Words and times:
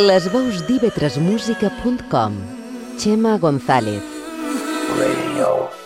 Les 0.00 0.26
veus 0.32 0.62
d'ivetresmusica.com 0.62 2.32
Xema 2.96 3.36
González 3.36 4.02
Radio. 4.96 5.79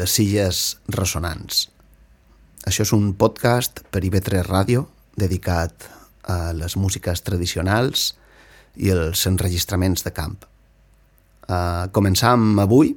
Les 0.00 0.14
Illes 0.22 0.58
Ressonants. 0.88 1.66
Això 2.64 2.84
és 2.86 2.92
un 2.96 3.10
podcast 3.20 3.82
per 3.92 4.00
IB3 4.06 4.46
Ràdio 4.46 4.86
dedicat 5.20 5.84
a 6.24 6.54
les 6.56 6.76
músiques 6.80 7.20
tradicionals 7.26 8.14
i 8.80 8.92
els 8.94 9.26
enregistraments 9.28 10.06
de 10.06 10.12
camp. 10.16 10.38
Uh, 11.50 11.90
començam 11.92 12.62
avui 12.62 12.94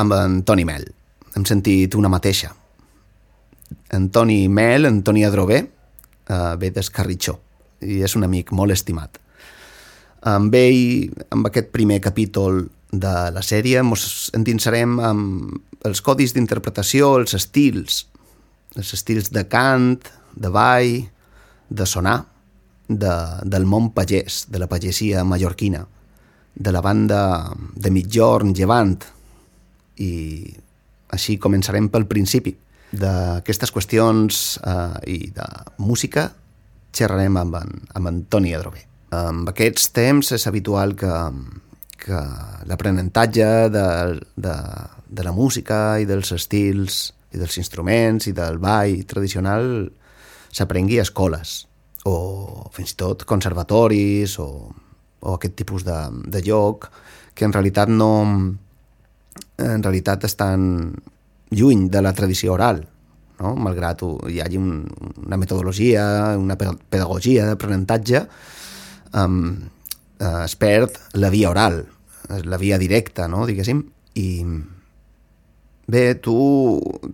amb 0.00 0.16
en 0.16 0.40
Toni 0.48 0.66
Mel. 0.66 0.88
Hem 1.36 1.46
sentit 1.46 1.94
una 1.94 2.10
mateixa. 2.10 2.50
En 3.94 4.08
Toni 4.10 4.48
Mel, 4.48 4.88
en 4.90 5.02
Toni 5.06 5.22
Adrover, 5.28 5.62
uh, 5.62 6.56
ve 6.58 6.72
d'Escarritxó 6.74 7.36
i 7.86 8.02
és 8.02 8.16
un 8.18 8.26
amic 8.26 8.50
molt 8.56 8.74
estimat. 8.74 9.20
Amb 10.26 10.54
ell, 10.58 11.14
amb 11.30 11.46
aquest 11.46 11.70
primer 11.70 12.00
capítol 12.02 12.64
de 12.90 13.14
la 13.30 13.42
sèrie, 13.42 13.80
ens 13.80 14.30
endinsarem 14.34 14.98
amb 15.04 15.86
els 15.86 16.02
codis 16.04 16.34
d'interpretació, 16.34 17.14
els 17.20 17.34
estils, 17.38 18.04
els 18.76 18.92
estils 18.94 19.30
de 19.34 19.46
cant, 19.48 19.96
de 20.34 20.50
ball, 20.50 20.96
de 21.70 21.86
sonar, 21.86 22.18
de, 22.88 23.14
del 23.46 23.66
món 23.70 23.90
pagès, 23.94 24.44
de 24.50 24.58
la 24.58 24.68
pagesia 24.68 25.22
mallorquina, 25.24 25.84
de 26.54 26.72
la 26.74 26.82
banda 26.82 27.20
de 27.54 27.92
mitjorn 27.94 28.52
llevant, 28.54 28.98
i 30.02 30.12
així 31.14 31.38
començarem 31.38 31.88
pel 31.92 32.08
principi. 32.10 32.54
D'aquestes 32.90 33.70
qüestions 33.70 34.58
eh, 34.66 34.98
i 35.06 35.18
de 35.34 35.46
música 35.78 36.26
xerrarem 36.96 37.36
amb 37.38 37.58
en, 37.60 37.74
amb 37.94 38.10
en 38.10 38.22
Toni 38.26 38.54
Adrover. 38.56 38.82
Amb 39.14 39.50
aquests 39.50 39.92
temps 39.94 40.32
és 40.34 40.46
habitual 40.50 40.96
que, 40.98 41.10
que 42.00 42.20
l'aprenentatge 42.68 43.48
de, 43.72 43.86
de, 44.36 44.54
de 45.08 45.26
la 45.26 45.32
música 45.36 45.98
i 46.00 46.06
dels 46.08 46.32
estils 46.36 47.00
i 47.30 47.38
dels 47.38 47.56
instruments 47.60 48.26
i 48.26 48.34
del 48.34 48.58
ball 48.62 49.04
tradicional 49.06 49.90
s'aprengui 50.50 50.98
a 50.98 51.04
escoles 51.06 51.66
o 52.08 52.14
fins 52.74 52.94
i 52.94 52.98
tot 52.98 53.26
conservatoris 53.28 54.38
o, 54.42 54.48
o 55.20 55.34
aquest 55.36 55.54
tipus 55.60 55.84
de, 55.86 55.98
de 56.32 56.40
lloc 56.46 56.88
que 57.36 57.44
en 57.46 57.52
realitat 57.54 57.92
no 57.92 58.10
en 59.60 59.82
realitat 59.84 60.24
estan 60.24 60.64
lluny 61.52 61.88
de 61.92 62.02
la 62.02 62.14
tradició 62.16 62.54
oral 62.56 62.80
no? 63.40 63.54
malgrat 63.56 64.02
hi 64.28 64.40
hagi 64.42 64.58
un, 64.58 64.86
una 65.26 65.38
metodologia, 65.40 66.36
una 66.38 66.56
pe- 66.56 66.76
pedagogia 66.90 67.46
d'aprenentatge 67.50 68.24
um, 69.12 69.44
eh, 70.20 70.44
es 70.44 70.56
perd 70.56 70.98
la 71.18 71.30
via 71.32 71.50
oral, 71.50 71.82
eh, 72.28 72.42
la 72.44 72.60
via 72.60 72.78
directa, 72.78 73.28
no? 73.28 73.46
diguéssim, 73.48 73.82
i 74.20 74.28
bé, 75.90 76.14
tu, 76.22 76.36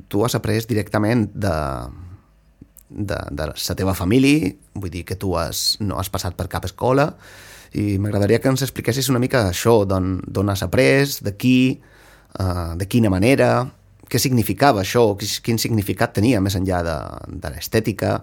tu 0.09 0.25
has 0.25 0.37
après 0.37 0.67
directament 0.69 1.31
de, 1.33 1.57
de, 2.91 3.19
de 3.31 3.49
la 3.51 3.77
teva 3.79 3.95
família, 3.95 4.53
vull 4.75 4.93
dir 4.93 5.05
que 5.09 5.17
tu 5.17 5.35
has, 5.39 5.77
no 5.81 6.01
has 6.01 6.13
passat 6.13 6.37
per 6.37 6.51
cap 6.53 6.67
escola, 6.69 7.13
i 7.77 7.97
m'agradaria 8.01 8.39
que 8.41 8.49
ens 8.53 8.65
expliquessis 8.65 9.11
una 9.13 9.21
mica 9.21 9.49
això, 9.51 9.83
d'on 9.89 10.53
has 10.53 10.63
après, 10.65 11.19
de 11.25 11.33
qui, 11.37 11.57
uh, 12.41 12.73
de 12.79 12.87
quina 12.89 13.11
manera, 13.13 13.67
què 14.07 14.21
significava 14.23 14.85
això, 14.85 15.11
quin 15.17 15.59
significat 15.59 16.15
tenia 16.17 16.41
més 16.41 16.57
enllà 16.57 16.83
de, 16.87 16.97
de 17.43 17.53
l'estètica. 17.53 18.21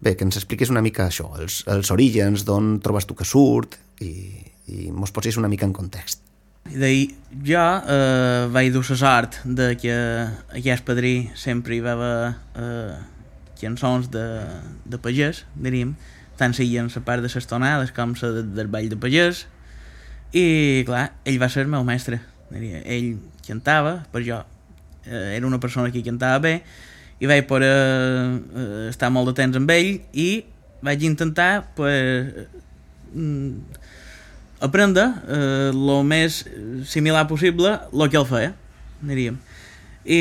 Bé, 0.00 0.14
que 0.14 0.24
ens 0.24 0.38
expliquis 0.38 0.70
una 0.70 0.82
mica 0.82 1.08
això, 1.08 1.26
els, 1.42 1.60
els 1.66 1.90
orígens, 1.90 2.44
d'on 2.46 2.78
trobes 2.82 3.06
tu 3.06 3.16
que 3.18 3.26
surt, 3.26 3.76
i, 4.04 4.12
i 4.68 4.88
mos 4.94 5.12
posis 5.14 5.38
una 5.40 5.50
mica 5.50 5.66
en 5.66 5.74
context. 5.76 6.24
D'ahir 6.68 7.14
jo 7.48 7.60
eh, 7.62 8.48
vaig 8.52 8.72
dur 8.74 8.84
la 8.84 8.96
sort 9.00 9.38
de 9.44 9.70
que 9.80 9.94
aquest 10.58 10.84
padrí 10.84 11.30
sempre 11.34 11.76
hi 11.76 11.80
va 11.84 11.94
haver 11.96 12.34
eh, 12.60 12.98
cançons 13.60 14.10
de, 14.12 14.26
de 14.84 15.00
pagès, 15.00 15.44
diríem, 15.56 15.94
tant 16.38 16.54
siguin 16.54 16.90
la 16.92 17.04
part 17.06 17.24
de 17.24 17.30
les 17.32 17.48
tonades 17.48 17.94
com 17.96 18.12
la 18.20 18.32
de, 18.36 18.44
del 18.58 18.68
ball 18.68 18.90
de 18.90 19.00
pagès, 19.00 19.46
i 20.36 20.84
clar, 20.86 21.08
ell 21.24 21.40
va 21.40 21.48
ser 21.48 21.64
el 21.64 21.72
meu 21.72 21.86
mestre, 21.88 22.20
diria. 22.52 22.82
ell 22.84 23.16
cantava, 23.46 24.02
per 24.12 24.22
jo 24.26 24.42
eh, 25.06 25.36
era 25.38 25.46
una 25.46 25.58
persona 25.58 25.90
que 25.90 26.04
cantava 26.04 26.38
bé, 26.44 26.54
i 27.18 27.26
vaig 27.26 27.48
poder 27.50 27.72
eh, 27.72 28.86
estar 28.92 29.10
molt 29.10 29.32
de 29.32 29.38
temps 29.40 29.56
amb 29.58 29.72
ell 29.74 29.96
i 30.12 30.28
vaig 30.84 31.02
intentar 31.02 31.72
pues, 31.74 32.46
mm, 33.12 33.84
aprendre 34.64 35.06
eh, 35.28 35.70
lo 35.74 36.02
més 36.06 36.42
similar 36.88 37.26
possible 37.30 37.76
el 37.92 38.10
que 38.10 38.18
ell 38.20 38.28
feia, 38.28 38.54
diríem. 39.00 39.38
I 40.08 40.18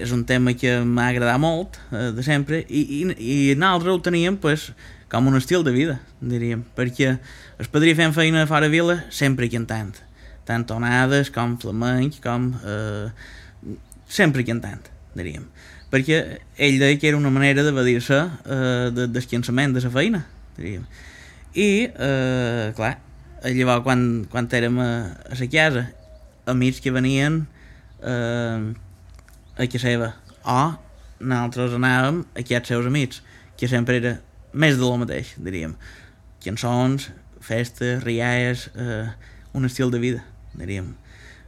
és 0.00 0.12
un 0.14 0.22
tema 0.24 0.54
que 0.56 0.78
m'ha 0.84 1.08
agradat 1.12 1.40
molt, 1.42 1.76
eh, 1.92 2.10
de 2.16 2.24
sempre, 2.24 2.62
i, 2.68 2.84
i, 3.00 3.00
i 3.18 3.38
nosaltres 3.58 3.94
ho 3.94 4.04
teníem 4.04 4.38
pues, 4.40 4.70
com 5.12 5.28
un 5.28 5.38
estil 5.38 5.64
de 5.64 5.74
vida, 5.74 5.98
diríem, 6.20 6.64
perquè 6.76 7.16
el 7.58 7.72
padrí 7.72 7.94
fent 7.98 8.14
feina 8.16 8.46
fora 8.48 8.70
vila 8.72 9.02
sempre 9.14 9.50
cantant, 9.52 9.96
tant 10.48 10.66
tonades 10.68 11.32
com 11.34 11.58
flamenc, 11.60 12.22
com... 12.24 12.52
Eh, 12.64 13.76
sempre 14.08 14.44
cantant, 14.48 14.88
diríem. 15.16 15.44
Perquè 15.92 16.40
ell 16.60 16.78
deia 16.80 16.96
que 17.00 17.08
era 17.08 17.16
una 17.16 17.32
manera 17.32 17.62
d'evadir-se 17.64 18.18
eh, 18.18 18.88
de, 18.92 19.06
del 19.06 19.74
de 19.74 19.80
la 19.84 19.90
feina, 19.92 20.24
diríem. 20.56 20.84
I, 21.54 21.88
eh, 21.88 22.72
clar, 22.76 22.98
llavors 23.44 23.84
quan, 23.86 24.02
quan 24.30 24.48
érem 24.52 24.78
a, 24.82 24.90
a 25.30 25.38
la 25.38 25.48
casa, 25.52 25.86
amics 26.46 26.80
que 26.80 26.92
venien 26.92 27.46
eh, 28.02 28.74
a 29.56 29.66
casa 29.66 29.84
seva, 29.84 30.12
o 30.44 30.60
nosaltres 31.18 31.74
anàvem 31.74 32.22
a 32.34 32.42
aquests 32.44 32.72
seus 32.74 32.86
amics, 32.86 33.22
que 33.58 33.68
sempre 33.68 33.98
era 33.98 34.14
més 34.52 34.76
de 34.78 34.84
lo 34.84 34.96
mateix, 35.00 35.34
diríem. 35.42 35.74
Cançons, 36.44 37.10
festes, 37.42 38.04
rialles, 38.04 38.68
eh, 38.76 39.08
un 39.52 39.66
estil 39.66 39.90
de 39.90 39.98
vida, 39.98 40.24
diríem. 40.54 40.94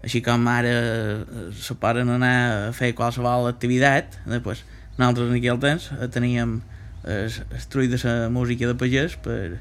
Així 0.03 0.23
com 0.25 0.47
ara 0.49 0.73
eh, 0.73 1.49
se 1.55 1.77
poden 1.77 2.11
anar 2.17 2.37
a 2.71 2.73
fer 2.77 2.95
qualsevol 2.97 3.49
activitat, 3.51 4.17
eh, 4.27 4.41
pues, 4.41 4.65
nosaltres 4.97 5.31
en 5.31 5.39
aquell 5.39 5.61
temps 5.61 5.91
eh, 5.97 6.09
teníem 6.09 6.61
el, 7.05 7.29
el 7.29 7.67
trull 7.73 7.91
de 7.93 8.01
la 8.05 8.31
música 8.33 8.69
de 8.69 8.77
pagès 8.81 9.17
per, 9.23 9.61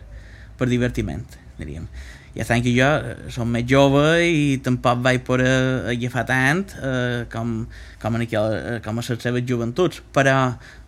per 0.60 0.70
divertiment, 0.72 1.24
diríem. 1.60 1.88
Ja 2.36 2.46
tant 2.46 2.62
que 2.64 2.72
jo 2.76 2.86
eh, 2.86 3.16
som 3.34 3.50
més 3.50 3.66
jove 3.68 4.04
i 4.28 4.60
tampoc 4.64 5.02
vaig 5.06 5.24
poder 5.26 5.50
agafar 5.90 6.26
tant 6.30 6.76
eh, 6.78 7.26
com, 7.32 7.64
com, 8.02 8.20
en 8.20 8.26
aquell, 8.28 8.54
eh, 8.54 8.78
com 8.86 9.02
a 9.02 9.06
les 9.08 9.26
seves 9.26 9.48
joventuts, 9.50 10.04
però 10.14 10.38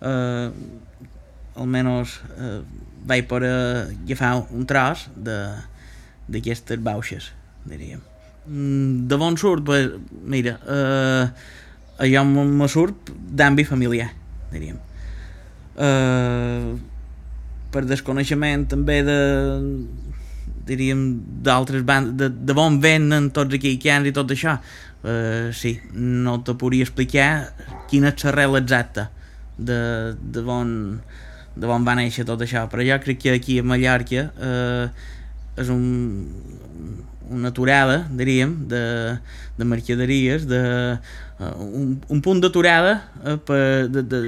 eh, 0.06 0.52
almenys 1.58 2.20
eh, 2.38 2.60
vaig 3.10 3.26
per 3.30 3.42
agafar 3.48 4.36
un 4.54 4.70
tros 4.70 5.08
d'aquestes 5.18 6.80
bauxes, 6.86 7.32
diríem. 7.66 8.06
Mm, 8.46 9.08
de 9.10 9.16
on 9.16 9.38
surt? 9.38 9.66
Pues, 9.66 9.90
mira, 10.24 10.60
eh, 10.68 11.26
allò 12.06 12.24
me 12.26 12.68
surt 12.70 13.12
d'àmbit 13.12 13.68
familiar, 13.70 14.12
diríem. 14.54 14.78
Eh, 15.78 16.91
per 17.72 17.86
desconeixement 17.88 18.68
també 18.72 19.02
de 19.08 19.20
diríem 20.68 21.02
d'altres 21.44 21.84
bandes 21.88 22.18
de, 22.20 22.30
de 22.30 22.56
on 22.60 22.78
venen 22.84 23.32
tots 23.36 23.58
aquells 23.58 23.82
cans 23.84 24.08
i 24.08 24.16
tot 24.16 24.32
això. 24.36 24.58
Uh, 25.02 25.50
sí, 25.58 25.74
no 25.98 26.38
te 26.46 26.54
podria 26.62 26.86
explicar 26.86 27.30
quina 27.90 28.12
és 28.14 28.26
l'arrel 28.28 28.60
exacta 28.60 29.08
de, 29.58 30.14
de 30.22 30.44
on 30.46 30.76
de 31.56 31.68
on 31.68 31.88
va 31.88 31.96
néixer 31.98 32.24
tot 32.30 32.44
això 32.46 32.68
però 32.72 32.86
jo 32.86 33.00
crec 33.04 33.20
que 33.24 33.34
aquí 33.36 33.58
a 33.60 33.66
Mallorca 33.66 34.28
uh, 34.30 34.86
és 35.60 35.72
un, 35.74 35.82
una 37.32 37.50
aturada, 37.50 38.04
diríem, 38.12 38.54
de, 38.68 38.84
de 39.58 39.66
mercaderies, 39.66 40.46
de, 40.50 40.62
uh, 41.40 41.52
un, 41.64 41.98
un 42.12 42.22
punt 42.22 42.44
d'aturada 42.44 43.00
uh, 43.24 43.38
de, 43.88 44.04
de, 44.04 44.22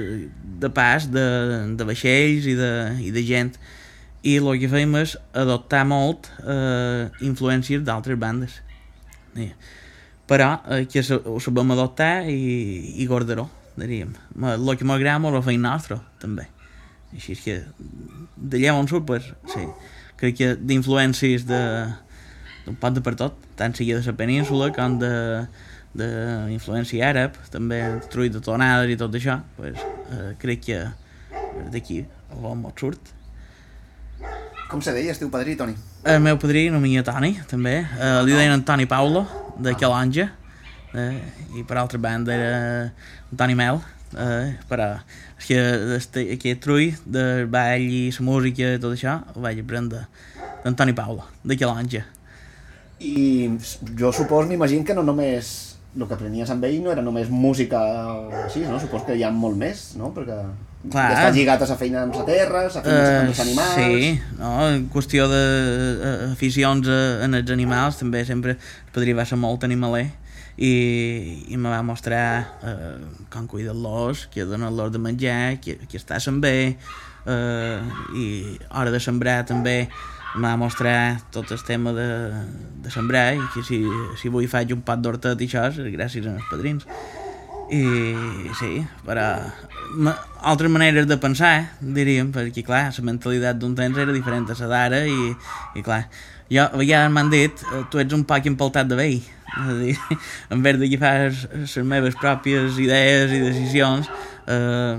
de 0.64 0.70
pas 0.72 1.06
de, 1.10 1.24
de 1.76 1.88
vaixells 1.88 2.48
i 2.48 2.58
de, 2.58 2.74
i 3.04 3.14
de 3.14 3.24
gent 3.28 3.54
i 4.24 4.38
el 4.40 4.48
que 4.60 4.70
fem 4.72 4.94
és 4.96 5.14
adoptar 5.36 5.82
molt 5.88 6.30
eh, 6.40 7.10
influències 7.28 7.82
d'altres 7.84 8.16
bandes 8.20 8.56
sí. 9.34 9.50
però 10.30 10.54
eh, 10.72 10.84
que 10.88 11.04
ho 11.04 11.36
sabem 11.44 11.74
adoptar 11.74 12.24
i, 12.32 12.94
i 13.02 13.08
guardaró 13.10 13.50
diríem 13.76 14.14
el 14.48 14.72
que 14.80 14.88
m'agrada 14.88 15.20
molt 15.20 15.38
ho 15.38 15.44
feim 15.44 15.60
nostre 15.60 16.00
també 16.22 16.48
així 17.12 17.36
que 17.36 17.60
d'allà 18.34 18.72
on 18.78 18.88
surt 18.90 19.04
pues, 19.06 19.28
sí. 19.52 19.66
crec 20.20 20.40
que 20.40 20.50
d'influències 20.56 21.44
de 21.50 21.60
d'un 22.64 22.76
pot 22.80 22.94
de 22.96 23.02
per 23.04 23.14
tot 23.20 23.38
tant 23.58 23.74
sigui 23.76 23.94
de 23.96 24.02
la 24.04 24.16
península 24.16 24.72
com 24.74 24.98
de 25.02 25.14
d'influència 25.94 27.06
àrab 27.12 27.36
també 27.52 27.80
trull 28.10 28.32
de 28.34 28.40
tonades 28.42 28.90
i 28.90 28.96
tot 28.98 29.14
això 29.14 29.38
pues, 29.56 29.78
eh, 30.10 30.32
crec 30.42 30.64
que 30.66 30.80
d'aquí 31.70 32.02
on 32.42 32.64
surt 32.74 33.14
com 34.74 34.80
se 34.82 34.90
deia 34.90 35.12
el 35.12 35.18
teu 35.20 35.28
padrí, 35.30 35.54
Toni? 35.54 35.74
El 36.08 36.22
meu 36.24 36.38
padrí 36.40 36.64
nomia 36.72 37.04
Toni, 37.06 37.34
també. 37.46 37.76
Uh, 37.94 38.22
li 38.26 38.32
deien 38.34 38.56
Antoni 38.56 38.88
Paulo, 38.90 39.20
de 39.60 39.70
ah. 39.70 39.78
Calonja. 39.78 40.30
Uh, 40.94 41.20
I 41.58 41.62
per 41.68 41.76
altra 41.78 42.00
banda 42.00 42.34
era 42.34 42.54
Antoni 43.30 43.54
Mel. 43.60 43.78
Uh, 44.14 44.54
però 44.70 44.88
és 45.38 45.46
que 45.46 45.60
este, 45.98 46.24
aquest 46.34 46.62
trull 46.64 46.90
del 47.04 47.46
ball 47.50 47.86
i 47.86 48.02
la 48.14 48.26
música 48.26 48.74
i 48.74 48.82
tot 48.82 48.94
això 48.94 49.18
ho 49.34 49.42
vaig 49.42 49.62
aprendre 49.62 50.04
d'Antoni 50.64 50.94
Paulo, 50.96 51.26
de 51.44 51.58
Calonja. 51.60 52.04
I 53.00 53.50
jo 53.98 54.12
supos, 54.14 54.46
m'imagino 54.46 54.84
que 54.84 54.94
no 54.94 55.02
només 55.02 55.74
el 55.94 56.06
que 56.08 56.14
aprenies 56.16 56.50
amb 56.50 56.64
ell 56.66 56.80
no 56.82 56.92
era 56.92 57.02
només 57.02 57.30
música 57.30 57.80
així, 58.44 58.64
no? 58.66 58.78
Supos 58.82 59.04
que 59.06 59.16
hi 59.18 59.22
ha 59.22 59.30
molt 59.34 59.58
més, 59.58 59.92
no? 59.98 60.10
Perquè 60.14 60.38
Clar. 60.90 61.04
està 61.14 61.28
lligat 61.32 61.62
a 61.64 61.68
la 61.70 61.76
feina 61.80 62.02
amb 62.04 62.16
la 62.18 62.24
terra, 62.28 62.64
la 62.66 62.82
feina 62.82 62.98
uh, 62.98 63.20
amb 63.20 63.30
els 63.30 63.40
animals... 63.44 63.76
Sí, 63.78 64.10
no? 64.40 64.50
en 64.66 64.88
qüestió 64.92 65.28
d'aficions 65.30 66.90
en 67.24 67.38
els 67.40 67.54
animals 67.54 68.02
també 68.02 68.24
sempre 68.28 68.58
el 68.58 68.92
padrí 68.92 69.14
va 69.16 69.24
ser 69.28 69.38
molt 69.40 69.64
animaler 69.64 70.08
i, 70.56 70.74
i 71.48 71.56
me 71.56 71.72
va 71.72 71.80
mostrar 71.86 72.26
uh, 72.60 72.98
com 73.32 73.46
cuidar 73.50 73.74
los 73.74 74.26
que 74.34 74.44
donar 74.44 74.72
los 74.72 74.92
de 74.92 75.00
menjar, 75.00 75.60
que, 75.60 75.78
que 75.88 75.98
està 75.98 76.20
bé 76.42 76.76
uh, 77.26 77.80
i 78.14 78.58
hora 78.70 78.90
de 78.90 79.00
sembrar 79.00 79.44
també 79.46 79.88
m'ha 80.34 80.56
mostrar 80.58 81.20
tot 81.34 81.52
el 81.54 81.62
tema 81.62 81.92
de, 81.94 82.08
de 82.82 82.90
sembrar 82.90 83.34
i 83.36 83.42
que 83.54 83.62
si, 83.66 83.84
si 84.20 84.30
avui 84.32 84.48
faig 84.50 84.74
un 84.74 84.82
pat 84.86 85.02
d'hortet 85.02 85.40
i 85.40 85.48
això 85.48 85.68
és 85.70 85.78
gràcies 85.94 86.26
als 86.30 86.48
padrins. 86.50 86.86
I 87.72 87.84
sí, 88.58 88.82
però 89.06 89.24
ma, 89.96 90.12
altres 90.42 90.70
maneres 90.70 91.06
de 91.08 91.16
pensar, 91.22 91.54
eh, 91.62 91.92
diríem, 91.96 92.32
perquè 92.34 92.64
clar, 92.66 92.90
la 92.92 93.06
mentalitat 93.06 93.58
d'un 93.58 93.74
temps 93.78 93.98
era 93.98 94.12
diferent 94.12 94.50
a 94.50 94.58
la 94.58 94.70
d'ara 94.74 95.04
i, 95.08 95.32
i 95.78 95.82
clar, 95.86 96.02
jo 96.52 96.66
a 96.66 96.76
vegades 96.76 97.12
m'han 97.12 97.30
dit 97.32 97.64
eh, 97.72 97.82
tu 97.90 98.02
ets 98.02 98.14
un 98.14 98.24
poc 98.28 98.46
empaltat 98.50 98.90
de 98.90 98.98
vell 98.98 99.20
és 99.54 99.70
a 99.70 99.74
dir, 99.78 99.96
en 100.54 100.62
vez 100.66 100.78
d'agafar 100.80 101.30
les 101.30 101.76
meves 101.88 102.16
pròpies 102.20 102.78
idees 102.82 103.32
i 103.32 103.40
decisions 103.46 104.10
eh, 104.50 104.98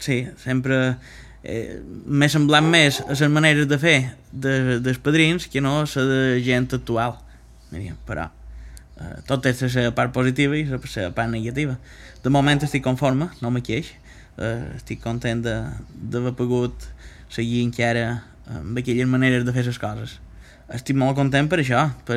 sí, 0.00 0.24
sempre 0.40 0.96
eh, 1.42 1.80
m'he 2.06 2.28
semblat 2.28 2.64
més 2.64 3.00
a 3.04 3.14
les 3.14 3.32
maneres 3.32 3.68
de 3.68 3.78
fer 3.80 3.96
de, 4.32 4.78
dels 4.84 5.00
padrins 5.00 5.48
que 5.48 5.62
no 5.64 5.80
a 5.80 5.88
la 5.88 6.04
de 6.10 6.20
gent 6.44 6.68
actual. 6.76 7.16
Diríem, 7.70 7.96
però 8.06 8.28
eh, 9.00 9.18
tot 9.28 9.44
té 9.44 9.54
la 9.74 9.90
part 9.96 10.12
positiva 10.12 10.56
i 10.56 10.66
la 10.66 10.80
part 10.80 11.30
negativa. 11.30 11.78
De 12.22 12.30
moment 12.30 12.60
estic 12.62 12.84
conforme, 12.84 13.30
no 13.40 13.50
me 13.50 13.62
queix. 13.62 13.92
Eh, 14.38 14.76
estic 14.76 15.02
content 15.02 15.42
d'haver 15.42 16.34
pogut 16.36 16.88
seguir 17.30 17.62
encara 17.64 18.22
amb 18.50 18.76
aquelles 18.78 19.08
maneres 19.08 19.46
de 19.46 19.54
fer 19.54 19.64
les 19.66 19.78
coses. 19.78 20.18
Estic 20.70 20.94
molt 20.94 21.16
content 21.18 21.48
per 21.50 21.58
això, 21.58 21.80
per, 22.06 22.16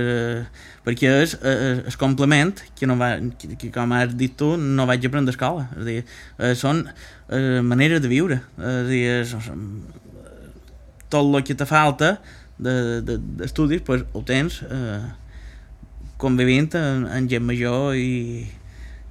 perquè 0.85 1.09
és 1.23 1.31
el 1.41 1.95
complement 1.97 2.53
que, 2.77 2.85
no 2.85 2.99
va, 2.99 3.15
que, 3.39 3.55
que, 3.57 3.71
com 3.73 3.95
has 3.97 4.13
dit 4.13 4.35
tu, 4.37 4.51
no 4.57 4.85
vaig 4.85 5.07
aprendre 5.07 5.33
a 5.33 5.35
escola. 5.35 5.65
És 5.73 5.81
a 5.81 5.87
dir, 5.87 6.03
eh, 6.37 6.53
són 6.57 6.83
eh, 7.33 7.61
maneres 7.65 8.01
de 8.03 8.11
viure. 8.11 8.39
És 8.57 8.69
a 8.69 8.85
dir, 8.87 9.03
és, 9.19 9.35
tot 11.13 11.27
el 11.27 11.43
que 11.45 11.57
te 11.57 11.67
falta 11.69 12.15
d'estudis, 12.57 13.81
de, 13.81 13.81
de, 13.81 13.85
pues, 13.85 14.05
ho 14.13 14.23
tens 14.25 14.61
eh, 14.65 15.03
convivint 16.21 16.71
amb, 16.79 17.09
amb 17.11 17.29
gent 17.29 17.45
major 17.45 17.97
i, 17.99 18.47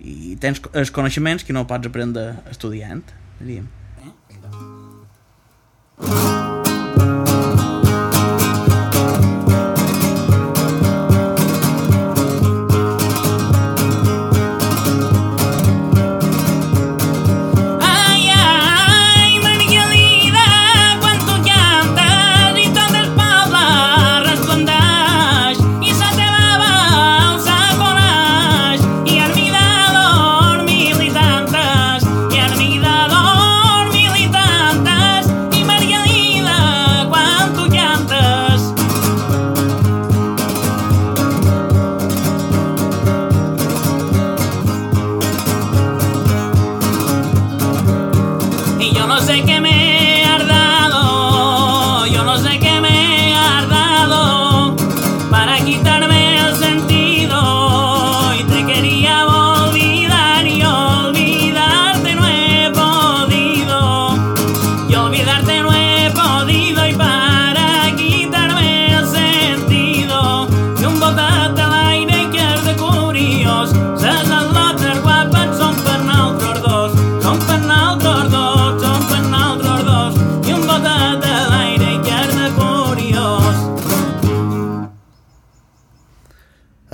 i 0.00 0.34
tens 0.42 0.62
els 0.72 0.94
coneixements 0.94 1.46
que 1.46 1.54
no 1.54 1.66
pots 1.68 1.90
aprendre 1.90 2.32
estudiant, 2.50 3.04
diríem. 3.40 3.70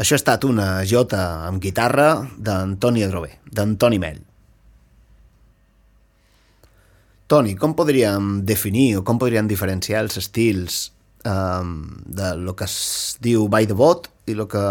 Això 0.09 0.17
ha 0.17 0.23
estat 0.23 0.45
una 0.49 0.67
jota 0.89 1.19
amb 1.45 1.61
guitarra 1.61 2.23
d'Antoni 2.41 3.03
Adrover, 3.05 3.35
d'Antoni 3.53 3.99
Mell. 4.01 4.23
Toni, 7.29 7.53
com 7.61 7.75
podríem 7.77 8.39
definir 8.49 8.87
o 8.97 9.03
com 9.05 9.21
podríem 9.21 9.51
diferenciar 9.51 10.01
els 10.07 10.17
estils 10.17 10.79
um, 11.29 11.75
de 12.09 12.31
lo 12.41 12.55
que 12.57 12.65
es 12.65 13.19
diu 13.21 13.51
ball 13.53 13.69
de 13.69 13.77
bot 13.77 14.09
i 14.25 14.33
el 14.33 14.47
que 14.49 14.65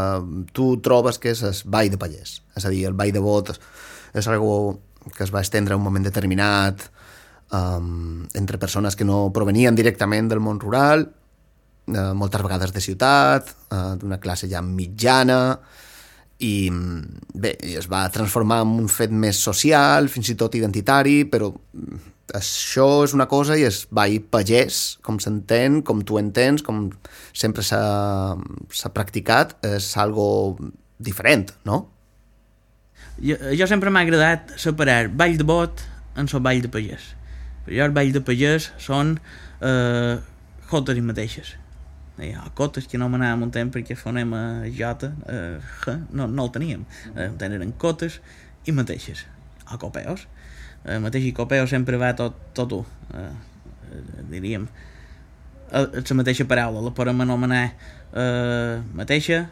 tu 0.57 0.71
trobes 0.81 1.21
que 1.21 1.35
és 1.35 1.45
el 1.45 1.61
ball 1.69 1.93
de 1.93 2.01
pallès? 2.01 2.39
És 2.57 2.65
a 2.65 2.73
dir, 2.73 2.87
el 2.89 2.97
ball 2.97 3.13
de 3.13 3.21
bot 3.21 3.53
és 3.53 4.25
algo 4.25 4.79
que 5.05 5.21
es 5.21 5.29
va 5.29 5.45
estendre 5.45 5.77
en 5.77 5.83
un 5.83 5.85
moment 5.85 6.09
determinat 6.09 6.81
um, 7.53 8.25
entre 8.33 8.57
persones 8.57 8.97
que 8.97 9.05
no 9.05 9.27
provenien 9.37 9.77
directament 9.77 10.33
del 10.33 10.41
món 10.41 10.57
rural, 10.65 11.11
uh, 11.87 12.13
moltes 12.17 12.43
vegades 12.43 12.73
de 12.75 12.83
ciutat, 12.83 13.51
uh, 13.71 13.95
d'una 13.99 14.19
classe 14.23 14.49
ja 14.51 14.61
mitjana, 14.61 15.57
i 16.43 16.69
bé, 17.33 17.55
es 17.79 17.87
va 17.89 18.03
transformar 18.13 18.61
en 18.65 18.75
un 18.83 18.91
fet 18.91 19.13
més 19.13 19.39
social, 19.41 20.09
fins 20.11 20.29
i 20.29 20.37
tot 20.37 20.55
identitari, 20.57 21.23
però 21.25 21.49
això 22.37 22.87
és 23.05 23.13
una 23.15 23.27
cosa 23.31 23.57
i 23.57 23.63
és 23.65 23.85
ball 23.89 24.19
pagès, 24.29 24.99
com 25.01 25.17
s'entén, 25.23 25.81
com 25.81 26.03
tu 26.05 26.19
entens, 26.19 26.61
com 26.61 26.89
sempre 27.33 27.65
s'ha 27.65 28.93
practicat, 28.93 29.55
és 29.65 29.89
algo 29.97 30.57
diferent, 30.99 31.53
no? 31.65 31.85
Jo, 33.17 33.37
jo 33.57 33.65
sempre 33.69 33.89
m'ha 33.89 34.03
agradat 34.05 34.57
separar 34.61 35.07
ball 35.09 35.37
de 35.39 35.45
bot 35.47 35.81
en 36.17 36.27
el 36.29 36.43
ball 36.43 36.61
de 36.61 36.69
pagès. 36.69 37.13
Per 37.65 37.73
jo 37.73 37.85
el 37.85 37.95
ball 37.95 38.11
de 38.13 38.21
pagès 38.21 38.71
són 38.81 39.15
eh, 39.61 40.19
jotes 40.69 40.99
i 40.99 41.05
mateixes 41.05 41.55
hi 42.17 42.31
ha 42.33 42.47
cotes 42.57 42.87
que 42.89 42.97
no 42.97 43.09
m'anàvem 43.11 43.45
un 43.45 43.51
temps 43.53 43.73
perquè 43.73 43.95
fonema 43.97 44.39
J, 44.73 45.11
eh, 45.29 45.57
G, 45.83 45.97
no, 46.17 46.27
no 46.27 46.47
el 46.47 46.53
teníem. 46.55 46.85
Eh, 47.13 47.29
eren 47.45 47.73
cotes 47.77 48.19
i 48.65 48.73
mateixes, 48.73 49.25
a 49.65 49.77
copeos. 49.77 50.25
Eh, 50.85 50.97
mateix 51.03 51.27
i 51.29 51.33
copeo 51.37 51.67
sempre 51.69 51.99
va 52.01 52.13
tot, 52.17 52.37
tot 52.57 52.73
un, 52.79 52.85
eh, 53.13 53.29
diríem. 54.31 54.67
Eh, 55.71 55.85
la 56.01 56.17
mateixa 56.17 56.47
paraula, 56.49 56.81
la 56.81 56.93
podem 56.95 57.21
anomenar 57.21 57.65
eh, 58.13 58.81
mateixa, 58.97 59.49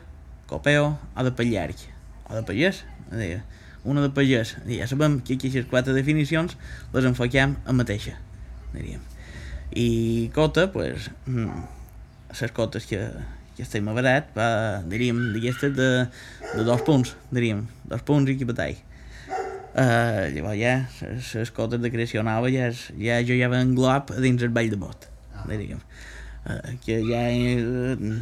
copeo, 0.47 0.97
o 1.15 1.23
de 1.23 1.35
pallarg, 1.37 1.85
o 2.29 2.35
de 2.35 2.43
pagès, 2.47 2.83
deia. 3.11 3.43
Una 3.85 4.01
de 4.01 4.09
pagès, 4.09 4.55
ja 4.65 4.87
sabem 4.89 5.19
que 5.21 5.37
aquestes 5.37 5.67
quatre 5.69 5.93
definicions 5.93 6.57
les 6.95 7.05
enfoquem 7.05 7.59
a 7.65 7.73
mateixa, 7.77 8.17
diríem. 8.73 9.03
I 9.75 10.31
cota, 10.33 10.71
pues, 10.73 11.11
mm, 11.27 11.84
les 12.41 12.53
cotes 12.55 12.85
que, 12.89 12.99
que 13.55 13.63
estem 13.65 13.87
a 13.87 13.95
barat, 13.95 14.29
va, 14.37 14.49
diríem, 14.91 15.19
d'aquestes 15.35 15.75
de, 15.77 15.89
de 16.51 16.65
dos 16.67 16.83
punts, 16.87 17.15
diríem, 17.31 17.65
dos 17.89 18.03
punts 18.07 18.31
i 18.31 18.37
que 18.39 18.47
batall. 18.49 18.77
Uh, 19.75 20.31
llavors 20.31 20.55
ja, 20.55 20.75
les 21.11 21.51
cotes 21.51 21.81
de 21.83 21.91
creació 21.91 22.21
nova 22.23 22.47
ja, 22.47 22.69
ja 22.95 23.17
jo 23.27 23.35
ja 23.35 23.49
englob 23.57 24.13
dins 24.23 24.45
el 24.45 24.53
ball 24.55 24.71
de 24.71 24.79
bot, 24.79 25.09
diríem. 25.49 25.81
Uh, 26.45 26.77
que 26.85 27.01
ja 27.03 27.25
uh, 27.33 28.13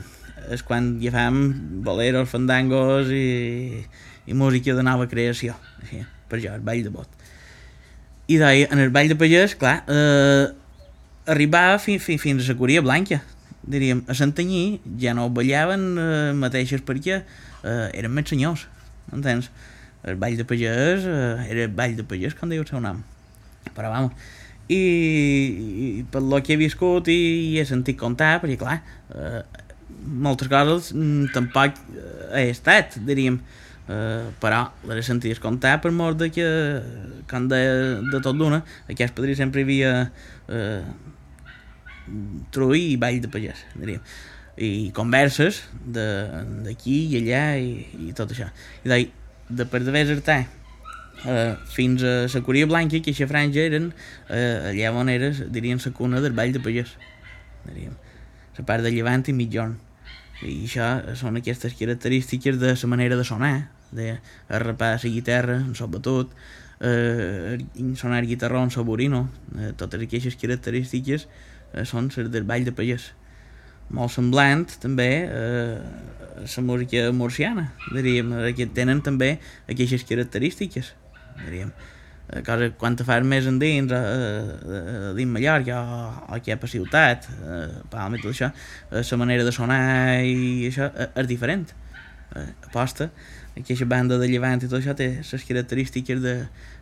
és 0.52 0.64
quan 0.66 0.96
ja 1.02 1.12
fem 1.14 1.38
boleros, 1.86 2.30
fandangos 2.32 3.12
i, 3.14 3.84
i 4.26 4.34
música 4.34 4.76
de 4.76 4.84
nova 4.86 5.08
creació, 5.12 5.56
així, 5.82 6.02
per 6.30 6.42
jo, 6.44 6.54
el 6.56 6.66
ball 6.66 6.84
de 6.84 6.92
bot. 6.94 7.22
I 8.32 8.40
d'ahir, 8.40 8.68
en 8.72 8.80
el 8.80 8.92
ball 8.96 9.12
de 9.12 9.18
pagès, 9.20 9.56
clar, 9.60 9.82
eh, 9.92 10.46
arribava 11.30 11.80
fi, 11.80 11.98
fi, 12.00 12.18
fins 12.18 12.46
a 12.46 12.54
la 12.54 12.60
Coria 12.60 12.84
Blanca, 12.84 13.20
diríem, 13.64 14.04
a 14.08 14.14
Santanyí 14.18 14.82
ja 15.00 15.14
no 15.16 15.30
ballaven 15.34 15.86
eh, 15.98 16.34
mateixes 16.38 16.84
perquè 16.86 17.22
eh, 17.22 17.88
eren 17.94 18.14
més 18.14 18.30
senyors, 18.30 18.68
entens? 19.14 19.50
El 20.04 20.18
ball 20.20 20.36
de 20.36 20.46
pagès 20.48 21.08
eh, 21.08 21.48
era 21.50 21.68
el 21.68 21.76
ball 21.76 21.96
de 21.96 22.06
pagès, 22.08 22.36
com 22.36 22.52
diu 22.52 22.64
el 22.64 22.70
seu 22.70 22.82
nom. 22.84 23.00
Però, 23.74 23.88
vamos, 23.88 24.16
i, 24.68 24.80
i 24.80 25.88
per 26.12 26.22
lo 26.24 26.40
que 26.44 26.56
he 26.56 26.60
viscut 26.60 27.08
i, 27.12 27.20
i 27.54 27.60
he 27.60 27.66
sentit 27.68 28.00
contar, 28.00 28.36
perquè, 28.44 28.60
clar, 28.60 28.80
eh, 29.16 29.42
moltes 30.04 30.52
coses 30.52 30.92
mm, 30.96 31.32
tampoc 31.36 31.80
he 32.36 32.50
estat, 32.52 33.00
diríem, 33.08 33.40
eh, 33.88 34.28
però 34.44 34.66
les 34.90 35.02
he 35.02 35.08
sentit 35.08 35.40
contar 35.44 35.78
per 35.84 35.94
mort 35.96 36.20
de 36.20 36.30
que, 36.34 36.48
com 37.32 37.48
de, 37.52 37.64
de 38.12 38.22
tot 38.24 38.38
d'una, 38.40 38.64
aquest 38.92 39.16
padrí 39.16 39.36
sempre 39.40 39.64
hi 39.64 39.68
havia 39.68 39.96
eh, 40.48 40.84
trull 42.54 42.78
i 42.78 42.98
ball 43.00 43.22
de 43.24 43.32
pagès, 43.32 43.66
diríem. 43.76 44.04
I 44.54 44.92
converses 44.94 45.64
d'aquí 45.82 46.98
i 47.10 47.22
allà 47.24 47.46
i, 47.58 48.10
i 48.10 48.12
tot 48.18 48.34
això. 48.36 48.52
I 48.86 49.08
de 49.50 49.66
per 49.70 49.82
d'haver 49.84 50.06
Artà 50.14 50.44
eh, 51.26 51.56
fins 51.74 52.04
a 52.04 52.14
la 52.32 52.42
Coria 52.46 52.68
Blanca, 52.68 53.00
que 53.00 53.12
aquesta 53.12 53.28
franja 53.28 53.64
eren 53.66 53.92
eh, 54.30 54.72
allà 54.72 54.94
on 54.94 55.10
eres, 55.10 55.44
dirien 55.52 55.82
la 55.84 55.92
cuna 55.92 56.22
del 56.22 56.34
ball 56.34 56.54
de 56.54 56.62
pagès, 56.64 56.96
diríem. 57.68 57.98
La 58.58 58.66
part 58.66 58.86
de 58.86 58.92
llevant 58.94 59.24
i 59.28 59.34
mitjorn. 59.34 59.80
I 60.44 60.66
això 60.68 61.16
són 61.18 61.40
aquestes 61.40 61.74
característiques 61.80 62.60
de 62.60 62.76
la 62.76 62.90
manera 62.90 63.18
de 63.18 63.24
sonar, 63.24 63.70
de 63.92 64.18
arrapar 64.50 64.98
la 65.02 65.10
guitarra, 65.10 65.62
sobretot, 65.74 66.34
eh, 66.82 67.58
sonar 67.96 68.26
guitarró 68.26 68.70
saborino, 68.70 69.30
eh, 69.58 69.72
totes 69.78 70.02
aquestes 70.02 70.36
característiques 70.36 71.28
eh, 71.74 71.86
són 71.90 72.10
les 72.16 72.32
del 72.32 72.48
Ball 72.50 72.66
de 72.66 72.74
Pagès. 72.76 73.12
Molt 73.94 74.14
semblant 74.16 74.66
també 74.82 75.10
eh, 75.28 75.80
la 76.44 76.64
música 76.66 77.10
murciana, 77.12 77.72
diríem, 77.92 78.32
eh, 78.40 78.54
que 78.58 78.70
tenen 78.70 79.04
també 79.06 79.36
aquestes 79.70 80.06
característiques, 80.10 80.94
diríem. 81.44 81.74
Eh, 82.32 82.42
cosa 82.42 82.70
quan 82.80 82.96
te 82.96 83.04
fas 83.04 83.26
més 83.28 83.46
endins 83.50 83.92
a, 83.92 84.00
a, 84.00 84.80
a 85.10 85.14
dins 85.18 85.30
Mallorca 85.30 85.80
o, 85.82 85.98
o 86.30 86.38
aquí 86.38 86.54
a 86.54 86.58
la 86.62 86.70
ciutat 86.72 87.28
eh, 87.28 87.68
tot 87.92 88.30
això 88.32 88.48
eh, 88.48 89.04
la 89.04 89.18
manera 89.20 89.44
de 89.44 89.52
sonar 89.52 90.24
i 90.24 90.70
això 90.70 90.88
eh, 90.88 91.10
és 91.20 91.28
diferent 91.28 91.68
eh, 92.38 92.48
aposta 92.70 93.10
aquesta 93.60 93.86
banda 93.86 94.18
de 94.18 94.32
llevant 94.32 94.64
i 94.64 94.70
tot 94.72 94.80
això 94.80 94.96
té 94.96 95.10
les 95.20 95.48
característiques 95.50 96.24
de 96.24 96.36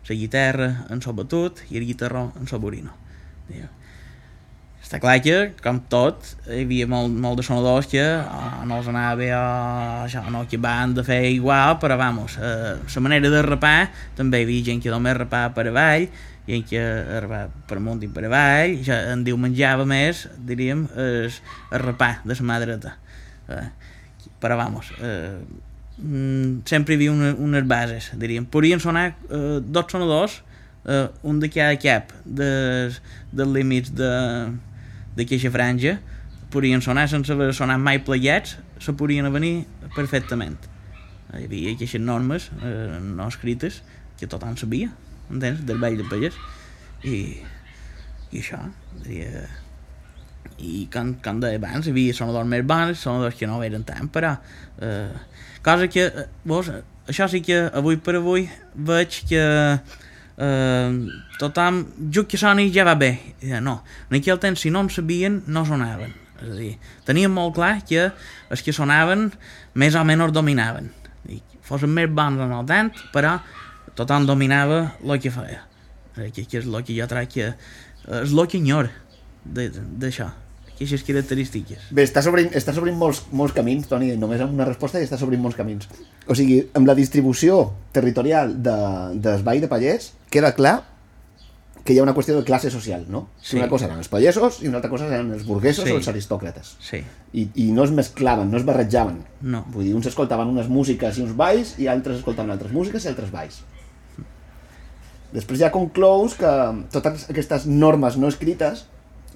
la 0.08 0.14
guitarra 0.22 0.70
en 0.94 1.02
so 1.02 1.12
batut 1.12 1.64
i 1.70 1.80
el 1.80 1.90
guitarró 1.90 2.30
en 2.38 2.46
so 2.46 2.62
diguem 2.62 3.81
està 4.92 5.00
clar 5.00 5.22
que, 5.24 5.36
com 5.64 5.78
tot, 5.88 6.26
hi 6.52 6.66
havia 6.66 6.84
molt, 6.84 7.14
molt 7.16 7.38
de 7.40 7.44
sonadors 7.46 7.86
que 7.88 8.02
oh, 8.04 8.64
no 8.68 8.76
els 8.82 8.88
anava 8.90 9.14
bé 9.16 9.30
o 9.32 9.38
això, 10.04 10.20
no, 10.28 10.42
que 10.44 10.58
van 10.60 10.92
de 10.92 11.00
fer 11.06 11.22
igual, 11.32 11.78
però 11.80 11.96
vamos, 11.96 12.34
eh, 12.36 13.00
manera 13.00 13.30
de 13.32 13.40
rapar, 13.40 13.86
també 14.18 14.42
hi 14.42 14.44
havia 14.44 14.66
gent 14.66 14.82
que 14.84 14.90
només 14.92 15.14
rapava 15.16 15.54
per 15.56 15.64
avall, 15.70 16.04
gent 16.44 16.66
que 16.68 16.82
rapava 17.24 17.48
per 17.70 17.78
amunt 17.80 18.04
i 18.04 18.10
per 18.12 18.26
avall, 18.28 18.74
ja 18.84 18.98
en 19.14 19.22
diu 19.24 19.38
menjava 19.40 19.86
més, 19.88 20.26
diríem, 20.36 20.82
és 20.92 21.38
el 21.72 21.80
rapar 21.80 22.18
de 22.26 22.36
la 22.36 22.46
mà 22.50 22.58
dreta. 22.60 22.92
Eh, 23.48 23.64
però 24.44 24.58
vamos, 24.60 24.90
eh, 25.00 25.38
mm, 26.02 26.66
sempre 26.68 26.92
hi 26.92 26.98
havia 26.98 27.14
una, 27.14 27.30
unes 27.32 27.64
bases, 27.64 28.10
diríem. 28.20 28.44
Podrien 28.44 28.84
sonar 28.84 29.14
eh, 29.30 29.62
dos 29.64 29.88
sonadors, 29.88 30.42
eh, 30.84 31.08
un 31.22 31.40
de 31.40 31.48
cada 31.48 31.80
cap 31.80 32.12
dels, 32.26 33.00
dels 33.32 33.56
límits 33.56 33.96
de, 33.96 34.12
d'aquesta 35.16 35.52
franja 35.52 35.98
podrien 36.52 36.82
sonar 36.84 37.06
sense 37.08 37.32
haver 37.32 37.52
sonat 37.56 37.80
mai 37.80 38.02
plegats, 38.04 38.58
se 38.80 38.92
podrien 38.92 39.28
venir 39.32 39.64
perfectament. 39.96 40.58
Hi 41.32 41.46
havia 41.46 41.72
aquestes 41.72 42.02
normes 42.02 42.50
eh, 42.60 43.00
no 43.00 43.28
escrites 43.30 43.80
que 44.20 44.28
tothom 44.28 44.58
sabia, 44.60 44.90
entens, 45.32 45.64
del 45.66 45.80
ball 45.80 45.96
de 45.96 46.06
pagès. 46.10 46.36
I, 47.08 47.40
i 48.30 48.42
això, 48.42 48.60
diria... 49.02 49.48
I 50.62 50.84
com, 50.92 51.14
com 51.22 51.40
deia 51.42 51.58
abans, 51.58 51.86
hi 51.88 51.94
havia 51.94 52.14
sonadors 52.14 52.46
més 52.50 52.62
bons, 52.68 53.00
sonadors 53.00 53.38
que 53.38 53.48
no 53.48 53.62
eren 53.64 53.86
tant, 53.88 54.10
però... 54.12 54.36
Eh, 54.78 55.10
cosa 55.64 55.88
que, 55.90 56.04
eh, 56.06 56.26
vos, 56.44 56.68
això 57.08 57.26
sí 57.30 57.40
que 57.42 57.64
avui 57.72 57.96
per 57.96 58.18
avui 58.18 58.44
veig 58.74 59.22
que 59.30 59.40
eh, 59.40 59.78
tothom, 61.38 61.82
jo 62.12 62.26
que 62.28 62.40
soni 62.40 62.68
ja 62.74 62.86
va 62.88 62.96
bé. 62.98 63.12
I, 63.42 63.54
no, 63.62 63.80
en 64.10 64.18
aquell 64.18 64.40
temps 64.42 64.64
si 64.64 64.72
no 64.74 64.82
en 64.84 64.90
sabien 64.90 65.42
no 65.46 65.64
sonaven. 65.68 66.14
És 66.42 66.50
a 66.50 66.58
dir, 66.58 66.72
tenien 67.06 67.30
molt 67.30 67.54
clar 67.58 67.76
que 67.86 68.08
els 68.50 68.64
que 68.64 68.74
sonaven 68.74 69.28
més 69.78 69.94
o 69.94 70.04
menys 70.06 70.34
dominaven. 70.34 70.90
I 71.30 71.38
fossin 71.62 71.92
més 71.94 72.10
bons 72.10 72.42
o 72.42 72.48
no 72.50 72.62
tant, 72.66 72.90
però 73.14 73.36
tothom 73.94 74.26
dominava 74.26 74.84
el 75.04 75.18
que 75.22 75.30
feia. 75.34 75.62
Que, 76.16 76.44
que 76.44 76.58
és 76.60 76.66
el 76.66 76.82
que 76.84 76.96
jo 76.98 77.08
trec 77.08 77.30
que 77.38 77.52
és 77.52 78.32
el 78.34 78.46
que 78.50 78.58
enyor 78.60 78.90
d'això 79.46 80.32
aquestes 80.82 81.06
característiques. 81.06 81.88
Bé, 81.94 82.04
està 82.06 82.22
obrint, 82.28 82.50
està 82.58 82.74
obrint 82.78 82.96
molts, 82.98 83.22
molts 83.32 83.54
camins, 83.56 83.88
Toni, 83.90 84.12
només 84.20 84.42
amb 84.44 84.54
una 84.56 84.68
resposta 84.68 85.00
i 85.00 85.08
està 85.08 85.18
obrint 85.24 85.42
molts 85.42 85.58
camins. 85.58 85.88
O 86.26 86.36
sigui, 86.38 86.60
amb 86.78 86.88
la 86.90 86.96
distribució 86.98 87.64
territorial 87.96 88.56
de, 88.62 89.36
Vall 89.46 89.62
de 89.62 89.70
Pallès, 89.70 90.12
queda 90.32 90.54
clar 90.56 90.80
que 91.82 91.94
hi 91.94 91.98
ha 91.98 92.04
una 92.04 92.14
qüestió 92.14 92.36
de 92.36 92.44
classe 92.46 92.70
social, 92.70 93.04
no? 93.10 93.24
Sí. 93.42 93.56
Una 93.58 93.66
cosa 93.70 93.88
eren 93.88 93.98
els 93.98 94.10
pallesos 94.10 94.60
i 94.62 94.68
una 94.70 94.78
altra 94.78 94.90
cosa 94.92 95.08
eren 95.08 95.32
els 95.34 95.42
burguesos 95.46 95.84
sí. 95.88 95.90
o 95.90 95.98
els 95.98 96.08
aristòcrates. 96.12 96.76
Sí. 96.78 97.02
I, 97.32 97.48
I 97.64 97.70
no 97.74 97.82
es 97.82 97.90
mesclaven, 97.90 98.52
no 98.52 98.60
es 98.60 98.66
barrejaven. 98.68 99.18
No. 99.42 99.64
Vull 99.74 99.88
dir, 99.88 99.96
uns 99.98 100.06
escoltaven 100.12 100.52
unes 100.54 100.70
músiques 100.70 101.18
i 101.18 101.24
uns 101.26 101.34
balls 101.38 101.74
i 101.82 101.90
altres 101.90 102.20
escoltaven 102.20 102.54
altres 102.54 102.74
músiques 102.74 103.02
i 103.02 103.10
altres 103.10 103.34
balls. 103.34 103.62
Després 105.32 105.62
ja 105.64 105.72
conclous 105.74 106.36
que 106.38 106.52
totes 106.92 107.26
aquestes 107.32 107.66
normes 107.66 108.18
no 108.20 108.30
escrites 108.30 108.86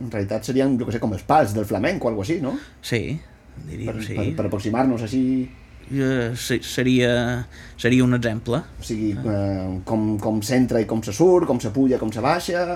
en 0.00 0.10
realitat 0.10 0.48
serien, 0.48 0.76
jo 0.78 0.88
que 0.88 0.94
sé, 0.94 1.00
com 1.02 1.14
els 1.16 1.24
pals 1.26 1.54
del 1.56 1.68
flamenc 1.68 2.04
o 2.04 2.10
alguna 2.10 2.26
així, 2.26 2.40
no? 2.42 2.56
Sí, 2.84 3.02
diríem, 3.68 3.92
per, 3.92 4.04
sí. 4.04 4.18
Per, 4.18 4.26
per 4.40 4.48
aproximar-nos 4.50 5.06
així... 5.06 5.22
Uh, 5.86 6.34
seria, 6.66 7.10
seria 7.78 8.04
un 8.04 8.18
exemple. 8.18 8.58
O 8.80 8.86
sigui, 8.86 9.12
uh, 9.22 9.78
com, 9.86 10.16
com 10.22 10.40
s'entra 10.42 10.82
i 10.82 10.88
com 10.90 11.02
se 11.06 11.14
surt, 11.14 11.46
com 11.46 11.62
se 11.62 11.72
puja, 11.74 12.00
com 12.02 12.12
se 12.12 12.24
baixa... 12.24 12.66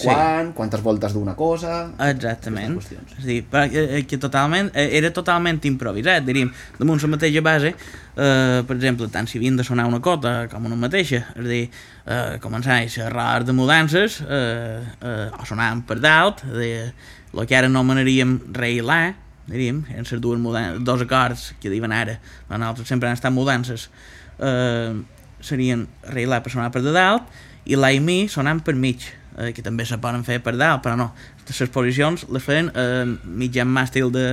Sí. 0.00 0.08
quan, 0.08 0.52
quantes 0.56 0.80
voltes 0.80 1.12
d'una 1.12 1.34
cosa... 1.36 1.90
Exactament. 2.06 2.78
És 2.80 3.18
a 3.18 3.26
dir, 3.26 3.40
però, 3.50 3.66
eh, 3.68 4.00
que 4.08 4.16
totalment, 4.20 4.70
eh, 4.72 4.86
era 4.96 5.10
totalment 5.12 5.60
improvisat, 5.68 6.24
diríem, 6.24 6.48
damunt 6.78 7.02
la 7.04 7.10
mateixa 7.12 7.42
base, 7.44 7.74
eh, 7.74 8.60
per 8.66 8.76
exemple, 8.78 9.10
tant 9.12 9.28
si 9.28 9.36
havien 9.38 9.58
de 9.60 9.66
sonar 9.66 9.84
una 9.90 10.00
cota 10.00 10.34
com 10.52 10.64
una 10.70 10.78
mateixa, 10.80 11.20
és 11.34 11.44
a 11.44 11.48
dir, 11.48 11.62
eh, 12.06 12.38
començar 12.40 12.78
a 12.80 12.88
xerrar 12.88 13.44
de 13.44 13.52
mudances, 13.52 14.20
eh, 14.24 14.80
eh, 15.02 15.28
o 15.36 15.44
sonaven 15.44 15.84
per 15.84 16.00
dalt, 16.00 16.44
dir, 16.56 16.94
el 17.34 17.46
que 17.46 17.56
ara 17.56 17.68
anomenaríem 17.68 18.38
rei 18.56 18.80
i 18.80 18.84
la, 18.84 19.02
diríem, 19.50 19.84
en 19.92 20.08
les 20.08 20.20
dues 20.22 20.40
mudan 20.40 20.82
dos 20.84 21.04
acords 21.04 21.50
que 21.60 21.70
diuen 21.70 21.92
ara, 21.92 22.18
però 22.48 22.58
nosaltres 22.58 22.88
sempre 22.88 23.10
han 23.10 23.18
estat 23.18 23.34
mudances, 23.34 23.90
eh, 24.38 24.96
serien 25.40 25.86
rei 26.08 26.24
i 26.24 26.30
la 26.30 26.40
per 26.40 26.52
sonar 26.52 26.70
per 26.72 26.82
de 26.84 26.92
dalt, 26.94 27.28
i 27.68 27.76
la 27.76 27.92
i 27.92 28.00
mi 28.00 28.24
sonant 28.28 28.62
per 28.64 28.74
mig, 28.74 29.04
eh, 29.38 29.50
que 29.56 29.62
també 29.62 29.86
se 29.86 29.98
poden 30.02 30.24
fer 30.26 30.40
per 30.44 30.56
dalt, 30.58 30.82
però 30.84 30.96
no, 30.98 31.10
les 31.46 31.72
posicions 31.72 32.26
les 32.30 32.44
feien 32.44 32.70
eh, 32.74 33.06
mitjan 33.24 33.68
màstil 33.70 34.12
de, 34.14 34.26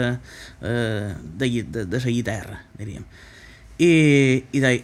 eh, 0.61 1.09
de, 1.17 1.49
de, 1.63 1.85
de 1.85 2.03
la 2.03 2.13
guitarra, 2.13 2.61
diríem. 2.77 3.05
I, 3.77 3.91
i 4.51 4.61
deia, 4.63 4.81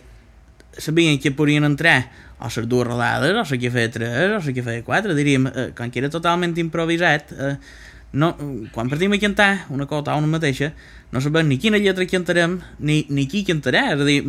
sabien 0.77 1.19
que 1.21 1.31
podien 1.31 1.65
entrar 1.65 2.03
o 2.43 2.49
les 2.51 2.67
dues 2.67 2.87
rodades, 2.87 3.31
o 3.31 3.43
la 3.43 3.59
que 3.59 3.71
feia 3.71 3.91
tres, 3.91 4.31
o 4.35 4.41
la 4.43 4.53
que 4.53 4.63
feia 4.65 4.83
quatre, 4.83 5.15
diríem, 5.15 5.47
eh, 5.47 5.69
com 5.77 5.89
que 5.89 6.01
era 6.01 6.09
totalment 6.11 6.57
improvisat, 6.59 7.31
eh, 7.31 7.55
no, 8.13 8.33
quan 8.73 8.89
partim 8.91 9.13
a 9.15 9.19
cantar 9.21 9.65
una 9.73 9.87
cota 9.87 10.13
o 10.13 10.19
una 10.19 10.27
mateixa, 10.27 10.73
no 11.11 11.21
sabem 11.21 11.47
ni 11.47 11.57
quina 11.57 11.79
lletra 11.79 12.05
cantarem, 12.09 12.59
ni, 12.79 13.05
ni 13.09 13.25
qui 13.31 13.45
cantarà, 13.47 13.93
és 13.93 14.01
a 14.01 14.05
dir, 14.05 14.19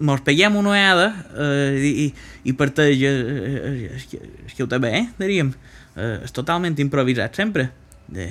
mos 0.00 0.22
peguem 0.24 0.56
una 0.56 0.72
oada 0.72 1.08
eh, 1.36 1.90
i, 2.06 2.06
i, 2.44 2.54
parteix 2.56 3.02
eh, 3.06 3.92
eh, 4.00 4.66
té 4.66 4.78
bé, 4.80 4.94
diríem. 5.20 5.52
Eh, 5.96 6.16
és 6.24 6.34
totalment 6.34 6.78
improvisat 6.80 7.36
sempre. 7.36 7.68
De, 8.10 8.30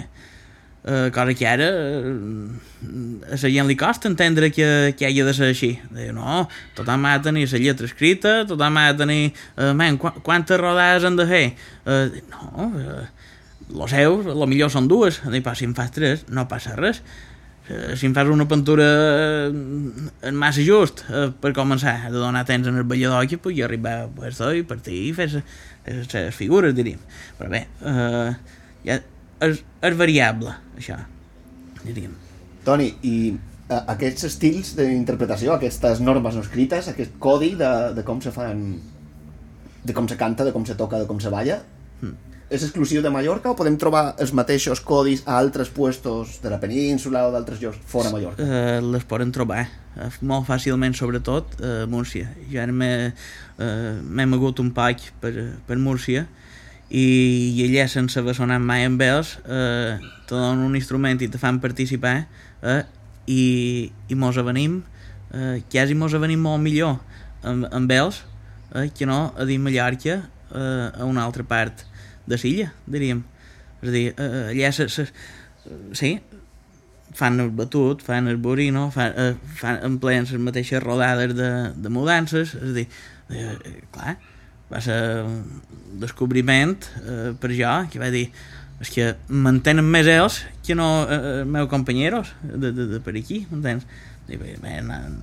eh, 0.83 1.09
cosa 1.13 1.35
que 1.37 1.47
ara 1.47 1.69
eh, 1.69 3.29
a 3.29 3.37
la 3.37 3.51
gent 3.53 3.69
li 3.69 3.77
costa 3.77 4.09
entendre 4.09 4.51
que, 4.51 4.95
que 4.97 5.07
hagi 5.07 5.23
de 5.25 5.35
ser 5.35 5.51
així. 5.53 5.71
De, 5.93 6.09
no, 6.15 6.47
tothom 6.77 7.05
ha 7.05 7.17
de 7.19 7.29
tenir 7.29 7.47
la 7.51 7.61
lletra 7.61 7.89
escrita 7.89 8.43
tothom 8.49 8.81
ha 8.81 8.89
de 8.91 8.99
tenir 9.03 9.21
eh, 9.29 9.73
man, 9.73 10.01
qu 10.01 10.13
quantes 10.25 10.59
rodades 10.59 11.05
han 11.05 11.19
de 11.19 11.29
fer? 11.29 11.45
Eh, 11.85 12.23
no, 12.33 12.71
eh, 12.79 13.07
lo 13.69 13.85
seu, 13.85 14.23
lo 14.25 14.47
millor 14.49 14.71
són 14.73 14.87
dues. 14.89 15.21
Si 15.21 15.65
en 15.67 15.75
fas 15.77 15.91
tres 15.93 16.25
no 16.33 16.47
passa 16.49 16.73
res. 16.75 17.03
Eh, 17.03 17.28
si 17.95 18.07
em 18.07 18.13
fas 18.17 18.29
una 18.33 18.47
pintura 18.49 18.85
eh, 18.85 19.49
en 20.29 20.37
massa 20.37 20.63
just 20.65 21.03
eh, 21.09 21.27
per 21.41 21.51
començar, 21.57 21.95
de 22.09 22.17
donar 22.17 22.45
temps 22.47 22.69
en 22.69 22.79
el 22.81 22.87
ballador 22.89 23.27
que 23.29 23.37
pugui 23.37 23.61
arribar 23.65 23.95
a 24.03 24.07
puesto 24.09 24.49
i 24.55 24.63
partir 24.65 24.97
i 25.09 25.13
fer 25.13 25.29
les 25.35 26.35
figures, 26.35 26.73
diríem. 26.77 27.01
Però 27.37 27.49
bé, 27.51 27.65
eh, 27.85 28.31
ja 28.87 28.99
és, 29.45 29.61
és 29.85 29.99
variable, 29.99 30.55
això, 30.79 30.97
diríem. 31.83 32.15
Toni, 32.65 32.89
i 33.05 33.15
eh, 33.35 33.81
aquests 33.81 34.29
estils 34.31 34.73
d'interpretació, 34.79 35.53
aquestes 35.55 36.01
normes 36.01 36.37
no 36.37 36.45
escrites, 36.45 36.89
aquest 36.89 37.19
codi 37.21 37.53
de, 37.59 37.73
de 37.97 38.05
com 38.07 38.21
se 38.23 38.33
fan 38.35 38.65
de 39.79 39.93
com 39.95 40.09
se 40.09 40.17
canta, 40.19 40.43
de 40.43 40.51
com 40.51 40.65
se 40.67 40.75
toca, 40.75 40.99
de 40.99 41.07
com 41.07 41.21
se 41.21 41.31
balla 41.31 41.61
és 42.49 42.63
exclusiu 42.65 43.03
de 43.05 43.11
Mallorca 43.13 43.51
o 43.51 43.57
podem 43.57 43.75
trobar 43.77 44.15
els 44.17 44.33
mateixos 44.33 44.81
codis 44.81 45.21
a 45.27 45.37
altres 45.37 45.69
puestos 45.69 46.39
de 46.41 46.49
la 46.49 46.57
península 46.61 47.27
o 47.27 47.31
d'altres 47.33 47.61
llocs 47.61 47.77
fora 47.85 48.09
Mallorca? 48.09 48.41
Eh, 48.41 48.79
les 48.81 49.05
poden 49.05 49.31
trobar 49.31 49.67
eh, 49.67 50.09
molt 50.25 50.47
fàcilment, 50.49 50.97
sobretot 50.97 51.59
a 51.61 51.85
Múrcia. 51.89 52.31
Jo 52.49 52.63
ara 52.63 52.73
m'he 52.73 52.91
eh, 53.13 54.25
mogut 54.25 54.59
un 54.63 54.73
poc 54.73 55.11
per, 55.21 55.33
per 55.67 55.77
Múrcia 55.77 56.25
i, 56.89 57.05
i 57.53 57.67
allà 57.67 57.85
sense 57.87 58.17
haver 58.19 58.33
sonat 58.37 58.63
mai 58.65 58.87
amb 58.87 59.01
ells 59.05 59.35
eh, 59.45 59.99
te 60.25 60.33
donen 60.33 60.65
un 60.65 60.77
instrument 60.79 61.21
i 61.21 61.29
te 61.29 61.41
fan 61.41 61.61
participar 61.61 62.15
eh, 62.63 62.81
i, 63.29 63.43
i 64.09 64.17
mos 64.17 64.39
avenim 64.41 64.81
eh, 65.29 65.61
quasi 65.69 65.93
mos 65.93 66.17
avenim 66.17 66.41
molt 66.41 66.65
millor 66.65 66.97
amb, 67.45 67.69
amb 67.69 67.93
ells 67.93 68.23
eh, 68.73 68.89
que 68.89 69.05
no 69.05 69.27
a 69.37 69.45
dir 69.45 69.59
Mallorca 69.61 70.17
eh, 70.17 70.89
a 70.89 71.05
una 71.05 71.27
altra 71.29 71.45
part 71.45 71.85
de 72.29 72.39
l'illa, 72.43 72.71
diríem. 72.87 73.23
És 73.81 73.89
a 73.89 73.95
dir, 73.95 74.05
eh, 74.13 74.45
allà 74.53 74.71
se, 74.75 74.89
se, 74.91 75.07
sí, 75.97 76.17
fan 77.15 77.39
el 77.39 77.49
batut, 77.55 78.01
fan 78.05 78.27
el 78.27 78.37
burino, 78.37 78.89
fan, 78.91 79.13
eh, 79.15 79.35
fan, 79.59 79.79
empleen 79.87 80.27
les 80.29 80.41
mateixes 80.41 80.83
rodades 80.83 81.35
de, 81.35 81.49
de 81.75 81.89
mudances, 81.93 82.53
és 82.55 82.69
a 82.69 82.75
dir, 82.75 82.87
eh, 83.29 83.55
eh, 83.55 83.75
clar, 83.93 84.17
va 84.69 84.81
ser 84.85 84.99
un 85.25 85.41
descobriment 86.01 86.77
eh, 87.01 87.33
per 87.39 87.51
jo, 87.55 87.73
que 87.89 88.01
va 88.01 88.11
dir, 88.13 88.27
és 88.79 88.91
que 88.93 89.09
mantenen 89.27 89.83
més 89.83 90.07
ells 90.07 90.43
que 90.65 90.77
no 90.77 90.89
eh, 91.03 91.19
els 91.41 91.49
meus 91.49 91.69
companyeros 91.71 92.35
de, 92.43 92.71
de, 92.71 92.85
de 92.93 93.01
per 93.03 93.17
aquí, 93.17 93.45
m'entens? 93.49 93.87
I 94.29 94.37
bé, 94.37 94.53
bé, 94.61 94.75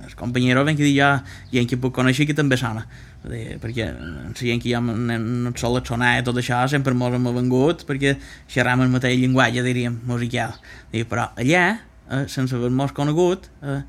els 0.03 0.17
companyeros 0.19 0.65
ven 0.67 0.75
que 0.75 0.83
dir 0.83 0.97
jo, 0.97 1.13
gent 1.53 1.69
que 1.71 1.79
puc 1.79 1.95
conèixer 1.95 2.27
que 2.27 2.35
també 2.35 2.59
sona, 2.59 2.83
dir, 3.31 3.57
perquè 3.61 3.87
la 3.93 4.31
gent 4.35 4.61
que 4.63 4.71
jo 4.71 4.81
no, 4.83 5.17
no 5.17 5.51
sol 5.57 5.79
sonar 5.85 6.17
i 6.19 6.25
tot 6.25 6.37
això 6.39 6.59
sempre 6.69 6.95
mos 6.97 7.15
hem 7.15 7.29
vengut 7.35 7.83
perquè 7.87 8.15
xerram 8.51 8.83
el 8.85 8.93
mateix 8.93 9.17
llenguatge, 9.21 9.63
diríem, 9.65 9.99
musical. 10.07 10.55
Dir, 10.93 11.05
però 11.09 11.29
allà, 11.35 11.65
eh, 12.09 12.25
sense 12.31 12.55
haver-nos 12.55 12.93
conegut, 12.97 13.49
eh, 13.63 13.81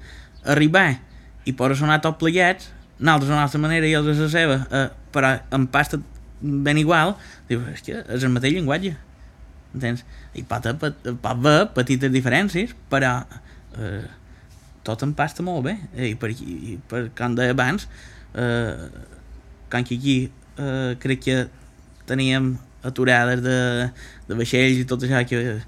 arribar 0.44 0.90
i 1.44 1.54
poder 1.56 1.76
sonar 1.78 2.00
tot 2.04 2.18
plegats, 2.20 2.70
nosaltres 2.98 3.30
a 3.30 3.36
la 3.36 3.42
nostra 3.46 3.60
manera 3.62 3.86
i 3.86 3.94
ells 3.96 4.14
a 4.14 4.22
la 4.26 4.30
seva, 4.32 4.60
eh, 4.70 4.86
però 5.14 5.34
en 5.54 5.66
pasta 5.72 6.00
ben 6.40 6.78
igual, 6.78 7.16
diu, 7.48 7.62
és 7.72 7.82
que 7.82 7.98
és 8.02 8.24
el 8.24 8.32
mateix 8.34 8.54
llenguatge. 8.54 8.94
Entens? 9.74 10.04
I 10.34 10.44
pot, 10.48 10.66
pot, 10.80 11.08
haver 11.28 11.58
petites 11.76 12.12
diferències, 12.12 12.74
però 12.90 13.18
eh, 13.76 14.06
tot 14.86 15.02
em 15.04 15.12
pasta 15.16 15.44
molt 15.44 15.66
bé. 15.66 15.76
I 15.94 16.14
per, 16.20 16.32
i 16.32 16.78
per 16.88 17.08
com 17.18 17.36
deia 17.36 17.56
abans, 17.56 17.88
eh, 18.34 18.88
com 19.70 19.84
que 19.84 19.96
aquí 19.98 20.16
eh, 20.58 20.96
crec 21.00 21.22
que 21.24 21.36
teníem 22.08 22.56
aturades 22.82 23.42
de, 23.44 23.58
de 24.28 24.38
vaixells 24.38 24.80
i 24.80 24.86
tot 24.88 25.04
això 25.04 25.22
que 25.28 25.58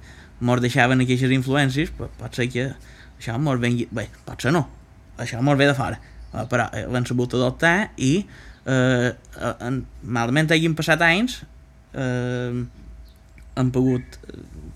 mos 0.40 0.62
deixaven 0.64 1.04
aquestes 1.04 1.32
influències, 1.36 1.92
pot, 1.96 2.12
pot 2.20 2.36
ser 2.36 2.48
que 2.52 2.70
això 3.18 3.36
mos 3.38 3.60
vengui... 3.60 3.88
Bé, 3.92 4.08
pot 4.26 4.40
ser 4.40 4.54
no, 4.56 4.64
això 5.20 5.42
mos 5.44 5.58
ve 5.60 5.68
de 5.68 5.76
fora, 5.76 6.00
eh, 6.32 6.46
però 6.50 6.70
eh, 6.72 6.86
l'han 6.88 7.08
sabut 7.08 7.36
adoptar 7.36 7.90
i 8.00 8.12
eh, 8.64 9.10
en, 9.52 9.82
malament 10.02 10.52
hagin 10.54 10.76
passat 10.78 11.02
anys 11.04 11.42
eh, 11.92 12.62
hem 13.60 13.72
pogut 13.74 14.20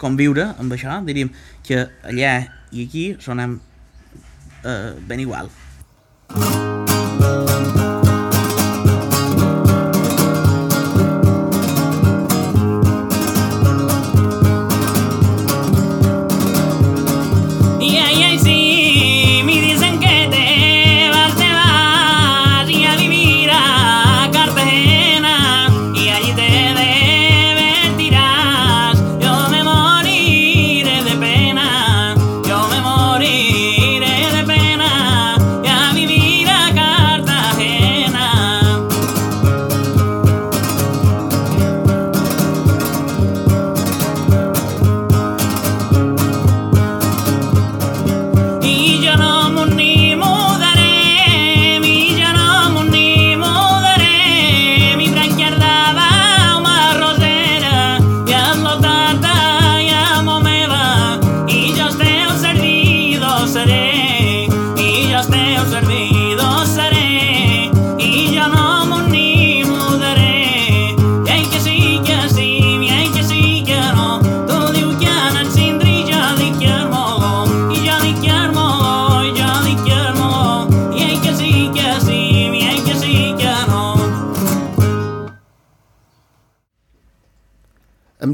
conviure 0.00 0.50
amb 0.60 0.74
això, 0.76 1.00
diríem 1.06 1.32
que 1.64 1.86
allà 2.04 2.36
i 2.74 2.88
aquí 2.88 3.06
sonem 3.22 3.60
eh, 4.64 4.92
ben 5.08 5.20
igual. 5.20 5.52
Y 6.30 7.73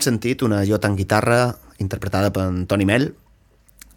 sentit 0.05 0.43
una 0.47 0.63
jota 0.69 0.89
en 0.89 0.97
guitarra 0.99 1.41
interpretada 1.79 2.33
per 2.35 2.47
Toni 2.69 2.87
Mell. 2.89 3.11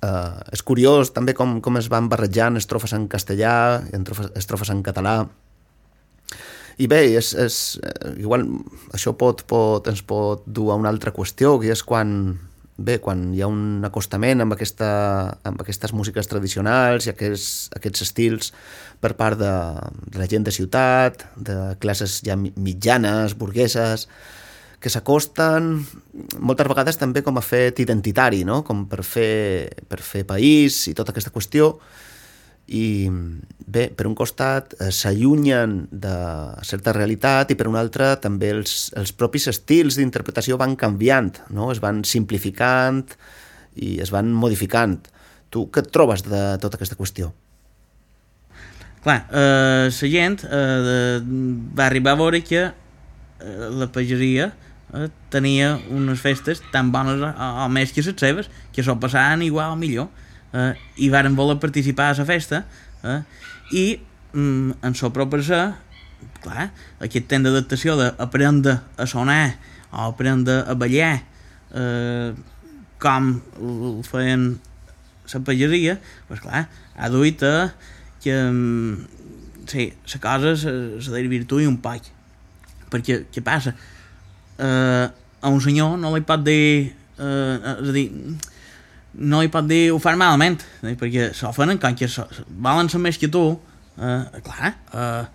Uh, 0.04 0.42
és 0.52 0.60
curiós 0.68 1.14
també 1.16 1.32
com, 1.36 1.62
com 1.64 1.80
es 1.80 1.88
van 1.92 2.10
barrejant 2.12 2.60
estrofes 2.60 2.92
en 2.96 3.08
castellà 3.08 3.56
i 3.88 3.96
estrofes, 3.96 4.32
estrofes 4.40 4.72
en 4.74 4.84
català. 4.84 5.22
I 6.82 6.88
bé, 6.90 7.04
és, 7.14 7.34
és, 7.38 7.58
eh, 7.86 8.16
igual 8.24 8.48
això 8.98 9.14
pot, 9.14 9.44
pot, 9.46 9.86
ens 9.88 10.02
pot 10.02 10.42
dur 10.46 10.72
a 10.74 10.78
una 10.80 10.90
altra 10.90 11.14
qüestió, 11.14 11.60
que 11.62 11.70
és 11.70 11.84
quan, 11.86 12.34
bé, 12.78 12.98
quan 13.04 13.28
hi 13.36 13.44
ha 13.46 13.50
un 13.52 13.86
acostament 13.86 14.42
amb, 14.42 14.56
aquesta, 14.58 14.90
amb 15.46 15.62
aquestes 15.62 15.94
músiques 15.94 16.30
tradicionals 16.32 17.06
i 17.06 17.14
aquests, 17.14 17.70
aquests 17.78 18.08
estils 18.08 18.54
per 19.04 19.14
part 19.20 19.38
de, 19.38 19.54
de 20.10 20.22
la 20.22 20.30
gent 20.32 20.48
de 20.48 20.56
ciutat, 20.56 21.28
de 21.38 21.60
classes 21.84 22.22
ja 22.26 22.40
mitjanes, 22.40 23.38
burgueses, 23.38 24.08
que 24.84 24.92
s'acosten 24.92 25.78
moltes 26.44 26.68
vegades 26.68 26.98
també 27.00 27.22
com 27.24 27.38
a 27.40 27.44
fet 27.46 27.80
identitari, 27.80 28.42
no? 28.44 28.62
com 28.68 28.84
per 28.92 29.00
fer, 29.08 29.72
per 29.88 30.02
fer 30.04 30.26
país 30.28 30.82
i 30.92 30.94
tota 30.98 31.14
aquesta 31.14 31.32
qüestió. 31.32 31.78
I 32.74 33.08
bé, 33.64 33.90
per 33.96 34.08
un 34.08 34.16
costat 34.16 34.76
eh, 34.78 34.90
s'allunyen 34.92 35.78
de 35.92 36.16
certa 36.68 36.94
realitat 36.96 37.52
i 37.52 37.58
per 37.60 37.68
un 37.68 37.76
altre 37.80 38.14
també 38.24 38.52
els, 38.56 38.90
els 39.00 39.12
propis 39.16 39.50
estils 39.52 40.00
d'interpretació 40.00 40.60
van 40.60 40.76
canviant, 40.80 41.32
no? 41.56 41.70
es 41.72 41.80
van 41.84 42.04
simplificant 42.08 43.04
i 43.76 43.98
es 44.04 44.12
van 44.12 44.32
modificant. 44.36 45.00
Tu 45.52 45.64
què 45.72 45.84
et 45.84 45.92
trobes 45.96 46.26
de 46.28 46.44
tota 46.60 46.80
aquesta 46.80 47.00
qüestió? 47.00 47.32
Clar, 49.04 49.18
eh, 49.32 49.88
la 49.92 50.12
gent 50.12 50.44
eh, 50.48 51.20
va 51.76 51.88
arribar 51.88 52.16
a 52.16 52.22
veure 52.24 52.44
que 52.44 52.64
eh, 52.68 53.72
la 53.80 53.92
pageria 53.92 54.52
eh, 54.94 55.10
tenia 55.34 55.76
unes 55.92 56.22
festes 56.22 56.62
tan 56.72 56.92
bones 56.94 57.22
o, 57.22 57.30
o 57.34 57.68
més 57.74 57.94
que 57.94 58.04
les 58.06 58.20
seves, 58.20 58.50
que 58.74 58.86
s'ho 58.86 58.96
passaven 59.02 59.46
igual 59.46 59.74
o 59.74 59.80
millor, 59.80 60.10
eh, 60.54 60.74
i 60.98 61.10
varen 61.14 61.36
voler 61.36 61.60
participar 61.62 62.12
a 62.12 62.18
la 62.18 62.26
festa, 62.30 62.64
eh, 63.04 63.22
i 63.74 63.86
mm, 64.34 64.80
en 64.86 64.96
so 64.96 65.12
per 65.14 65.44
ser, 65.44 65.66
clar, 66.44 66.70
aquest 67.04 67.28
temps 67.28 67.46
d'adaptació 67.46 67.98
d'aprendre 68.00 68.80
a 68.98 69.08
sonar 69.08 69.56
o 69.92 70.10
aprendre 70.10 70.64
a 70.68 70.76
ballar 70.76 71.16
eh, 71.74 72.34
com 73.04 73.34
ho 73.60 74.02
feien 74.08 74.54
la 75.34 75.40
pageria, 75.40 75.98
pues 76.28 76.42
clar, 76.44 76.68
ha 76.96 77.10
duit 77.10 77.42
a 77.44 77.74
que 78.24 78.34
mm, 78.34 79.68
sí, 79.68 79.94
la 80.14 80.20
cosa 80.20 80.56
se, 80.56 81.02
se 81.02 81.12
desvirtui 81.12 81.68
un 81.68 81.80
poc. 81.84 82.08
Perquè 82.94 83.24
què 83.34 83.42
passa? 83.44 83.74
Eh, 84.60 85.06
a 85.44 85.50
un 85.50 85.62
senyor 85.62 85.98
no 86.00 86.14
li 86.16 86.24
pot 86.26 86.44
dir 86.46 86.92
eh, 87.20 87.76
és 87.78 87.90
a 87.90 87.96
dir 87.96 88.08
no 89.14 89.44
li 89.44 89.52
pot 89.54 89.68
dir 89.70 89.92
ho 89.94 90.00
fan 90.02 90.18
malament 90.20 90.62
eh, 90.82 90.96
perquè 91.00 91.32
s'ofenen 91.38 91.82
quan 91.82 91.98
que 91.98 92.10
so, 92.10 92.26
volen 92.48 92.90
ser 92.90 93.02
més 93.04 93.20
que 93.22 93.30
tu 93.32 93.44
eh, 94.00 94.42
clar 94.46 94.74
eh, 94.94 95.26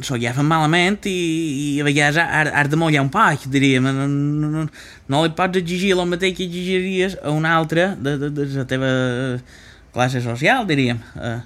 s'ho 0.00 0.16
agafen 0.16 0.46
malament 0.48 1.06
i, 1.08 1.16
i 1.76 1.80
a 1.80 1.86
vegades 1.86 2.18
has, 2.20 2.50
has 2.56 2.68
de 2.72 2.78
mollar 2.80 3.02
un 3.04 3.10
poc 3.12 3.46
diríem. 3.52 3.84
No, 3.84 4.06
no, 4.08 4.50
no, 4.50 4.66
no 5.12 5.22
li 5.24 5.32
pots 5.36 5.60
exigir 5.60 5.92
el 5.96 6.06
mateix 6.08 6.36
que 6.38 6.46
exigiries 6.48 7.18
a 7.22 7.32
un 7.34 7.46
altre 7.48 7.90
de, 7.96 8.16
de, 8.20 8.30
de 8.36 8.46
la 8.54 8.66
teva 8.68 8.92
classe 9.94 10.22
social 10.24 10.66
diríem 10.68 11.00
eh, 11.18 11.38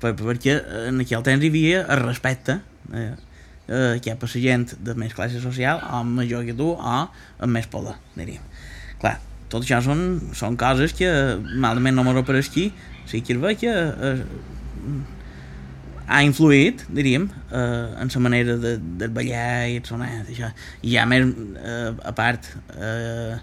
per, 0.00 0.14
perquè 0.18 0.56
en 0.88 1.02
aquell 1.04 1.24
temps 1.26 1.44
hi 1.44 1.52
havia 1.52 1.84
el 1.86 2.04
respecte 2.04 2.60
eh, 2.96 3.12
eh, 3.70 4.00
cap 4.04 4.26
a 4.26 4.28
la 4.28 4.42
gent 4.42 4.74
de 4.82 4.94
més 4.98 5.14
classe 5.14 5.40
social 5.42 5.80
o 5.86 6.02
major 6.04 6.44
que 6.44 6.56
tu 6.56 6.72
o 6.74 6.96
amb 6.98 7.54
més 7.54 7.70
poder, 7.70 7.96
diríem. 8.18 8.42
Clar, 9.00 9.16
tot 9.50 9.64
això 9.64 9.80
són, 9.84 10.02
són 10.36 10.58
coses 10.60 10.92
que 10.96 11.08
malament 11.62 11.96
no 11.96 12.04
m'ho 12.04 12.24
per 12.26 12.36
aquí, 12.42 12.70
sí 13.06 13.22
que 13.22 13.38
és 13.38 13.58
que 13.62 13.70
eh, 13.70 14.20
ha 16.10 16.20
influït, 16.26 16.84
diríem, 16.90 17.28
eh, 17.54 18.02
en 18.02 18.10
la 18.14 18.20
manera 18.20 18.56
de, 18.58 18.76
de 18.98 19.08
ballar 19.08 19.68
i 19.70 19.80
sonar, 19.86 20.10
això. 20.26 20.50
I 20.82 20.96
ja 20.96 21.06
més, 21.06 21.26
eh, 21.62 21.90
a 22.02 22.12
part, 22.12 22.50
eh, 22.74 23.38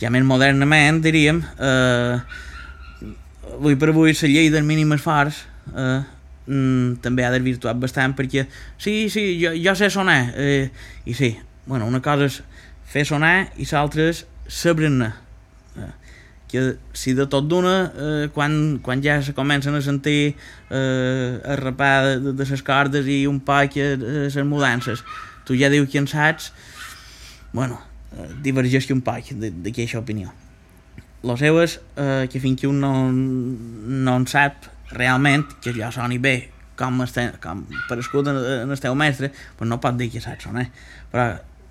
ja 0.00 0.10
més 0.12 0.24
modernament, 0.24 1.00
diríem, 1.04 1.40
eh, 1.58 2.20
avui 3.56 3.76
per 3.76 3.90
avui 3.92 4.12
la 4.12 4.28
llei 4.28 4.50
del 4.52 4.64
mínim 4.68 4.92
esforç 4.92 5.42
eh, 5.74 6.00
mm, 6.50 6.98
també 7.04 7.24
ha 7.24 7.30
desvirtuat 7.32 7.78
bastant 7.80 8.16
perquè 8.18 8.46
sí, 8.76 9.08
sí, 9.12 9.38
jo, 9.40 9.54
jo 9.54 9.76
sé 9.78 9.90
sonar 9.94 10.34
eh, 10.34 10.68
i 11.06 11.14
sí, 11.14 11.36
bueno, 11.66 11.86
una 11.86 12.02
cosa 12.02 12.26
és 12.26 12.40
fer 12.90 13.06
sonar 13.06 13.52
i 13.56 13.68
l'altra 13.70 14.10
és 14.10 14.24
saber-ne. 14.50 15.12
Eh, 15.78 15.92
que 16.50 16.62
si 16.98 17.14
de 17.14 17.28
tot 17.30 17.46
d'una 17.46 17.74
eh, 17.86 18.24
quan, 18.34 18.80
quan 18.82 19.02
ja 19.04 19.20
se 19.22 19.36
comencen 19.36 19.76
a 19.78 19.82
sentir 19.86 20.34
eh, 20.34 21.38
a 21.46 21.56
rapar 21.60 22.18
de, 22.18 22.32
de 22.34 22.46
les 22.48 22.62
cordes 22.66 23.06
i 23.06 23.22
un 23.30 23.38
poc 23.38 23.78
eh, 23.78 23.94
les 23.94 24.36
mudances 24.42 25.04
tu 25.46 25.54
ja 25.54 25.70
dius 25.70 25.88
que 25.88 26.02
en 26.02 26.10
saps 26.10 26.50
bueno, 27.52 27.78
eh, 28.16 28.28
divergeix 28.42 28.90
un 28.90 29.02
poc 29.02 29.32
d'aquesta 29.34 29.98
opinió. 29.98 30.30
Lo 31.26 31.36
seu 31.36 31.58
és 31.60 31.76
eh, 32.00 32.26
que 32.32 32.40
fins 32.40 32.60
que 32.60 32.68
un 32.68 32.80
no, 32.80 32.92
no 33.12 34.16
en 34.16 34.26
sap 34.30 34.66
realment 34.92 35.46
que 35.62 35.74
ja 35.76 35.90
soni 35.94 36.18
bé 36.18 36.36
com, 36.80 37.02
este, 37.04 37.26
com 37.42 37.62
per 37.88 37.98
escut 38.00 38.28
en, 38.30 38.38
en 38.64 38.72
el 38.72 38.80
teu 38.80 38.96
mestre, 38.96 39.30
pues 39.58 39.68
no 39.68 39.80
pot 39.82 39.98
dir 39.98 40.08
que 40.12 40.22
saps 40.24 40.48
sonar. 40.48 40.66
Però 41.12 41.26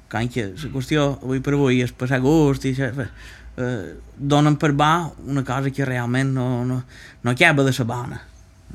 quan 0.09 0.29
que 0.29 0.49
la 0.51 0.73
qüestió 0.73 1.05
avui 1.17 1.41
per 1.45 1.55
avui 1.57 1.81
és 1.85 1.93
passar 1.95 2.21
gust 2.21 2.65
i 2.69 2.73
eh, 2.79 3.87
donen 4.17 4.57
per 4.61 4.73
va 4.77 5.09
una 5.25 5.43
cosa 5.45 5.73
que 5.73 5.87
realment 5.87 6.33
no, 6.33 6.65
no, 6.65 6.81
no 7.23 7.31
acaba 7.31 7.65
de 7.65 7.73
ser 7.73 7.87
bona, 7.89 8.21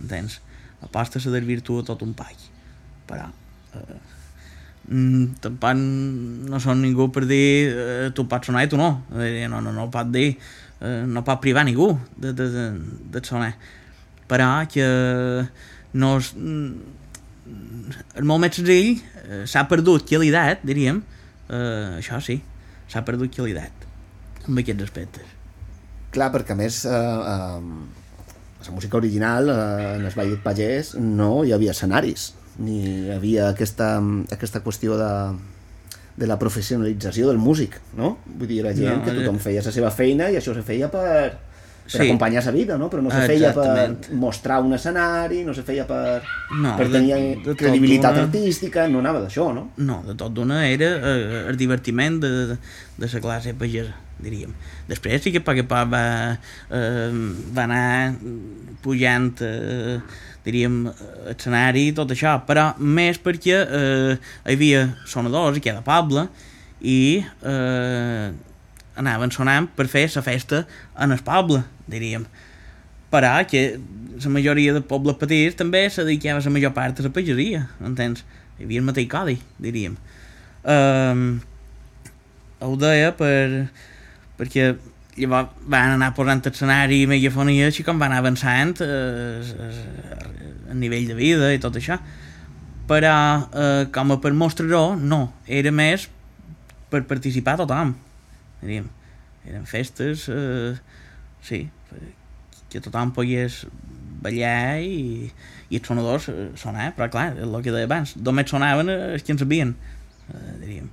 entens? 0.01 0.41
Aposta 0.85 1.23
a 1.23 1.33
desvirtua 1.33 1.87
tot 1.87 2.03
un 2.07 2.13
pack. 2.19 2.51
Però 3.09 3.29
eh, 3.79 4.01
mm, 4.91 5.39
tampoc 5.45 5.87
no 6.51 6.61
són 6.61 6.83
ningú 6.85 7.09
per 7.15 7.25
dir 7.31 7.47
eh, 7.71 8.11
tu 8.15 8.27
pots 8.31 8.51
sonar 8.51 8.67
i 8.67 8.71
tu 8.71 8.81
no. 8.81 9.07
Eh, 9.15 9.47
no, 9.51 9.63
no, 9.65 9.73
no 9.73 9.89
pot 9.91 10.11
dir, 10.13 10.35
eh, 10.81 11.01
no 11.07 11.25
pot 11.27 11.43
privar 11.43 11.67
ningú 11.67 11.93
de, 12.17 12.35
de, 12.35 12.51
de, 12.59 12.69
de 13.15 13.25
sonar 13.25 13.55
però 14.31 14.51
que 14.71 14.89
no 15.95 16.17
és, 16.19 16.33
mm, 16.35 18.23
molt 18.25 18.41
més 18.41 18.57
senzill, 18.57 18.99
eh, 19.25 19.45
s'ha 19.47 19.67
perdut 19.69 20.07
qualitat, 20.09 20.65
diríem, 20.65 21.03
eh, 21.49 22.01
això 22.01 22.21
sí, 22.23 22.41
s'ha 22.89 23.05
perdut 23.05 23.35
qualitat 23.35 23.85
amb 24.49 24.61
aquests 24.61 24.85
aspectes. 24.85 25.35
Clar, 26.15 26.31
perquè 26.35 26.55
a 26.55 26.59
més 26.59 26.85
eh, 26.87 26.91
eh, 26.91 28.65
la 28.65 28.75
música 28.75 28.99
original 29.01 29.51
eh, 29.51 29.97
en 29.97 30.07
el 30.07 30.15
Vall 30.15 30.37
Pagès 30.45 30.95
no 31.01 31.45
hi 31.45 31.55
havia 31.57 31.75
escenaris, 31.75 32.33
ni 32.59 32.79
hi 32.85 33.11
havia 33.15 33.49
aquesta, 33.51 33.97
aquesta 34.33 34.63
qüestió 34.65 34.99
de, 35.01 35.11
de 36.21 36.29
la 36.31 36.39
professionalització 36.39 37.31
del 37.31 37.41
músic, 37.43 37.81
no? 37.99 38.17
Vull 38.27 38.51
dir, 38.51 38.63
la 38.67 38.75
gent 38.77 39.01
no, 39.01 39.03
que 39.07 39.17
tothom 39.17 39.41
feia 39.43 39.65
la 39.65 39.75
seva 39.75 39.91
feina 39.95 40.31
i 40.31 40.39
això 40.39 40.55
se 40.55 40.63
feia 40.67 40.91
per, 40.93 41.35
per 41.85 42.01
sí. 42.01 42.07
acompanyar 42.07 42.45
la 42.47 42.53
vida, 42.53 42.77
no? 42.81 42.89
Però 42.89 43.03
no 43.05 43.11
se 43.13 43.27
feia 43.29 43.51
per 43.53 44.15
mostrar 44.17 44.63
un 44.65 44.73
escenari, 44.73 45.43
no 45.45 45.53
se 45.53 45.63
feia 45.67 45.85
per, 45.85 46.23
no, 46.57 46.73
per 46.79 46.89
tenir 46.89 47.13
de, 47.13 47.27
de 47.45 47.57
credibilitat 47.61 48.23
artística, 48.23 48.87
no 48.89 49.03
anava 49.03 49.21
d'això, 49.27 49.51
no? 49.53 49.67
No, 49.77 50.01
de 50.07 50.17
tot 50.17 50.33
d'una 50.33 50.63
era 50.71 50.89
eh, 50.97 51.43
el 51.51 51.59
divertiment 51.61 52.17
de, 52.23 52.31
de, 52.53 52.57
de 52.97 53.11
la 53.13 53.21
classe 53.27 53.53
pagesa, 53.61 53.93
diríem. 54.25 54.55
Després 54.89 55.21
sí 55.21 55.35
que 55.35 55.43
a 55.45 55.45
poc 55.45 55.61
a 55.61 55.67
poc 55.75 55.93
va, 55.93 56.07
eh, 56.73 57.11
va 57.53 57.67
anar 57.69 58.15
pujant, 58.85 59.29
eh, 59.45 59.99
diríem, 60.49 60.81
escenari 61.35 61.91
i 61.91 61.93
tot 62.01 62.17
això, 62.17 62.39
però 62.49 62.71
més 62.81 63.21
perquè 63.21 63.61
eh, 63.61 64.17
hi 64.17 64.57
havia 64.57 64.89
sonadors 65.05 65.61
aquí 65.61 65.73
a 65.73 65.77
la 65.83 65.85
Pobla 65.85 66.31
i 66.81 67.21
eh, 67.21 68.33
anaven 68.97 69.33
sonant 69.35 69.69
per 69.77 69.89
fer 69.91 70.07
la 70.15 70.23
festa 70.25 70.65
en 71.01 71.13
el 71.13 71.23
poble, 71.27 71.65
diríem. 71.91 72.27
Però 73.13 73.33
que 73.47 73.79
la 74.23 74.31
majoria 74.31 74.75
de 74.75 74.83
pobles 74.83 75.19
petits 75.21 75.59
també 75.59 75.85
se 75.91 76.05
dedicava 76.05 76.43
la 76.43 76.55
major 76.55 76.73
part 76.75 76.99
a 76.99 77.07
la 77.07 77.13
pageria, 77.15 77.69
entens? 77.85 78.25
Hi 78.59 78.67
havia 78.67 78.83
el 78.83 78.89
mateix 78.89 79.09
codi, 79.11 79.37
diríem. 79.63 79.97
Um, 80.65 81.41
ho 82.65 82.77
deia 82.81 83.13
per, 83.19 83.69
perquè 84.39 84.73
llavors 85.19 85.53
van 85.71 85.95
anar 85.95 86.15
posant 86.17 86.43
escenari 86.51 87.03
i 87.05 87.11
megafonia 87.11 87.69
així 87.71 87.85
com 87.87 88.01
van 88.01 88.11
anar 88.11 88.23
avançant 88.25 88.81
eh, 88.83 89.45
a 90.71 90.75
nivell 90.75 91.07
de 91.07 91.15
vida 91.19 91.53
i 91.55 91.61
tot 91.63 91.77
això 91.79 92.01
però 92.89 93.13
eh, 93.45 93.85
com 93.95 94.11
a 94.11 94.19
per 94.25 94.33
mostrar-ho 94.35 94.97
no, 94.99 95.21
era 95.47 95.71
més 95.71 96.09
per 96.91 97.05
participar 97.07 97.59
tothom 97.61 97.95
diríem. 98.65 98.89
Eren 99.45 99.67
festes, 99.69 100.27
eh, 100.33 100.75
sí, 101.45 101.69
que 102.73 102.81
tothom 102.83 103.13
pogués 103.15 103.63
ballar 104.25 104.81
i, 104.83 105.29
i 105.71 105.79
els 105.79 105.87
sonadors 105.87 106.31
eh, 106.33 106.49
sonar, 106.59 106.91
però 106.97 107.11
clar, 107.13 107.29
el 107.39 107.55
que 107.63 107.71
deia 107.75 107.87
abans, 107.87 108.17
només 108.17 108.49
sonaven 108.51 108.89
els 108.91 109.23
que 109.23 109.35
en 109.37 109.39
sabien, 109.43 109.75
eh, 110.33 110.55
diríem. 110.63 110.89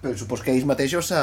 Però 0.00 0.16
supos 0.16 0.40
que 0.40 0.54
ells 0.54 0.64
mateixos 0.64 1.10
eh, 1.12 1.20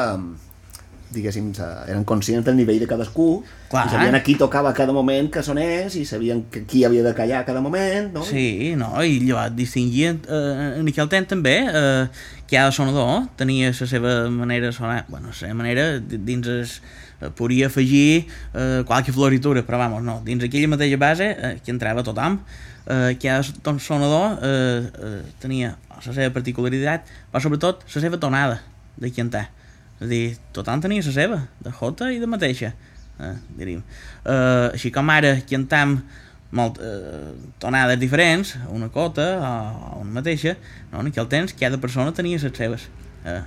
diguéssim, 1.10 1.48
eren 1.88 2.04
conscients 2.06 2.46
del 2.46 2.58
nivell 2.60 2.82
de 2.84 2.88
cadascú 2.90 3.40
Clar. 3.72 3.86
i 3.88 3.94
sabien 3.96 4.18
a 4.18 4.22
qui 4.26 4.36
tocava 4.38 4.74
cada 4.78 4.94
moment 4.94 5.30
que 5.34 5.42
sonés 5.44 5.96
i 5.98 6.04
sabien 6.06 6.44
que 6.52 6.66
qui 6.68 6.84
havia 6.86 7.02
de 7.06 7.14
callar 7.18 7.42
cada 7.48 7.62
moment, 7.64 8.12
no? 8.14 8.26
Sí, 8.28 8.76
no, 8.78 8.92
i 9.02 9.18
llavors 9.24 9.56
distingien 9.58 10.20
eh, 10.28 10.76
en 10.82 10.92
aquell 10.92 11.10
temps 11.10 11.32
també 11.34 11.56
eh, 11.66 12.06
cada 12.52 12.70
sonador 12.76 13.26
tenia 13.40 13.72
la 13.74 13.88
seva 13.96 14.16
manera 14.30 14.68
de 14.70 14.76
sonar, 14.78 15.06
bueno, 15.10 15.32
la 15.34 15.40
seva 15.40 15.56
manera 15.58 15.88
di- 16.00 16.20
dins 16.28 16.48
es, 16.60 16.78
eh, 17.22 17.30
podia 17.30 17.68
afegir 17.68 18.28
eh, 18.54 18.84
qualque 18.86 19.12
floritura, 19.12 19.64
però 19.64 19.78
vamos, 19.78 20.04
no, 20.04 20.22
dins 20.26 20.44
aquella 20.44 20.68
mateixa 20.68 20.98
base 20.98 21.30
eh, 21.34 21.58
que 21.64 21.72
entrava 21.72 22.04
tothom 22.04 22.40
eh, 22.88 23.18
cada 23.22 23.44
ton- 23.64 23.80
sonador 23.80 24.40
eh, 24.42 24.88
eh, 24.88 25.22
tenia 25.40 25.76
la 25.98 26.14
seva 26.14 26.30
particularitat 26.34 27.10
però 27.32 27.42
sobretot 27.44 27.84
la 27.88 28.02
seva 28.02 28.20
tonada 28.22 28.62
de 28.98 29.12
cantar 29.12 29.48
és 29.98 30.06
a 30.06 30.12
dir, 30.12 30.38
tothom 30.54 30.82
tenia 30.82 31.02
la 31.04 31.14
seva 31.16 31.42
de 31.64 31.74
jota 31.74 32.12
i 32.14 32.22
de 32.22 32.30
mateixa 32.30 32.74
eh, 33.20 33.36
diríem 33.58 33.82
eh, 33.82 34.72
així 34.74 34.94
com 34.94 35.10
ara 35.10 35.36
cantam 35.50 36.00
molt, 36.52 36.80
eh, 36.80 37.34
tonades 37.60 38.00
diferents, 38.00 38.56
una 38.72 38.88
cota 38.88 39.26
o 39.92 40.00
una 40.00 40.22
mateixa, 40.22 40.56
no? 40.92 41.02
en 41.02 41.12
aquell 41.12 41.28
temps 41.28 41.54
cada 41.60 41.78
persona 41.78 42.14
tenia 42.16 42.40
les 42.40 42.56
seves 42.56 42.88
eh, 43.26 43.42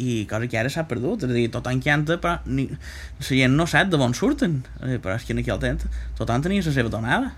i 0.00 0.24
cosa 0.30 0.48
que 0.48 0.58
ara 0.60 0.72
s'ha 0.72 0.86
perdut, 0.88 1.26
és 1.26 1.30
a 1.30 1.36
dir, 1.36 1.48
tothom 1.52 1.82
canta 1.84 2.16
però 2.22 2.38
ni, 2.48 2.66
la 2.70 3.26
gent 3.28 3.56
no 3.56 3.66
sap 3.68 3.90
de 3.92 4.00
on 4.00 4.16
surten. 4.16 4.60
Eh, 4.86 4.98
però 5.02 5.18
és 5.18 5.26
que 5.26 5.36
en 5.36 5.42
aquell 5.42 5.60
temps 5.62 5.86
tothom 6.18 6.46
tenia 6.46 6.64
la 6.64 6.76
seva 6.76 6.92
tonada. 6.92 7.34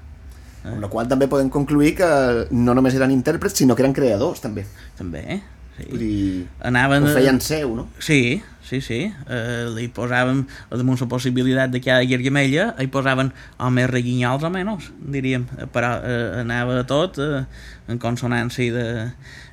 Amb 0.63 0.79
la 0.79 0.91
qual 0.91 1.09
també 1.11 1.27
podem 1.27 1.51
concluir 1.51 1.97
que 1.99 2.13
no 2.55 2.77
només 2.79 2.95
eren 2.95 3.11
intèrprets, 3.11 3.59
sinó 3.59 3.75
que 3.75 3.83
eren 3.83 3.97
creadors, 3.97 4.45
també. 4.45 4.63
també 4.99 5.41
sí. 5.77 5.89
Vull 5.91 6.01
dir, 6.03 6.47
anaven 6.69 7.07
ho 7.09 7.13
feien 7.17 7.41
seu, 7.45 7.75
no? 7.77 7.87
Sí, 8.03 8.43
sí, 8.73 8.81
sí. 8.81 9.01
Eh, 9.29 9.67
li 9.75 9.89
posàvem, 9.93 10.45
damunt 10.71 11.01
la 11.01 11.09
possibilitat 11.11 11.73
de 11.73 11.81
cada 11.85 12.05
guergamella, 12.09 12.71
hi 12.81 12.89
posaven 12.93 13.33
o 13.59 13.71
més 13.75 13.91
reguinyols 13.91 14.47
o 14.49 14.53
menys, 14.53 14.91
diríem. 15.17 15.45
Però 15.75 15.95
eh, 16.01 16.41
anava 16.43 16.83
tot 16.89 17.21
eh, 17.23 17.45
en 17.93 18.01
consonància 18.03 18.73
de... 18.73 18.87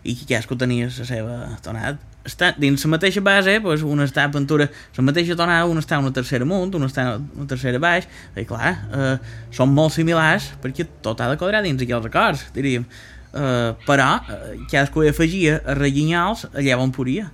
i 0.07 0.15
cadascú 0.23 0.55
tenia 0.55 0.87
la 0.87 1.07
seva 1.07 1.39
tonada. 1.65 1.97
Està, 2.27 2.51
dins 2.59 2.83
la 2.83 2.91
mateixa 2.91 3.21
base, 3.25 3.55
pues, 3.63 3.81
una 3.81 4.05
està 4.05 4.25
a 4.27 4.31
pintura, 4.31 4.67
la 4.97 5.03
mateixa 5.07 5.37
tonada, 5.39 5.65
una 5.71 5.81
està 5.81 5.97
una 5.99 6.11
tercera 6.13 6.45
amunt, 6.45 6.75
una 6.77 6.89
està 6.91 7.13
una 7.17 7.47
tercera 7.49 7.79
baix, 7.81 8.05
i 8.37 8.43
clar, 8.45 8.73
eh, 8.93 9.13
són 9.55 9.71
molt 9.73 9.95
similars 9.95 10.51
perquè 10.61 10.85
tot 11.01 11.23
ha 11.23 11.29
de 11.31 11.39
quadrar 11.39 11.63
dins 11.65 11.81
aquells 11.81 12.11
acords, 12.11 12.45
diríem. 12.53 12.85
Uh, 13.29 13.75
però 13.85 14.15
uh, 14.17 14.37
cadascú 14.71 15.03
hi 15.05 15.11
afegia 15.11 15.59
a 15.61 15.75
reguinyols 15.77 16.47
allà 16.49 16.79
on 16.81 16.89
podia 16.89 17.27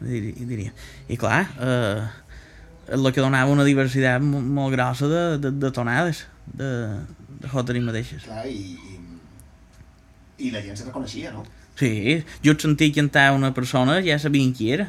diria, 0.00 0.46
diria. 0.48 0.70
i 1.12 1.18
clar 1.20 1.42
uh, 1.60 2.06
el 2.88 3.10
que 3.12 3.20
donava 3.20 3.52
una 3.52 3.66
diversitat 3.68 4.24
mo- 4.24 4.40
molt 4.40 4.72
grossa 4.72 5.10
de, 5.10 5.20
de, 5.42 5.52
de 5.60 5.70
tonades 5.76 6.22
de, 6.56 6.70
de 7.42 7.50
joteries 7.52 7.84
mateixes. 7.84 8.24
Clar, 8.24 8.46
i, 8.48 8.72
i, 8.72 10.48
i 10.48 10.54
la 10.56 10.64
gent 10.64 10.80
se 10.80 10.88
reconeixia, 10.88 11.34
no? 11.36 11.44
sí, 11.76 12.22
jo 12.44 12.56
et 12.56 12.64
sentia 12.64 12.96
cantar 12.96 13.28
una 13.36 13.52
persona 13.52 14.00
ja 14.04 14.16
sabien 14.18 14.56
qui 14.56 14.72
era. 14.72 14.88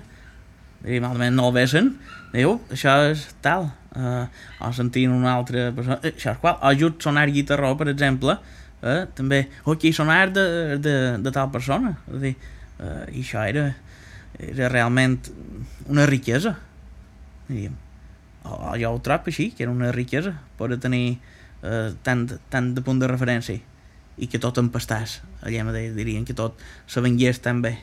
I 0.83 1.03
malament 1.03 1.35
no 1.35 1.51
el 1.51 1.55
vesen 1.59 1.93
diu, 2.33 2.57
això 2.71 2.97
és 3.11 3.27
tal. 3.43 3.67
Uh, 3.93 4.25
o 4.63 4.71
sentint 4.73 5.11
una 5.13 5.35
altra 5.35 5.67
persona 5.75 5.99
eh, 6.01 6.15
això 6.15 6.31
és 6.33 6.39
qual, 6.41 6.55
o 6.57 6.71
just 6.73 7.03
sonar 7.05 7.27
guitarró 7.29 7.75
per 7.77 7.91
exemple 7.91 8.39
eh, 8.83 9.05
també, 9.15 9.47
o 9.65 9.73
aquí 9.77 9.93
sonar 9.95 10.27
de, 10.35 10.43
de, 10.83 10.95
de 11.23 11.31
tal 11.31 11.49
persona 11.53 11.95
és 12.11 12.15
a 12.19 12.21
dir, 12.27 12.35
uh, 12.79 13.03
i 13.11 13.23
això 13.23 13.45
era 13.47 13.69
era 14.43 14.67
realment 14.69 15.19
una 15.87 16.05
riquesa 16.09 16.55
diríem 17.47 17.75
o, 18.43 18.73
jo 18.81 18.89
ho 18.91 18.99
trobo 19.05 19.29
així, 19.31 19.51
que 19.55 19.63
era 19.63 19.71
una 19.71 19.91
riquesa 19.95 20.33
poder 20.57 20.79
tenir 20.83 21.19
eh, 21.63 21.93
tant, 22.03 22.25
tant 22.51 22.73
de 22.75 22.81
punt 22.83 22.99
de 22.99 23.07
referència 23.07 23.59
i 24.17 24.27
que 24.29 24.37
tot 24.41 24.57
empastàs 24.61 25.21
allà 25.45 25.63
mateix 25.65 25.93
dirien 25.95 26.25
que 26.25 26.35
tot 26.37 26.59
se 26.87 27.01
vengués 27.01 27.39
tan 27.45 27.61
bé 27.63 27.77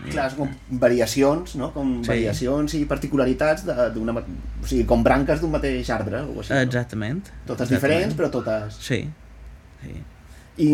Clar, 0.00 0.30
són 0.32 0.38
com 0.46 0.78
variacions, 0.80 1.58
no? 1.60 1.66
Com 1.74 1.98
Sí. 2.00 2.08
variacions 2.08 2.72
i 2.78 2.86
particularitats 2.88 3.66
de- 3.66 3.90
d'una... 3.92 4.14
O 4.16 4.64
sigui, 4.64 4.86
com 4.88 5.02
branques 5.04 5.42
d'un 5.42 5.50
mateix 5.52 5.90
arbre, 5.92 6.22
o 6.24 6.38
així. 6.40 6.54
no? 6.54 6.60
exactament 6.64 7.18
Totes 7.44 7.68
exactament. 7.68 7.74
diferents, 7.74 8.16
però 8.16 8.30
totes... 8.32 8.78
sí, 8.80 9.02
sí. 9.82 9.98
I, 10.60 10.70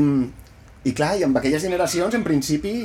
I 0.86 0.94
clar, 0.96 1.16
i 1.18 1.26
amb 1.26 1.38
aquelles 1.38 1.62
generacions, 1.62 2.14
en 2.14 2.24
principi, 2.26 2.76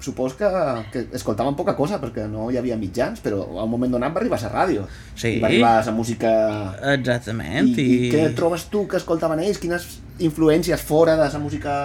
supos 0.00 0.34
que, 0.34 0.46
que 0.92 1.06
escoltaven 1.16 1.56
poca 1.56 1.74
cosa, 1.76 1.98
perquè 2.02 2.26
no 2.30 2.50
hi 2.50 2.58
havia 2.60 2.76
mitjans, 2.78 3.20
però 3.24 3.42
a 3.56 3.64
un 3.64 3.70
moment 3.72 3.96
donat 3.96 4.14
va 4.14 4.20
arribar 4.22 4.40
la 4.42 4.52
ràdio. 4.52 4.86
Sí. 5.14 5.36
Va 5.42 5.48
arribar 5.48 5.74
la 5.86 5.94
música... 5.96 6.32
exactament 6.94 7.72
I, 7.72 7.86
I 8.08 8.10
què 8.12 8.26
trobes 8.36 8.68
tu 8.72 8.86
que 8.90 9.00
escoltaven 9.00 9.42
ells? 9.44 9.60
Quines 9.62 9.86
influències 10.22 10.82
fora 10.82 11.16
de 11.16 11.28
la 11.32 11.40
música 11.40 11.76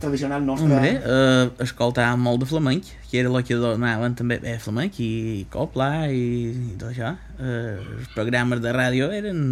tradicional 0.00 0.44
nostra? 0.46 0.68
Hombre, 0.68 0.94
eh, 0.96 1.50
escoltàvem 1.64 2.24
molt 2.24 2.42
de 2.42 2.48
flamenc, 2.48 2.88
que 3.10 3.20
era 3.20 3.30
el 3.30 3.44
que 3.46 3.60
donaven 3.60 4.16
també 4.18 4.40
bé 4.42 4.56
flamenc 4.62 4.98
i 5.04 5.44
copla 5.52 6.08
i, 6.08 6.24
i 6.72 6.74
tot 6.80 6.90
això. 6.90 7.14
Eh, 7.38 7.76
els 8.00 8.10
programes 8.16 8.64
de 8.64 8.74
ràdio 8.74 9.12
eren 9.12 9.46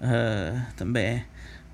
eh, 0.00 0.62
també 0.78 1.06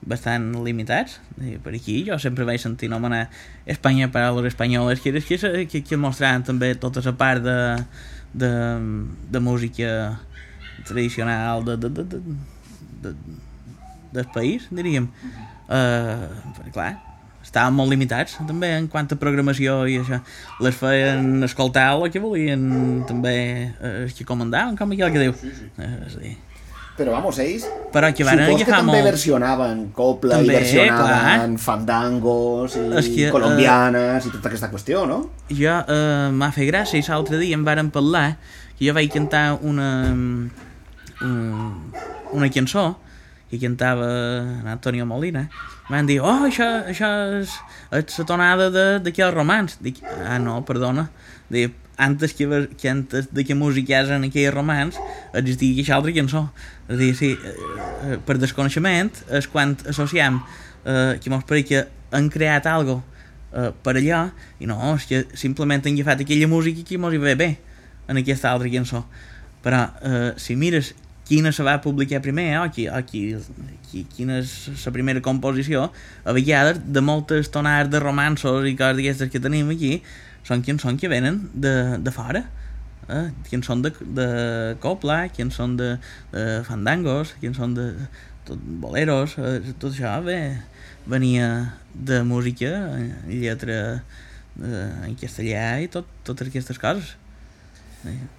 bastant 0.06 0.52
limitats 0.64 1.18
per 1.64 1.72
aquí 1.74 2.00
jo 2.06 2.18
sempre 2.22 2.46
vaig 2.46 2.61
sentir 2.62 2.87
anomenar 2.88 3.26
Espanya 3.66 4.08
per 4.12 4.22
a 4.22 4.30
los 4.32 4.46
espanyoles 4.46 5.00
que, 5.00 5.12
que, 5.20 5.66
que, 5.66 5.82
que 5.82 5.96
mostraven 5.96 6.46
també 6.46 6.74
tota 6.78 7.02
la 7.04 7.16
part 7.18 7.42
de, 7.42 7.58
de, 8.32 8.52
de 9.30 9.40
música 9.40 10.20
tradicional 10.87 11.64
de, 11.64 11.76
de, 11.76 11.88
de, 11.88 12.04
de, 12.04 12.20
de, 13.02 13.14
del 14.12 14.26
país, 14.32 14.68
diríem. 14.70 15.08
Uh, 15.68 16.28
perquè, 16.56 16.72
clar, 16.72 16.92
estaven 17.44 17.76
molt 17.76 17.92
limitats 17.92 18.38
també 18.48 18.70
en 18.76 18.88
quant 18.92 19.08
a 19.12 19.18
programació 19.20 19.82
i 19.88 19.98
això. 20.02 20.20
Les 20.64 20.76
feien 20.76 21.44
escoltar 21.46 21.90
el 21.96 22.08
que 22.12 22.22
volien 22.22 22.62
també 23.08 23.37
eh, 23.68 23.94
els 24.04 24.16
que 24.16 24.26
comandaven, 24.28 24.76
com 24.78 24.92
aquell 24.94 25.14
que 25.14 25.26
diu. 25.26 25.37
Sí, 25.40 25.52
sí. 25.56 25.70
Eh, 25.76 25.94
és 26.08 26.16
a 26.16 26.24
dir, 26.24 26.34
Però, 26.98 27.12
vamos, 27.14 27.38
ells... 27.38 27.64
però 27.94 28.11
que 28.11 28.24
van 28.26 28.40
Supos 28.42 28.64
que 28.64 28.72
també 28.72 28.96
molt... 28.96 29.06
versionaven 29.06 29.82
copla 29.94 30.40
També, 30.40 30.50
i 30.50 30.56
versionaven 30.56 31.54
clar. 31.54 31.62
fandangos 31.62 32.74
i 32.74 32.84
És 32.98 33.11
que, 33.12 33.28
eh, 33.28 33.32
colombianes 33.34 34.26
i 34.26 34.32
tota 34.34 34.50
aquesta 34.50 34.70
qüestió, 34.72 35.04
no? 35.06 35.20
jo 35.48 35.76
eh, 35.78 36.28
m'ha 36.34 36.50
fet 36.56 36.66
gràcia 36.72 36.98
i 36.98 37.06
l'altre 37.06 37.38
dia 37.38 37.54
em 37.54 37.62
varen 37.66 37.92
parlar 37.94 38.32
que 38.74 38.88
jo 38.88 38.96
vaig 38.98 39.12
cantar 39.14 39.44
una 39.62 39.90
un, 41.22 41.92
una 42.32 42.50
cançó 42.50 42.88
que 43.48 43.58
cantava 43.62 44.08
Antonio 44.68 45.06
Molina 45.06 45.46
van 45.88 46.06
dir, 46.06 46.18
oh, 46.20 46.44
això, 46.50 46.66
això 46.90 47.08
és, 47.38 47.54
és 47.96 48.18
la 48.20 48.26
tonada 48.28 48.68
de, 48.74 48.87
de 49.00 49.12
aquell 49.14 49.32
romans 49.32 49.78
dic, 49.80 50.02
ah 50.26 50.37
no, 50.42 50.61
perdona 50.68 51.08
dic, 51.48 51.72
antes 51.98 52.32
que, 52.32 52.46
que 52.78 52.88
antes 52.88 53.28
de 53.34 53.44
que 53.44 53.58
musiquessin 53.58 54.24
aquell 54.24 54.52
romans 54.54 54.96
existia 55.34 55.74
aquesta 55.74 55.98
altra 55.98 56.14
cançó 56.14 56.46
és 56.88 56.94
a 56.94 56.96
dir, 56.96 57.12
sí, 57.18 57.34
eh, 57.34 57.54
eh, 58.06 58.18
per 58.24 58.38
desconeixement 58.38 59.11
és 59.34 59.50
quan 59.50 59.74
associem 59.90 60.38
eh, 60.87 61.18
que 61.20 61.30
mos 61.30 61.44
pareix 61.44 61.66
que 61.68 61.82
han 62.14 62.30
creat 62.32 62.68
algo 62.70 63.02
eh, 63.52 63.72
per 63.82 63.98
allò 63.98 64.28
i 64.62 64.70
no, 64.70 64.78
és 64.94 65.08
que 65.11 65.24
simplement 65.37 65.84
han 65.84 65.98
agafat 65.98 66.24
aquella 66.24 66.48
música 66.48 66.87
que 66.87 67.00
mos 67.02 67.12
hi 67.12 67.20
ve 67.20 67.34
bé 67.37 67.50
en 68.08 68.22
aquesta 68.22 68.48
altra 68.54 68.70
cançó. 68.72 69.04
Però 69.61 69.82
eh, 70.00 70.32
si 70.40 70.56
mires 70.56 70.94
quina 71.28 71.52
se 71.52 71.66
va 71.66 71.76
publicar 71.84 72.22
primer 72.24 72.54
o, 72.62 72.70
qui, 72.72 72.87
o 72.88 73.02
qui, 73.04 73.37
qui, 73.90 74.06
quina 74.08 74.38
és 74.40 74.54
la 74.87 74.94
primera 74.94 75.20
composició 75.20 75.90
a 76.24 76.32
vegades 76.32 76.80
de 76.80 77.02
moltes 77.04 77.52
tonades 77.52 77.92
de 77.92 78.00
romansos 78.00 78.64
i 78.64 78.72
coses 78.78 78.96
d'aquestes 78.96 79.34
que 79.34 79.42
tenim 79.44 79.68
aquí 79.74 79.98
són 80.48 80.64
cançons 80.64 81.00
que 81.00 81.11
venen 81.12 81.42
de, 81.52 81.74
de 82.00 82.14
fora 82.14 82.46
eh? 83.08 83.28
cançons 83.50 83.84
de, 83.84 83.92
de 84.16 84.28
copla 84.82 85.20
cançons 85.37 85.76
de, 85.80 85.90
de 86.32 86.46
fandangos 86.68 87.34
cançons 87.42 87.76
de 87.76 87.88
tot, 88.48 88.58
boleros 88.82 89.37
eh, 89.38 89.61
tot 89.76 89.92
això 89.92 90.16
ve, 90.24 90.38
venia 91.06 91.50
de 91.92 92.22
música 92.24 92.72
en 92.96 93.12
lletra 93.28 93.78
eh, 94.62 95.08
en 95.08 95.16
castellà 95.20 95.66
i 95.84 95.88
tot, 95.92 96.08
totes 96.24 96.48
aquestes 96.52 96.80
coses 96.80 97.16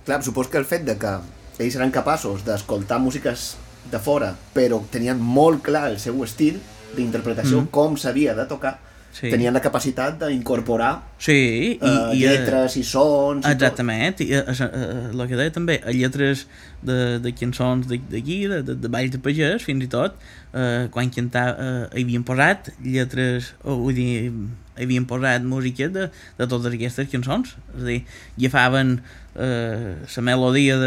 Clar, 0.07 0.21
supos 0.23 0.47
que 0.47 0.57
el 0.57 0.65
fet 0.65 0.85
de 0.87 0.95
que 0.97 1.17
ells 1.59 1.75
eren 1.75 1.91
capaços 1.91 2.45
d'escoltar 2.47 2.97
músiques 3.03 3.57
de 3.91 3.99
fora, 3.99 4.29
però 4.55 4.79
tenien 4.91 5.19
molt 5.19 5.59
clar 5.65 5.89
el 5.89 5.97
seu 5.99 6.15
estil 6.23 6.61
d'interpretació, 6.95 7.65
Mm. 7.65 7.67
com 7.75 7.97
s'havia 7.99 8.33
de 8.37 8.45
tocar, 8.47 8.77
Sí. 9.11 9.31
tenien 9.33 9.51
la 9.55 9.59
capacitat 9.59 10.19
d'incorporar 10.21 10.91
Sí, 11.17 11.33
i, 11.33 11.79
eh, 11.81 12.13
i, 12.13 12.21
eh, 12.23 12.29
lletres 12.29 12.75
i 12.77 12.83
sons 12.85 13.43
i 13.47 13.49
Exactament, 13.51 14.21
i 14.21 14.27
eh, 14.37 14.43
eh, 14.47 15.09
el 15.09 15.23
que 15.27 15.35
deia 15.39 15.51
també, 15.51 15.79
a 15.83 15.91
lletres 15.91 16.45
de, 16.85 17.17
de 17.19 17.31
cançons 17.35 17.87
de- 17.89 17.97
d'aquí, 18.11 18.37
de, 18.47 18.61
de, 18.63 18.75
de 18.79 18.87
Valls 18.93 19.11
de 19.11 19.19
Pagès, 19.19 19.65
fins 19.65 19.83
i 19.83 19.89
tot, 19.91 20.15
eh, 20.53 20.87
quan 20.93 21.09
eh, 21.57 21.89
hi 21.97 22.03
havien 22.05 22.23
posat 22.23 22.69
lletres, 22.85 23.53
o 23.65 23.75
vull 23.81 23.97
dir, 23.97 24.31
havien 24.79 25.03
posat 25.09 25.43
música 25.43 25.89
de, 25.91 26.05
de 26.37 26.47
totes 26.47 26.71
aquestes 26.77 27.09
cançons. 27.11 27.57
És 27.75 27.81
a 27.81 27.89
dir, 27.89 27.99
agafaven 28.37 28.93
eh, 29.35 29.97
la 30.15 30.23
melodia 30.29 30.77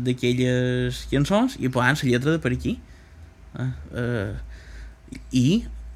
d'aquelles 0.00 1.02
cançons 1.10 1.58
i 1.60 1.68
posaven 1.68 1.98
la 2.02 2.10
lletra 2.14 2.30
de 2.38 2.40
per 2.46 2.52
aquí. 2.56 2.78
Eh, 3.58 3.70
eh, 4.00 4.32
I 5.36 5.46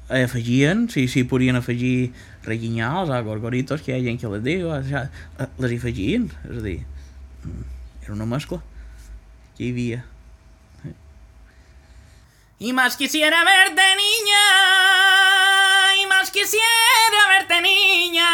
afegien, 0.09 0.89
si, 0.89 1.07
si 1.07 1.23
podien 1.23 1.55
afegir 1.55 2.13
reguinyals 2.43 3.09
o 3.09 3.23
gorgoritos, 3.23 3.81
que 3.81 3.91
hi 3.91 3.99
ha 3.99 4.03
gent 4.05 4.19
que 4.21 4.31
les 4.31 4.43
diu, 4.43 4.69
això, 4.71 5.07
eh, 5.39 5.49
les 5.59 5.71
hi 5.73 5.79
afegien. 5.81 6.29
És 6.47 6.57
a 6.57 6.63
dir, 6.63 6.79
mm, 7.43 7.63
era 8.03 8.13
una 8.15 8.25
mescla 8.25 8.61
que 9.57 9.65
hi 9.65 9.71
havia. 9.71 10.05
Y 12.59 12.73
más 12.73 12.97
quisiera 12.97 13.43
verte 13.43 13.83
niña, 13.95 14.43
y 16.01 16.07
más 16.07 16.31
quisiera 16.31 17.27
verte 17.29 17.61
niña, 17.61 18.25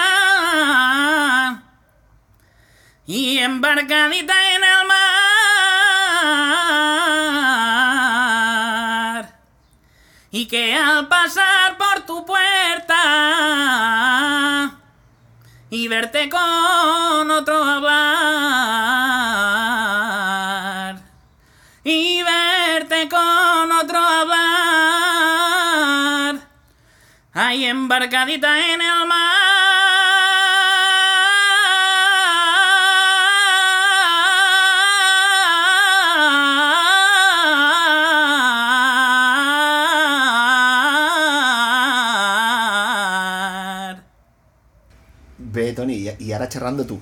y 3.05 3.39
embarcadita 3.39 4.55
en 4.55 4.63
el 4.63 4.82
y 10.35 10.47
que 10.47 10.73
al 10.73 11.07
pasar 11.07 11.77
por 11.77 12.07
tu 12.07 12.25
puerta, 12.25 12.95
y 15.69 15.87
verte 15.87 16.27
con 16.27 17.29
otro 17.29 17.63
hablar 17.63 17.93
y 21.83 22.23
verte 22.23 23.07
con 23.09 23.71
otro 23.71 23.99
hablar, 23.99 24.39
ahí 27.33 27.65
embarcadita 27.65 28.73
en 28.73 28.81
el 28.81 29.02
Bé, 45.53 45.67
Toni, 45.77 45.99
i, 46.17 46.31
ara 46.33 46.47
xerrant 46.49 46.79
de 46.79 46.85
tu. 46.89 46.97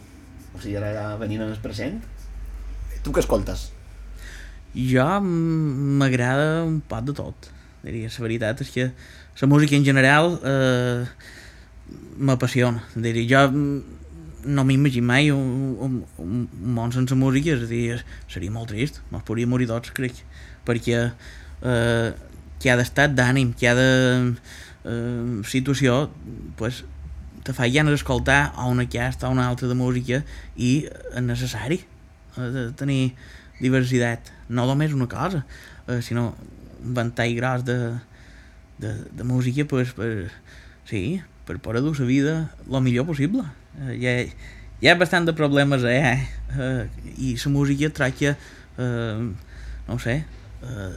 O 0.51 0.59
sigui, 0.59 0.75
ara 0.75 1.13
venint 1.21 1.45
en 1.45 1.53
el 1.53 1.61
present, 1.63 2.01
tu 3.05 3.13
què 3.15 3.23
escoltes? 3.23 3.69
Jo 4.75 5.05
mm, 5.21 5.95
m'agrada 6.01 6.65
un 6.65 6.81
pot 6.87 7.07
de 7.07 7.15
tot, 7.15 7.47
diria. 7.85 8.11
La 8.11 8.25
veritat 8.25 8.65
és 8.65 8.73
que 8.73 8.89
la 9.39 9.47
música 9.47 9.77
en 9.77 9.87
general 9.87 10.35
eh, 10.43 11.07
m'apassiona. 12.19 12.83
Diria, 12.95 13.23
jo 13.31 13.45
mm, 13.55 13.97
no 14.51 14.67
m'imagino 14.67 15.07
mai 15.07 15.31
un, 15.31 15.77
un, 15.79 15.97
un, 16.19 16.45
món 16.75 16.91
sense 16.91 17.15
música, 17.15 17.55
és 17.55 17.63
a 17.63 17.71
dir, 17.71 18.01
seria 18.31 18.51
molt 18.51 18.73
trist, 18.73 18.99
mos 19.13 19.23
podria 19.27 19.47
morir 19.47 19.69
tots, 19.71 19.95
crec, 19.95 20.23
perquè 20.67 21.05
eh, 21.07 22.09
cada 22.61 22.83
estat 22.83 23.15
d'ànim, 23.15 23.55
cada 23.59 23.87
eh, 24.27 25.39
situació, 25.47 26.09
pues, 26.59 26.83
te 27.43 27.53
fa 27.57 27.67
ganes 27.71 27.95
d'escoltar 27.95 28.53
a 28.55 28.67
una 28.69 28.85
aquesta 28.87 29.27
o 29.27 29.31
una 29.31 29.47
altra 29.49 29.67
de 29.67 29.77
música 29.77 30.21
i 30.55 30.71
és 31.15 31.25
necessari 31.25 31.81
eh, 32.37 32.69
tenir 32.77 33.13
diversitat, 33.61 34.31
no 34.49 34.65
només 34.69 34.93
una 34.93 35.07
cosa, 35.09 35.43
eh, 35.87 36.01
sinó 36.01 36.31
un 36.81 36.95
ventall 36.97 37.35
gros 37.37 37.65
de, 37.65 37.77
de, 38.79 38.93
de 39.11 39.23
música 39.23 39.65
pues, 39.65 39.93
per, 39.93 40.31
sí, 40.89 41.21
per 41.45 41.59
poder 41.59 41.81
dur 41.81 41.97
la 41.99 42.05
vida 42.05 42.33
el 42.69 42.81
millor 42.81 43.05
possible. 43.05 43.45
Eh, 43.79 43.97
hi, 43.99 44.07
ha, 44.07 44.15
hi 44.81 44.89
ha 44.89 44.97
bastant 44.97 45.29
de 45.29 45.37
problemes 45.37 45.85
eh, 45.85 46.17
eh, 46.57 46.89
i 47.17 47.35
la 47.37 47.53
música 47.53 47.89
tracta, 47.89 48.35
eh, 48.77 49.31
no 49.87 49.99
sé, 49.99 50.23
eh, 50.63 50.91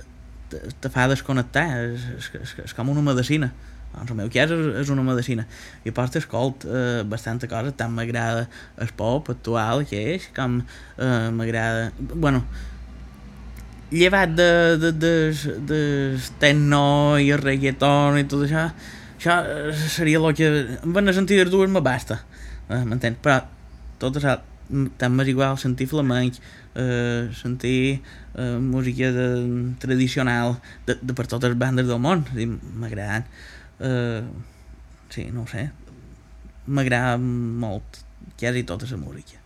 te, 0.51 0.61
te 0.81 0.91
fa 0.93 1.09
desconnectar, 1.09 1.69
és, 1.93 2.09
és, 2.19 2.33
és, 2.41 2.57
és 2.65 2.77
com 2.77 2.93
una 2.93 3.05
medicina. 3.05 3.53
Doncs 3.95 4.11
el 4.11 4.19
meu 4.19 4.31
cas 4.33 4.53
és, 4.55 4.67
és 4.83 4.93
una 4.93 5.05
medicina. 5.07 5.47
I 5.87 5.93
a 5.93 5.97
part 5.97 6.17
escolt 6.19 6.67
eh, 6.67 7.03
bastanta 7.09 7.49
cosa, 7.51 7.73
tant 7.79 7.95
m'agrada 7.95 8.47
el 8.83 8.93
pop 8.99 9.31
actual 9.33 9.85
que 9.89 10.01
és, 10.17 10.29
com 10.37 10.61
eh, 10.61 11.31
m'agrada... 11.35 11.91
Bueno, 12.13 12.45
llevat 13.95 14.35
de, 14.35 14.51
de, 14.83 14.93
de, 14.99 15.15
de 15.71 15.81
techno 16.43 16.85
i 17.23 17.31
el 17.35 17.43
reggaeton 17.43 18.19
i 18.19 18.27
tot 18.31 18.47
això, 18.49 18.67
això 19.19 19.39
seria 19.95 20.23
el 20.23 20.35
que... 20.37 20.51
Anar 20.83 21.15
a 21.15 21.21
sentir 21.21 21.39
les 21.43 21.53
dues 21.53 21.71
me 21.71 21.85
basta, 21.85 22.23
eh, 22.69 22.83
m'entens? 22.83 23.21
Però 23.23 23.39
tot 24.03 24.19
això, 24.19 24.39
tant 24.99 25.15
m'és 25.15 25.31
igual 25.31 25.59
sentir 25.61 25.87
flamenc, 25.91 26.41
eh, 26.75 27.31
sentir 27.37 28.01
eh, 28.35 28.59
música 28.59 29.13
de, 29.15 29.29
tradicional 29.79 30.59
de, 30.87 30.99
de 31.01 31.15
per 31.17 31.29
totes 31.31 31.53
les 31.53 31.59
bandes 31.59 31.87
del 31.89 32.03
món, 32.03 32.27
m'agraden. 32.81 33.29
Eh, 33.81 34.23
sí, 35.11 35.29
no 35.33 35.43
ho 35.45 35.49
sé, 35.51 35.69
m'agrada 36.67 37.17
molt 37.19 38.03
quasi 38.39 38.65
tota 38.65 38.87
la 38.91 38.97
música. 38.97 39.41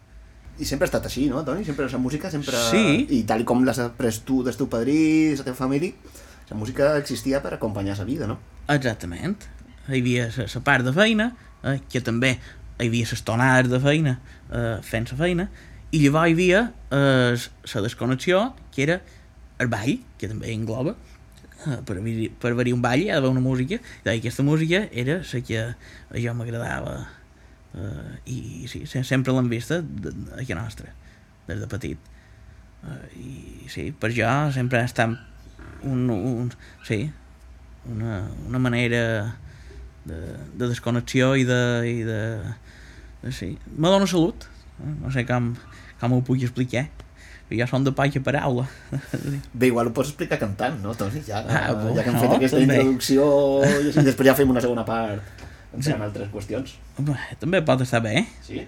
I 0.59 0.67
sempre 0.67 0.87
ha 0.87 0.91
estat 0.91 1.07
així, 1.07 1.29
no, 1.31 1.45
Toni? 1.47 1.65
Sempre 1.65 1.87
la 1.91 1.99
música, 2.03 2.31
sempre... 2.31 2.59
Sí. 2.71 3.07
I 3.15 3.23
tal 3.29 3.45
com 3.47 3.63
l'has 3.67 3.79
après 3.79 4.23
tu 4.27 4.43
del 4.43 4.57
teu 4.59 4.67
padrí, 4.71 5.37
la 5.39 5.47
teva 5.47 5.57
família, 5.57 5.95
la 6.51 6.57
música 6.59 6.97
existia 6.99 7.43
per 7.43 7.55
acompanyar 7.55 7.99
la 7.99 8.07
vida, 8.09 8.27
no? 8.27 8.39
Exactament. 8.69 9.47
Hi 9.89 10.01
havia 10.01 10.27
la 10.35 10.63
part 10.67 10.85
de 10.85 10.93
feina, 10.93 11.31
eh, 11.63 11.79
que 11.89 12.03
també 12.03 12.35
hi 12.79 12.89
havia 12.89 13.07
les 13.13 13.23
tonades 13.23 13.71
de 13.71 13.81
feina 13.83 14.19
eh, 14.51 14.79
fent 14.83 15.07
la 15.13 15.21
feina, 15.21 15.49
i 15.93 16.03
llavors 16.03 16.29
hi 16.29 16.35
havia 16.35 16.65
eh, 16.91 17.39
la 17.75 17.85
desconnexió, 17.87 18.43
que 18.75 18.83
era 18.89 18.99
el 19.63 19.71
ball, 19.71 20.01
que 20.19 20.31
també 20.31 20.51
engloba, 20.53 20.97
eh, 21.67 21.79
per, 21.87 21.99
haver, 21.99 22.31
per 22.41 22.53
haver-hi 22.53 22.75
un 22.77 22.83
ball 22.85 23.03
hi 23.03 23.09
ha 23.11 23.19
d'haver 23.19 23.31
una 23.35 23.45
música, 23.45 23.81
i 24.05 24.13
aquesta 24.17 24.45
música 24.47 24.85
era 24.93 25.21
la 25.23 25.41
que 25.47 25.63
jo 26.23 26.35
m'agradava, 26.35 26.97
eh, 27.75 28.13
i 28.27 28.69
sí, 28.71 28.85
se- 28.87 29.05
sempre 29.05 29.35
l'hem 29.35 29.49
vista 29.51 29.81
de, 29.83 30.13
de, 30.13 30.33
a 30.35 30.43
casa 30.45 30.61
nostra, 30.61 30.95
des 31.49 31.61
de 31.61 31.67
petit. 31.71 32.15
Uh, 32.79 32.95
I 33.19 33.67
sí, 33.67 33.89
per 33.91 34.13
jo 34.15 34.29
sempre 34.55 34.79
ha 34.79 34.87
estat 34.87 35.11
un, 35.83 36.05
un, 36.15 36.53
sí, 36.87 37.11
una, 37.91 38.21
una 38.47 38.61
manera 38.63 39.01
de, 40.05 40.19
de 40.55 40.69
desconnexió 40.69 41.33
i 41.35 41.43
de, 41.49 41.59
i 41.91 41.97
de, 42.07 42.21
de 43.25 43.33
sí. 43.35 43.57
me 43.77 43.91
dona 43.91 44.07
salut 44.07 44.47
eh? 44.47 44.93
no 45.03 45.11
sé 45.11 45.25
com, 45.27 45.51
com 46.01 46.15
ho 46.15 46.21
puc 46.23 46.45
explicar 46.47 46.87
jo 47.51 47.67
som 47.71 47.85
de 47.85 47.93
poca 47.97 48.21
paraula 48.21 48.67
Bé, 49.55 49.67
igual 49.71 49.89
ho 49.89 49.93
pots 49.97 50.11
explicar 50.13 50.39
cantant, 50.39 50.77
no, 50.83 50.95
Toni? 50.95 51.23
Ja, 51.27 51.41
Ah, 51.49 51.73
bo, 51.73 51.95
ja 51.97 52.03
que 52.05 52.11
hem 52.11 52.17
no, 52.19 52.21
fet 52.25 52.35
aquesta 52.37 52.59
també. 52.61 52.77
introducció 52.83 53.29
i 53.65 54.05
després 54.11 54.27
ja 54.29 54.35
fem 54.37 54.51
una 54.53 54.61
segona 54.65 54.85
part 54.85 55.23
entrant 55.75 55.97
en 55.99 56.03
altres 56.09 56.29
qüestions. 56.33 56.75
Bé, 56.99 57.17
també 57.41 57.61
pot 57.63 57.81
estar 57.85 58.01
bé 58.05 58.27
Sí? 58.45 58.63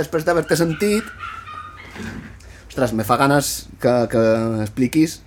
Després 0.00 0.26
d'haver-te 0.26 0.56
sentit, 0.58 1.06
ostres, 2.70 2.94
me 2.96 3.04
fa 3.04 3.18
ganes 3.20 3.68
que, 3.82 3.94
que 4.10 4.24
expliquis 4.64 5.20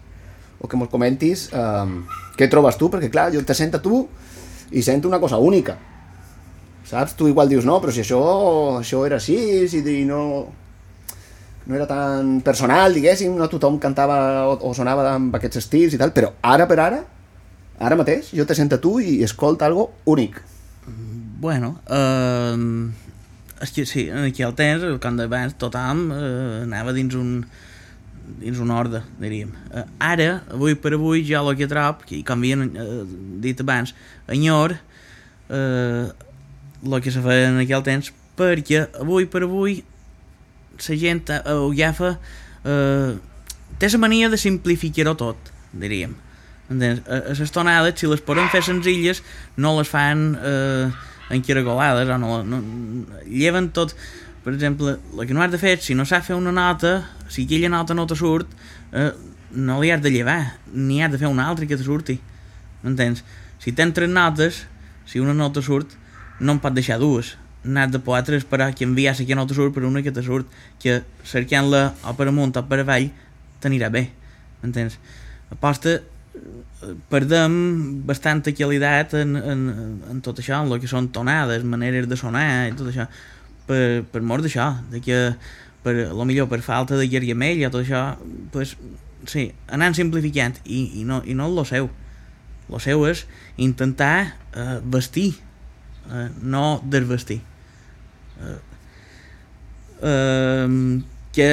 o 0.64 0.70
que 0.72 0.80
mos 0.80 0.92
comentis 0.92 1.50
um, 1.52 2.02
què 2.40 2.48
trobes 2.50 2.80
tu, 2.80 2.90
perquè 2.90 3.12
clar, 3.14 3.30
jo 3.34 3.44
te 3.46 3.56
sento 3.58 3.82
tu 3.84 4.06
i 4.74 4.82
sento 4.82 5.10
una 5.10 5.20
cosa 5.22 5.38
única. 5.38 5.78
Saps? 6.88 7.16
Tu 7.20 7.30
igual 7.32 7.52
dius, 7.52 7.66
no, 7.68 7.80
però 7.84 7.94
si 7.94 8.02
això, 8.04 8.22
això 8.80 9.04
era 9.08 9.20
així, 9.20 9.68
si 9.70 9.82
no, 10.08 10.22
no 11.66 11.76
era 11.76 11.88
tan 11.88 12.40
personal, 12.46 12.96
diguéssim, 12.96 13.36
no 13.38 13.50
tothom 13.52 13.78
cantava 13.80 14.18
o, 14.50 14.58
o 14.70 14.74
sonava 14.76 15.06
amb 15.14 15.36
aquests 15.38 15.62
estils 15.64 15.96
i 15.96 16.02
tal, 16.02 16.16
però 16.16 16.34
ara 16.42 16.68
per 16.68 16.80
ara, 16.84 17.04
ara 17.80 18.00
mateix, 18.00 18.34
jo 18.36 18.48
te 18.48 18.58
sento 18.58 18.82
tu 18.84 18.98
i 19.00 19.22
escolta 19.24 19.68
algo 19.70 19.92
únic. 20.10 20.42
Bueno, 21.44 21.76
eh, 21.92 22.56
que 23.72 23.86
sí, 23.86 24.10
aquí 24.10 24.44
al 24.44 24.56
temps, 24.56 24.84
camp 25.00 25.20
d'abans, 25.20 25.56
tothom 25.62 26.10
eh, 26.12 26.64
anava 26.66 26.94
dins 26.96 27.16
un 27.16 27.46
dins 28.40 28.60
una 28.60 28.78
ordre, 28.80 29.04
diríem. 29.20 29.52
Eh, 29.72 29.86
ara, 30.00 30.44
avui 30.52 30.76
per 30.80 30.94
avui, 30.98 31.24
ja 31.28 31.42
el 31.44 31.56
que 31.60 31.68
trob, 31.70 32.04
que 32.08 32.22
com 32.28 32.44
havien 32.44 32.66
eh, 32.70 33.04
dit 33.44 33.60
abans, 33.64 33.94
enyor 34.32 34.78
eh, 35.50 36.12
el 36.84 37.00
que 37.04 37.12
se 37.12 37.24
feia 37.24 37.52
en 37.52 37.62
aquell 37.64 37.86
temps, 37.86 38.12
perquè 38.40 38.88
avui 39.00 39.28
per 39.30 39.44
avui 39.46 39.82
la 40.74 40.98
gent 40.98 41.30
eh, 41.30 41.42
ho 41.54 41.70
agafa 41.72 42.18
eh, 42.66 43.14
té 43.80 43.90
la 43.92 44.02
mania 44.02 44.30
de 44.30 44.40
simplificar-ho 44.40 45.16
tot, 45.20 45.52
diríem. 45.72 46.16
Entens? 46.72 47.04
Les 47.40 47.52
tonades, 47.52 48.00
si 48.00 48.08
les 48.08 48.22
podem 48.24 48.48
fer 48.50 48.64
senzilles, 48.66 49.20
no 49.60 49.76
les 49.78 49.90
fan 49.90 50.32
eh, 50.40 50.88
encaragolades 51.30 52.10
o 52.10 52.18
no, 52.18 52.44
no, 52.44 52.62
lleven 53.26 53.72
tot 53.72 53.96
per 54.44 54.54
exemple, 54.54 54.98
el 55.18 55.28
que 55.28 55.34
no 55.34 55.42
has 55.42 55.52
de 55.52 55.58
fer 55.58 55.78
si 55.80 55.96
no 55.96 56.04
sap 56.06 56.26
fer 56.28 56.36
una 56.36 56.52
nota, 56.52 57.10
si 57.32 57.46
aquella 57.46 57.70
nota 57.72 57.96
no 57.96 58.06
te 58.08 58.16
surt 58.20 58.50
eh, 58.92 59.12
no 59.56 59.80
li 59.82 59.92
has 59.94 60.02
de 60.04 60.12
llevar 60.12 60.58
ni 60.74 61.02
has 61.02 61.12
de 61.12 61.22
fer 61.22 61.32
una 61.32 61.48
altra 61.48 61.66
que 61.66 61.78
te 61.78 61.84
surti 61.84 62.20
m'entens? 62.84 63.24
Si 63.64 63.72
tens 63.72 63.96
tres 63.96 64.12
notes 64.12 64.66
si 65.08 65.24
una 65.24 65.34
no 65.34 65.52
te 65.52 65.64
surt 65.64 65.96
no 66.40 66.58
en 66.58 66.60
pot 66.60 66.76
deixar 66.76 67.00
dues 67.00 67.38
n'has 67.64 67.92
de 67.92 68.00
poder 68.04 68.36
esperar 68.36 68.74
que 68.76 68.84
enviar 68.84 69.16
la 69.18 69.26
que 69.26 69.36
no 69.36 69.48
te 69.48 69.56
surt 69.56 69.74
per 69.74 69.86
una 69.88 70.04
que 70.04 70.12
te 70.12 70.24
surt 70.24 70.48
que 70.80 71.02
cercant-la 71.24 71.94
o 72.04 72.16
per 72.20 72.28
amunt 72.28 72.58
o 72.60 72.66
per 72.68 72.82
avall 72.84 73.12
t'anirà 73.64 73.90
bé 73.90 74.10
m'entens? 74.62 75.00
aposta 75.52 76.02
perdem 77.10 77.54
bastanta 78.08 78.54
qualitat 78.56 79.14
en, 79.20 79.36
en, 79.38 79.62
en 80.12 80.22
tot 80.26 80.40
això, 80.42 80.62
en 80.64 80.72
el 80.72 80.82
que 80.82 80.90
són 80.90 81.12
tonades, 81.16 81.64
maneres 81.64 82.10
de 82.10 82.18
sonar 82.20 82.48
i 82.70 82.76
tot 82.78 82.90
això, 82.90 83.08
per, 83.68 84.04
per 84.12 84.22
mort 84.26 84.44
d'això, 84.46 84.72
de 84.92 85.02
que 85.04 85.20
per, 85.84 85.96
lo 86.12 86.26
millor 86.28 86.50
per 86.52 86.62
falta 86.66 86.98
de 87.00 87.08
llargamell 87.08 87.62
i 87.62 87.70
tot 87.70 87.84
això, 87.84 88.04
pues, 88.54 88.76
sí, 89.30 89.50
anant 89.72 89.96
simplificant 89.98 90.60
i, 90.66 90.86
i, 91.02 91.08
no, 91.08 91.22
i 91.26 91.38
no 91.38 91.50
lo 91.52 91.66
seu. 91.68 91.90
Lo 92.72 92.80
seu 92.80 93.04
és 93.10 93.26
intentar 93.62 94.16
eh, 94.56 94.78
vestir, 94.84 95.34
eh, 96.10 96.30
no 96.42 96.82
desvestir. 96.84 97.42
Eh, 98.44 98.60
eh, 100.02 100.68
que 101.34 101.48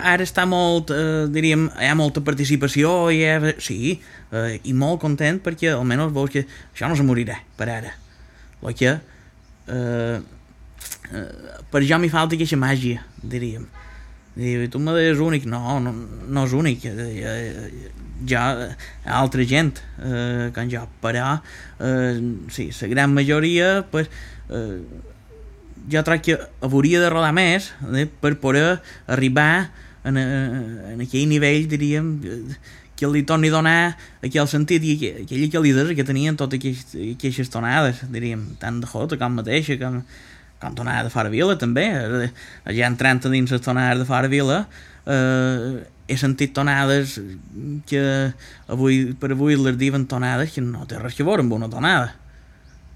ara 0.00 0.24
està 0.24 0.46
molt, 0.48 0.90
eh, 0.94 1.26
diríem, 1.32 1.68
hi 1.76 1.90
ha 1.90 1.96
molta 1.98 2.22
participació 2.24 3.10
i 3.12 3.20
ha, 3.28 3.36
sí, 3.60 3.98
eh, 4.32 4.58
i 4.64 4.72
molt 4.72 5.02
content 5.02 5.42
perquè 5.44 5.74
almenys 5.74 6.14
veus 6.16 6.32
que 6.32 6.46
això 6.46 6.88
no 6.88 6.96
se 6.96 7.04
morirà 7.04 7.36
per 7.58 7.68
ara. 7.68 7.92
El 8.64 8.76
que 8.76 8.94
eh, 8.96 10.20
eh, 11.12 11.28
per 11.70 11.84
jo 11.84 12.00
m'hi 12.00 12.12
falta 12.12 12.38
aquesta 12.38 12.58
màgia, 12.60 13.04
diríem. 13.20 13.68
Diu, 14.40 14.64
tu 14.70 14.80
me 14.80 14.94
deies 14.96 15.20
únic, 15.20 15.44
no, 15.50 15.80
no, 15.84 15.92
no 16.30 16.46
és 16.46 16.56
únic, 16.56 16.86
eh, 16.86 17.90
ja 18.28 18.44
hi 18.56 19.08
ha 19.08 19.18
altra 19.20 19.44
gent 19.48 19.80
eh, 19.98 20.50
com 20.54 20.68
jo, 20.70 20.84
però 21.02 21.34
eh, 21.80 22.20
sí, 22.52 22.70
la 22.80 22.88
gran 22.92 23.14
majoria 23.16 23.86
pues, 23.90 24.10
eh, 24.48 24.80
jo 25.88 26.02
crec 26.04 26.22
que 26.26 26.36
hauria 26.60 27.00
de 27.00 27.10
rodar 27.10 27.32
més 27.36 27.70
eh, 27.94 28.06
per 28.06 28.36
poder 28.42 28.80
arribar 29.06 29.70
en, 30.04 30.16
eh, 30.16 30.92
en 30.94 31.00
aquell 31.04 31.28
nivell, 31.30 31.68
diríem, 31.70 32.12
que 32.96 33.08
li 33.08 33.22
torni 33.24 33.48
a 33.48 33.54
donar 33.54 33.76
aquell 34.20 34.48
sentit 34.48 34.84
i 34.84 34.96
aquella 35.22 35.48
calidesa 35.52 35.96
que 35.96 36.04
tenien 36.04 36.36
totes 36.36 36.60
aquestes 36.60 37.48
tonades, 37.52 38.04
diríem, 38.12 38.42
tant 38.60 38.82
de 38.82 38.90
jota 38.90 39.16
com 39.20 39.38
mateixa, 39.40 39.78
com, 39.80 40.02
com 40.60 40.76
tonada 40.76 41.08
de 41.08 41.14
fora 41.14 41.32
vila 41.32 41.56
també, 41.56 41.86
ja 42.68 42.90
entrant 42.90 43.24
a 43.24 43.32
dins 43.32 43.56
les 43.56 43.64
tonades 43.64 44.02
de 44.02 44.08
fora 44.08 44.28
vila, 44.28 44.66
eh, 45.06 45.80
he 46.10 46.16
sentit 46.18 46.52
tonades 46.52 47.20
que 47.86 48.02
avui 48.68 49.14
per 49.14 49.30
avui 49.32 49.56
les 49.56 49.78
diuen 49.78 50.08
tonades 50.10 50.52
que 50.52 50.64
no 50.64 50.82
té 50.90 50.98
res 50.98 51.16
a 51.16 51.24
veure 51.24 51.46
amb 51.46 51.54
una 51.54 51.70
tonada 51.70 52.16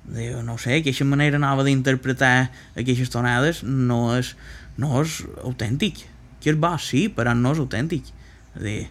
Diu, 0.04 0.42
no 0.44 0.58
sé, 0.60 0.78
aquesta 0.78 1.04
manera 1.08 1.40
nova 1.40 1.64
d'interpretar 1.64 2.50
aquestes 2.76 3.08
tonades 3.12 3.62
no 3.64 4.12
és, 4.18 4.34
no 4.76 5.00
és 5.00 5.22
autèntic. 5.42 6.02
Que 6.44 6.52
és 6.52 6.58
bo, 6.60 6.74
sí, 6.76 7.06
però 7.08 7.32
no 7.36 7.54
és 7.54 7.62
autèntic. 7.62 8.10
Diu, 8.54 8.84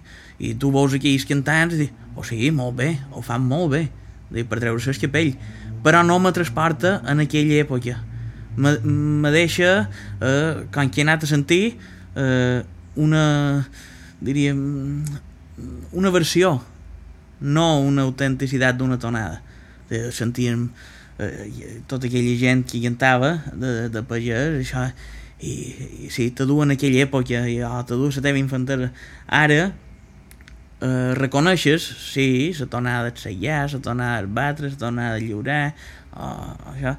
I 0.43 0.55
tu 0.59 0.71
veus 0.73 0.95
aquells 0.97 1.27
cantants 1.29 1.75
i 1.77 1.83
dius, 1.83 1.99
oh 2.17 2.25
sí, 2.25 2.49
molt 2.51 2.75
bé, 2.79 2.89
ho 3.13 3.21
fan 3.25 3.45
molt 3.45 3.69
bé, 3.75 3.83
diu, 4.33 4.47
per 4.49 4.59
treure-se 4.63 4.89
el 4.95 5.01
capell. 5.03 5.35
Però 5.85 6.01
no 6.05 6.17
me 6.19 6.33
transporta 6.33 6.97
en 7.09 7.21
aquella 7.21 7.61
època. 7.61 7.99
Me, 8.57 8.73
me 8.81 9.31
deixa, 9.33 9.89
eh, 10.21 10.65
quan 10.73 10.89
que 10.89 11.01
he 11.01 11.05
anat 11.05 11.25
a 11.25 11.29
sentir, 11.29 11.77
eh, 12.17 12.63
una, 12.95 13.25
diríem, 14.21 15.03
una 15.93 16.09
versió, 16.09 16.55
no 17.41 17.67
una 17.81 18.07
autenticitat 18.07 18.77
d'una 18.79 18.97
tonada. 18.97 19.41
Sentíem 20.15 20.69
eh, 21.29 21.79
tota 21.87 22.09
aquella 22.09 22.35
gent 22.39 22.65
que 22.69 22.81
cantava 22.83 23.35
de, 23.53 23.89
de 23.93 24.03
pagès, 24.07 24.59
això, 24.61 24.89
i, 25.43 25.53
i 26.05 26.11
sí, 26.13 26.29
te 26.31 26.47
duen 26.49 26.71
en 26.71 26.77
aquella 26.77 27.03
època, 27.07 27.45
i 27.49 27.57
oh, 27.63 27.81
te 27.87 27.97
duen 27.99 28.13
la 28.15 28.23
teva 28.27 28.39
infantesa. 28.41 28.91
Ara, 29.27 29.73
eh, 30.83 31.11
reconeixes, 31.19 31.89
sí, 32.11 32.53
la 32.59 32.69
tonada 32.71 33.09
de 33.09 33.17
sellar, 33.19 33.65
la 33.73 33.81
tonada 33.89 34.21
de 34.21 34.31
batre, 34.39 34.71
la 34.71 34.79
tonada 34.87 35.19
de 35.19 35.27
lliurar, 35.27 35.75
oh, 36.15 36.55
això, 36.75 36.97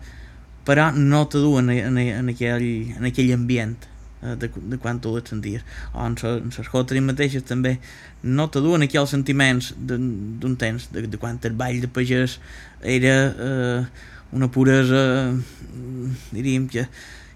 però 0.65 0.91
no 0.93 1.27
te 1.29 1.39
duen 1.39 1.69
en, 1.71 1.99
en, 1.99 1.99
en, 1.99 2.31
aquell, 2.33 2.65
en 2.97 3.05
aquell 3.05 3.33
ambient 3.35 3.77
eh, 4.23 4.35
de, 4.41 4.49
de 4.73 4.79
quan 4.81 5.01
tu 5.01 5.13
les 5.15 5.29
senties 5.29 5.65
o 5.93 6.07
en, 6.07 6.17
en 6.17 6.49
les 6.49 6.71
jotres 6.73 7.05
mateixes 7.05 7.45
també 7.45 7.77
no 8.25 8.49
te 8.49 8.63
duen 8.65 8.87
aquí 8.87 8.99
els 9.01 9.13
sentiments 9.13 9.75
d'un 9.77 10.57
temps 10.61 10.89
de, 10.95 11.05
de 11.05 11.21
quan 11.21 11.39
el 11.45 11.57
ball 11.61 11.83
de 11.85 11.91
pagès 11.93 12.39
era 12.81 13.15
eh, 13.29 13.85
una 14.35 14.51
puresa 14.51 15.33
diríem 16.35 16.69
que 16.69 16.89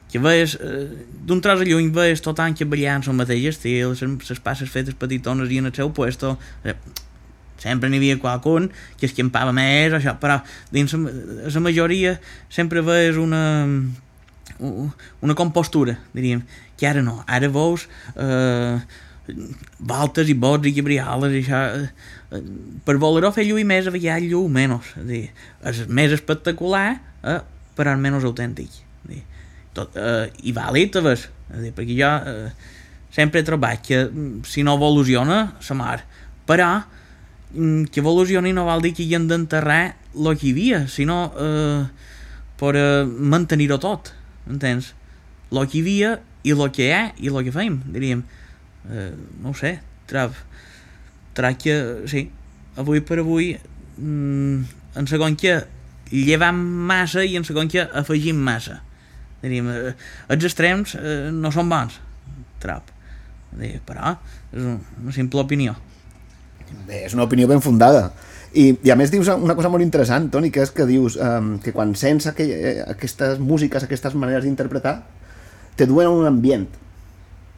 que 0.08 0.18
veies, 0.18 0.56
eh, 0.56 1.04
d'un 1.28 1.42
tros 1.44 1.60
a 1.60 1.66
lluny 1.68 1.90
veies 1.92 2.22
tot 2.24 2.38
any 2.40 2.54
que 2.56 2.64
ballant 2.64 3.04
el 3.04 3.16
mateix 3.18 3.50
estil, 3.50 3.92
les 3.92 4.40
passes 4.40 4.70
fetes 4.72 4.96
petitones 4.96 5.52
i 5.52 5.60
en 5.60 5.68
el 5.68 5.74
seu 5.76 5.92
puesto 5.92 6.38
eh, 6.64 6.74
sempre 7.60 7.90
n'hi 7.90 8.00
havia 8.00 8.18
qualcun 8.22 8.70
que 8.96 9.04
escampava 9.04 9.52
més 9.52 9.92
això, 9.92 10.16
però 10.20 10.40
dins 10.72 10.94
la 10.96 11.64
majoria 11.64 12.16
sempre 12.48 12.80
veies 12.80 13.20
una 13.20 13.42
una 14.58 15.36
compostura, 15.38 15.98
diríem, 16.14 16.40
que 16.76 16.86
ara 16.88 17.02
no, 17.02 17.20
ara 17.28 17.50
veus 17.52 17.84
eh, 18.16 18.80
voltes 19.78 20.30
i 20.32 20.34
bots 20.34 20.66
i 20.66 20.72
cabrioles 20.74 21.34
i 21.36 21.42
això 21.44 21.60
eh, 21.76 21.90
per 22.84 22.98
voler-ho 23.00 23.30
fer 23.32 23.46
lluir 23.48 23.64
més 23.64 23.86
a 23.88 23.92
vegades 23.94 24.28
lluir 24.28 24.52
menys 24.52 24.92
dir, 25.08 25.28
és 25.64 25.84
més 25.88 26.12
espectacular 26.12 26.88
eh, 27.24 27.40
però 27.78 27.94
és 27.94 28.02
menys 28.02 28.26
autèntic 28.28 28.82
dir, 29.08 29.22
tot, 29.72 29.96
eh, 29.96 30.26
i 30.44 30.52
vàlid 30.52 30.98
a 31.00 31.06
dir, 31.62 31.72
perquè 31.72 31.96
jo 31.96 32.10
eh, 32.28 32.50
sempre 33.14 33.40
he 33.40 33.46
trobat 33.46 33.82
que 33.84 34.04
mm, 34.04 34.44
si 34.46 34.62
no 34.62 34.76
evoluciona 34.76 35.56
sa 35.64 35.74
mar. 35.74 36.02
Però 36.48 36.68
mm, 37.54 37.88
que 37.92 38.00
evolucioni 38.00 38.52
no 38.52 38.66
vol 38.68 38.84
dir 38.84 38.94
que 38.96 39.06
hi 39.06 39.16
hem 39.16 39.28
d'enterrar 39.30 39.96
el 40.14 40.30
que 40.36 40.48
hi 40.48 40.54
havia 40.54 40.84
sinó 40.90 41.18
eh, 41.32 41.82
per 42.60 42.74
eh, 42.76 43.04
mantenir-ho 43.06 43.78
tot 43.82 44.12
entens? 44.48 44.94
el 45.52 45.64
que 45.68 45.78
hi 45.78 45.82
havia 45.82 46.16
i 46.44 46.52
el 46.52 46.64
que 46.72 46.88
hi 46.88 46.92
ha 46.92 47.04
i 47.16 47.30
el 47.32 47.40
que 47.46 47.54
fem 47.54 47.80
diríem. 47.94 48.24
Eh, 48.88 49.12
no 49.42 49.52
ho 49.52 49.56
sé, 49.56 49.78
trob, 50.08 50.36
que, 51.58 51.74
sí, 52.10 52.26
avui 52.78 53.00
per 53.06 53.20
avui, 53.22 53.52
mm, 53.98 54.78
en 54.98 55.10
segon 55.10 55.36
que 55.38 55.60
llevam 56.10 56.58
massa 56.88 57.24
i 57.24 57.36
en 57.38 57.44
segon 57.44 57.68
que 57.70 57.82
afegim 57.82 58.36
massa. 58.36 58.80
Diríem, 59.42 59.68
eh, 59.70 59.92
els 60.34 60.44
extrems 60.44 60.96
eh, 60.98 61.28
no 61.32 61.52
són 61.54 61.68
bons, 61.70 62.00
trob. 62.62 62.94
Dir, 63.58 63.78
però 63.86 64.16
és 64.52 64.64
una 64.64 65.14
simple 65.14 65.40
opinió. 65.40 65.76
Bé, 66.88 67.04
és 67.06 67.14
una 67.16 67.24
opinió 67.28 67.48
ben 67.48 67.62
fundada. 67.64 68.10
I, 68.52 68.72
I 68.84 68.92
a 68.92 68.96
més 68.96 69.12
dius 69.12 69.28
una 69.30 69.54
cosa 69.56 69.70
molt 69.72 69.84
interessant, 69.84 70.28
Toni, 70.32 70.50
que 70.52 70.62
és 70.64 70.72
que 70.74 70.86
dius 70.88 71.18
um, 71.20 71.54
que 71.62 71.72
quan 71.76 71.94
sents 71.96 72.30
aquell, 72.30 72.52
eh, 72.52 72.76
aquestes 72.88 73.40
músiques, 73.40 73.84
aquestes 73.84 74.16
maneres 74.16 74.44
d'interpretar, 74.44 74.98
te 75.76 75.86
duen 75.86 76.08
a 76.08 76.12
un 76.12 76.28
ambient. 76.28 76.66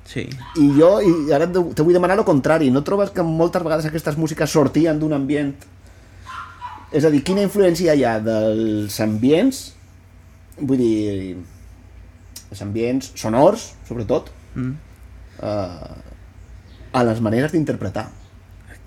Sí. 0.09 0.25
I 0.59 0.67
jo 0.75 0.89
i 1.05 1.33
ara 1.33 1.47
te 1.53 1.61
vull 1.83 1.95
demanar 1.95 2.19
el 2.19 2.25
contrari. 2.27 2.71
No 2.71 2.83
trobes 2.83 3.11
que 3.15 3.23
moltes 3.23 3.63
vegades 3.63 3.87
aquestes 3.87 4.17
músiques 4.19 4.51
sortien 4.51 4.99
d'un 4.99 5.13
ambient? 5.15 5.53
És 6.93 7.05
a 7.07 7.11
dir, 7.13 7.23
quina 7.23 7.43
influència 7.47 7.95
hi 7.95 8.03
ha 8.05 8.17
dels 8.19 8.97
ambients, 9.01 9.61
vull 10.59 10.81
dir, 10.81 11.37
els 12.51 12.63
ambients 12.67 13.13
sonors, 13.15 13.73
sobretot, 13.87 14.33
Mm. 14.57 14.73
eh, 15.43 15.95
a 16.93 17.05
les 17.07 17.21
maneres 17.23 17.53
d'interpretar. 17.53 18.09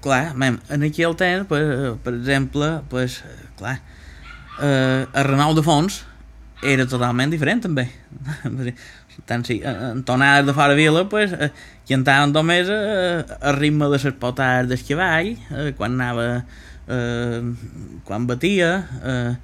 Clar, 0.04 0.34
mem, 0.36 0.58
en 0.70 0.84
aquell 0.84 1.16
temps, 1.16 1.48
per, 1.48 1.62
per 2.04 2.14
exemple, 2.18 2.82
pues, 2.90 3.22
clar, 3.56 3.78
eh, 4.60 5.06
el 5.14 5.24
Renault 5.24 5.56
de 5.56 5.64
fons 5.64 6.02
era 6.62 6.86
totalment 6.86 7.32
diferent 7.32 7.62
també. 7.64 7.88
Tant 9.30 9.46
si 9.48 9.62
en 9.64 10.04
tonades 10.04 10.46
de 10.46 10.54
fora 10.54 10.74
vila, 10.74 11.08
pues, 11.10 11.34
eh, 11.34 11.52
cantaven 11.88 12.34
només 12.34 12.70
eh, 12.72 13.24
el 13.40 13.56
ritme 13.58 13.88
de 13.92 14.00
les 14.00 14.16
potades 14.20 14.70
del 14.70 14.82
cavall, 14.88 15.34
eh, 15.38 15.74
quan 15.78 15.96
anava, 16.00 16.46
eh, 16.88 17.42
quan 18.08 18.28
batia, 18.28 18.72
eh, 19.04 19.36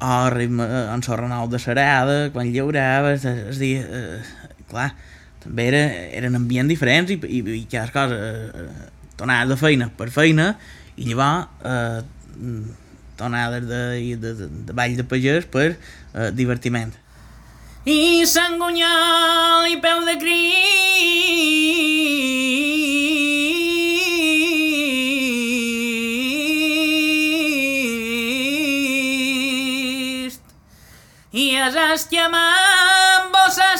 o 0.00 0.10
el 0.26 0.30
ritme 0.34 0.64
eh, 0.64 0.84
en 0.94 1.02
el 1.02 1.18
Renault 1.22 1.52
de 1.52 1.58
Sarada, 1.58 2.18
quan 2.32 2.52
llaurava, 2.52 3.14
és, 3.14 3.24
és 3.24 3.60
dir, 3.60 3.74
eh, 3.84 4.58
clar, 4.70 4.92
també 5.44 5.68
era, 5.70 5.84
eren 6.18 6.38
ambients 6.38 6.70
diferents 6.70 7.12
i, 7.14 7.20
i, 7.22 7.42
i 7.60 7.64
cada 7.70 7.92
cosa, 7.94 8.18
eh, 8.18 8.92
tonades 9.18 9.54
de 9.54 9.60
feina 9.60 9.90
per 9.94 10.10
feina, 10.14 10.52
i 10.98 11.12
llavors 11.12 11.48
eh, 11.62 12.02
tonades 13.18 13.66
de, 13.66 13.82
de, 14.16 14.32
de, 14.38 14.48
de 14.66 14.72
ball 14.72 14.96
de 14.96 15.04
pagès 15.04 15.46
per 15.50 15.72
eh, 15.74 16.30
divertiment. 16.32 16.94
I 17.88 18.26
Sant 18.28 18.58
Gunyol 18.60 19.64
i 19.72 19.76
peu 19.80 20.02
de 20.04 20.14
Crist. 20.20 20.38
I 31.32 31.46
es 31.64 31.74
esquema 31.86 32.44
amb 32.58 33.32
bossa 33.32 33.70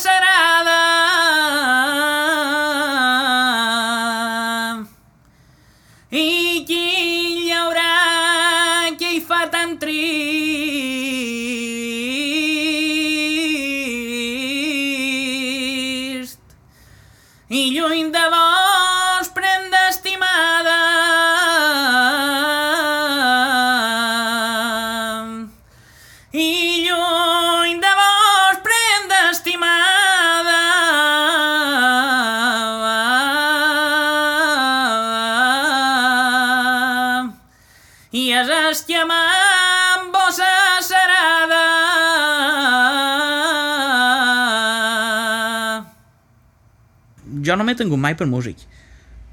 Jo 47.48 47.56
no 47.56 47.64
m'he 47.64 47.76
tingut 47.78 48.00
mai 48.00 48.16
per 48.18 48.28
músic, 48.28 48.60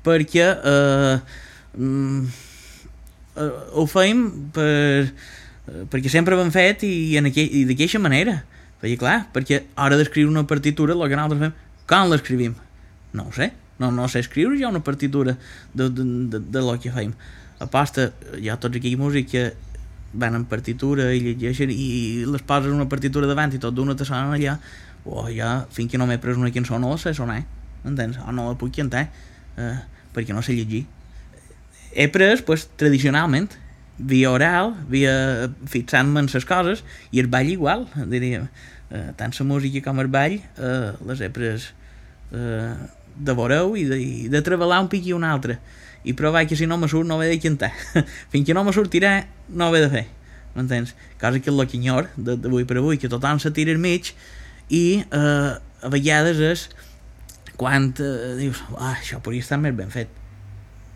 perquè 0.05 0.45
eh, 0.55 1.15
mm, 1.75 2.27
eh, 3.35 3.49
ho 3.75 3.85
feim 3.91 4.25
per, 4.55 4.69
eh, 5.67 5.83
perquè 5.91 6.11
sempre 6.11 6.35
ho 6.35 6.43
hem 6.43 6.53
fet 6.55 6.87
i, 6.87 7.15
en 7.19 7.31
aquell, 7.31 7.51
i 7.51 7.65
d'aquesta 7.69 8.01
manera. 8.01 8.39
Perquè 8.79 8.97
clar, 9.01 9.19
perquè 9.33 9.61
a 9.73 9.85
l'hora 9.85 9.99
d'escriure 9.99 10.31
una 10.31 10.45
partitura, 10.47 10.95
el 10.95 11.07
que 11.09 11.19
nosaltres 11.19 11.43
fem, 11.45 11.53
com 11.89 12.09
l'escrivim? 12.11 12.55
No 13.15 13.29
ho 13.29 13.35
sé, 13.35 13.51
no, 13.79 13.91
no 13.91 14.07
sé 14.11 14.21
escriure 14.23 14.57
ja 14.59 14.71
una 14.71 14.83
partitura 14.83 15.37
de, 15.73 15.89
de, 15.89 16.03
de, 16.31 16.39
de 16.39 16.63
lo 16.63 16.75
que 16.79 16.91
fem. 16.91 17.13
A 17.59 17.67
pasta, 17.71 18.09
hi 18.39 18.51
ha 18.51 18.59
tots 18.59 18.77
aquells 18.79 18.99
músics 18.99 19.31
que 19.31 19.45
van 20.15 20.35
en 20.35 20.45
partitura 20.47 21.09
i 21.13 21.21
llegeixen 21.23 21.71
i 21.71 22.23
les 22.27 22.43
poses 22.47 22.71
una 22.71 22.87
partitura 22.91 23.27
davant 23.27 23.53
i 23.55 23.59
tot 23.61 23.75
d'una 23.75 23.95
te 23.99 24.07
sonen 24.07 24.35
allà 24.35 24.55
o 25.05 25.27
ja, 25.29 25.65
fins 25.71 25.91
que 25.91 25.99
no 25.99 26.07
m'he 26.07 26.17
pres 26.21 26.39
una 26.39 26.51
cançó 26.55 26.79
no 26.79 26.93
la 26.93 26.99
sé 27.01 27.13
sonar, 27.13 27.43
entens? 27.85 28.19
O 28.25 28.33
no 28.35 28.49
la 28.49 28.57
puc 28.59 28.73
cantar 28.75 29.07
eh, 29.57 29.75
perquè 30.15 30.33
no 30.35 30.43
sé 30.45 30.55
llegir. 30.57 30.85
He 31.95 32.09
pres, 32.11 32.41
pues, 32.43 32.67
tradicionalment 32.75 33.53
via 33.97 34.31
oral, 34.31 34.73
via 34.91 35.49
fixant-me 35.71 36.19
en 36.25 36.27
les 36.31 36.45
coses 36.47 36.83
i 37.15 37.21
el 37.23 37.29
ball 37.31 37.47
igual, 37.53 37.85
diríem 38.11 38.49
eh, 38.91 39.11
tant 39.17 39.33
la 39.37 39.45
música 39.45 39.81
com 39.85 39.99
el 40.03 40.11
ball 40.11 40.37
eh, 40.37 40.91
les 41.07 41.21
he 41.21 41.29
pres 41.33 41.71
eh, 42.31 42.73
de 43.15 43.35
veureu 43.37 43.75
i 43.79 43.85
de, 43.87 43.99
i 43.99 44.27
de 44.31 44.41
treballar 44.45 44.81
un 44.83 44.91
pic 44.91 45.07
i 45.07 45.15
un 45.15 45.23
altre. 45.23 45.59
I 46.05 46.13
provar 46.13 46.45
que 46.45 46.55
si 46.55 46.67
no 46.67 46.77
me 46.77 46.87
surt 46.91 47.07
no 47.07 47.21
he 47.23 47.29
de 47.31 47.39
cantar. 47.41 47.71
Fins 48.31 48.45
que 48.45 48.53
no 48.53 48.63
me 48.63 48.73
sortirà 48.75 49.17
no 49.49 49.71
he 49.73 49.81
de 49.81 49.89
fer. 49.89 50.05
M'entens? 50.55 50.93
Cosa 51.19 51.39
que 51.39 51.51
és 51.51 51.55
el 51.55 51.67
que 51.67 51.79
enyor 51.79 52.09
d'avui 52.15 52.67
per 52.67 52.77
avui, 52.79 52.99
que 52.99 53.11
tothom 53.11 53.41
se 53.43 53.51
tira 53.55 53.73
al 53.75 53.81
mig 53.81 54.13
i 54.71 55.01
eh, 55.03 55.55
a 55.55 55.91
vegades 55.91 56.39
és 56.39 56.67
quan 57.59 57.91
eh, 57.99 58.35
dius, 58.39 58.61
ah, 58.77 58.93
això 58.95 59.21
podria 59.23 59.45
estar 59.45 59.59
més 59.61 59.75
ben 59.75 59.91
fet 59.93 60.11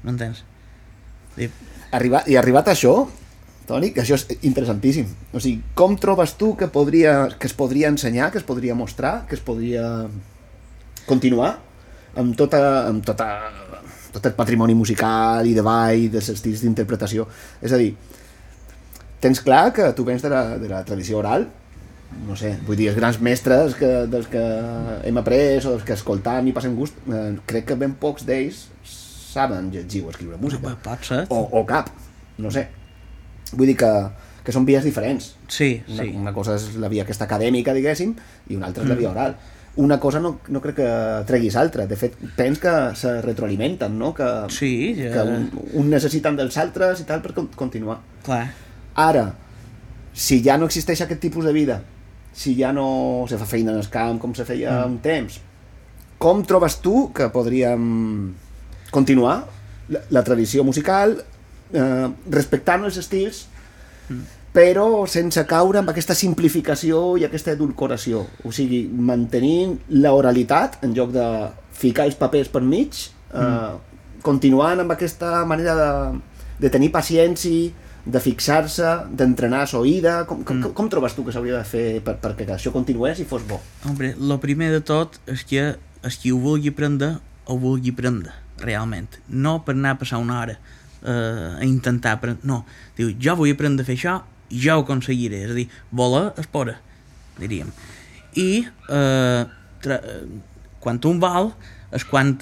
m'entens? 0.03 0.43
I, 1.39 1.49
Arriba, 1.91 2.21
I 2.29 2.37
arribat 2.37 2.67
a 2.69 2.75
això, 2.75 2.93
Toni, 3.69 3.91
que 3.93 4.01
això 4.03 4.17
és 4.17 4.25
interessantíssim. 4.45 5.07
O 5.33 5.41
sigui, 5.41 5.61
com 5.77 5.95
trobes 5.97 6.35
tu 6.37 6.51
que, 6.57 6.67
podria, 6.73 7.29
que 7.37 7.49
es 7.49 7.55
podria 7.57 7.89
ensenyar, 7.89 8.31
que 8.33 8.37
es 8.41 8.45
podria 8.45 8.75
mostrar, 8.77 9.23
que 9.29 9.37
es 9.37 9.41
podria 9.45 10.05
continuar 11.09 11.55
amb, 12.17 12.35
tota, 12.37 12.61
amb 12.89 13.05
tota, 13.05 13.27
tot 14.13 14.25
el 14.25 14.35
patrimoni 14.37 14.75
musical 14.77 15.49
i 15.49 15.55
de 15.57 15.65
ball, 15.65 16.07
dels 16.13 16.29
estils 16.33 16.61
d'interpretació? 16.65 17.25
És 17.61 17.73
a 17.73 17.81
dir, 17.81 17.91
tens 19.21 19.41
clar 19.45 19.67
que 19.73 19.89
tu 19.97 20.05
vens 20.05 20.21
de 20.25 20.33
la, 20.33 20.43
de 20.61 20.69
la 20.69 20.83
tradició 20.85 21.21
oral, 21.21 21.47
no 22.27 22.35
sé, 22.35 22.55
vull 22.65 22.75
dir, 22.79 22.87
els 22.89 22.97
grans 22.97 23.19
mestres 23.21 23.75
que, 23.77 23.89
dels 24.09 24.27
que 24.31 24.41
hem 25.05 25.17
après 25.21 25.59
o 25.65 25.75
dels 25.75 25.83
que 25.85 25.93
escoltam 25.93 26.47
i 26.49 26.53
passem 26.55 26.75
gust, 26.75 26.97
eh, 27.09 27.35
crec 27.45 27.67
que 27.69 27.75
ben 27.79 27.93
pocs 28.01 28.25
d'ells 28.25 28.65
saben 29.29 29.69
llegir 29.71 30.03
o 30.05 30.09
escriure 30.09 30.37
música. 30.41 30.75
pot 30.83 31.03
ser. 31.05 31.25
O, 31.29 31.43
o 31.59 31.65
cap, 31.69 31.89
no 32.37 32.49
sé. 32.51 32.67
Vull 33.53 33.67
dir 33.69 33.75
que, 33.77 33.91
que 34.45 34.51
són 34.55 34.65
vies 34.65 34.83
diferents. 34.83 35.35
Sí, 35.47 35.83
Una, 35.87 36.03
sí. 36.03 36.09
una 36.17 36.33
cosa 36.33 36.55
és 36.57 36.75
la 36.81 36.89
via 36.89 37.03
aquesta 37.05 37.25
acadèmica, 37.29 37.73
diguéssim, 37.77 38.15
i 38.49 38.55
una 38.57 38.67
altra 38.69 38.83
és 38.83 38.89
la 38.89 38.95
via 38.97 39.09
oral. 39.11 39.35
Una 39.79 39.99
cosa 40.01 40.19
no, 40.19 40.39
no 40.49 40.59
crec 40.61 40.75
que 40.81 40.87
treguis 41.29 41.55
altra. 41.55 41.85
De 41.87 41.95
fet, 41.95 42.15
pens 42.35 42.57
que 42.59 42.71
se 42.99 43.13
retroalimenten, 43.21 43.93
no? 43.97 44.13
Que, 44.17 44.27
Sí, 44.49 44.95
ja... 44.97 45.11
que 45.13 45.27
un, 45.29 45.45
un 45.79 45.89
necessiten 45.93 46.35
dels 46.35 46.57
altres 46.57 46.99
i 47.01 47.05
tal 47.07 47.21
per 47.21 47.33
con- 47.37 47.47
continuar. 47.55 47.99
Clar. 48.25 48.47
Ara, 48.99 49.27
si 50.13 50.41
ja 50.43 50.57
no 50.57 50.65
existeix 50.67 51.01
aquest 51.05 51.21
tipus 51.21 51.45
de 51.45 51.53
vida, 51.55 51.79
si 52.39 52.55
ja 52.55 52.71
no 52.71 53.25
se 53.27 53.37
fa 53.39 53.47
feina 53.47 53.73
en 53.73 53.81
el 53.81 53.89
camp 53.91 54.19
com 54.21 54.33
se 54.35 54.45
feia 54.47 54.71
mm. 54.71 54.91
un 54.93 54.99
temps, 55.03 55.39
com 56.19 56.43
trobes 56.47 56.77
tu 56.83 57.09
que 57.15 57.27
podríem 57.33 57.83
continuar 58.95 59.41
la, 59.91 60.03
la 60.15 60.23
tradició 60.23 60.63
musical 60.63 61.17
eh, 61.19 62.07
respectant 62.31 62.85
els 62.87 62.99
estils 63.01 63.41
mm. 64.07 64.21
però 64.55 64.87
sense 65.11 65.43
caure 65.49 65.81
amb 65.81 65.91
aquesta 65.91 66.15
simplificació 66.15 67.17
i 67.19 67.27
aquesta 67.27 67.57
edulcoració 67.57 68.23
o 68.47 68.53
sigui, 68.55 68.85
mantenint 68.87 69.75
l'oralitat 69.99 70.79
en 70.87 70.95
lloc 70.95 71.11
de 71.15 71.27
ficar 71.75 72.07
els 72.07 72.17
papers 72.19 72.51
per 72.55 72.63
mig 72.63 73.03
eh, 73.03 73.43
mm. 73.43 74.23
continuant 74.23 74.85
amb 74.85 74.95
aquesta 74.95 75.43
manera 75.49 75.75
de, 75.75 75.91
de 76.63 76.71
tenir 76.71 76.93
paciència 76.95 77.88
de 78.09 78.21
fixar-se, 78.23 78.89
d'entrenar 79.19 79.65
l'oïda 79.71 80.23
com, 80.29 80.43
com, 80.43 80.59
mm. 80.59 80.73
com 80.77 80.89
trobes 80.91 81.15
tu 81.17 81.25
que 81.25 81.33
s'hauria 81.35 81.59
de 81.59 81.67
fer 81.67 81.85
per, 82.05 82.17
perquè 82.21 82.47
això 82.55 82.73
continués 82.75 83.21
i 83.21 83.27
fos 83.29 83.45
bo? 83.47 83.59
Hombre, 83.89 84.13
lo 84.17 84.39
primer 84.41 84.71
de 84.73 84.81
tot 84.85 85.19
és 85.29 85.45
que 85.47 85.69
és 86.05 86.17
qui 86.19 86.31
ho 86.31 86.39
vulgui 86.39 86.71
prendre, 86.71 87.17
ho 87.45 87.57
vulgui 87.59 87.91
prendre, 87.95 88.33
realment. 88.63 89.19
No 89.27 89.59
per 89.65 89.75
anar 89.75 89.95
a 89.95 90.01
passar 90.01 90.21
una 90.23 90.39
hora 90.41 90.55
eh, 90.55 91.55
a 91.59 91.63
intentar 91.67 92.17
aprendre. 92.17 92.45
No, 92.47 92.63
diu, 92.97 93.11
jo 93.19 93.35
vull 93.39 93.51
aprendre 93.53 93.83
a 93.83 93.89
fer 93.89 93.97
això 93.99 94.19
jo 94.49 94.77
ho 94.77 94.83
aconseguiré. 94.83 95.43
És 95.45 95.53
a 95.53 95.57
dir, 95.57 95.67
voler 95.91 96.29
es 96.41 96.47
pora, 96.51 96.77
diríem. 97.39 97.71
I 98.39 98.49
eh, 98.65 99.43
tra 99.83 99.99
eh, 99.99 100.21
quan 100.79 101.01
un 101.09 101.19
vol 101.21 101.51
és 101.95 102.05
quan 102.07 102.37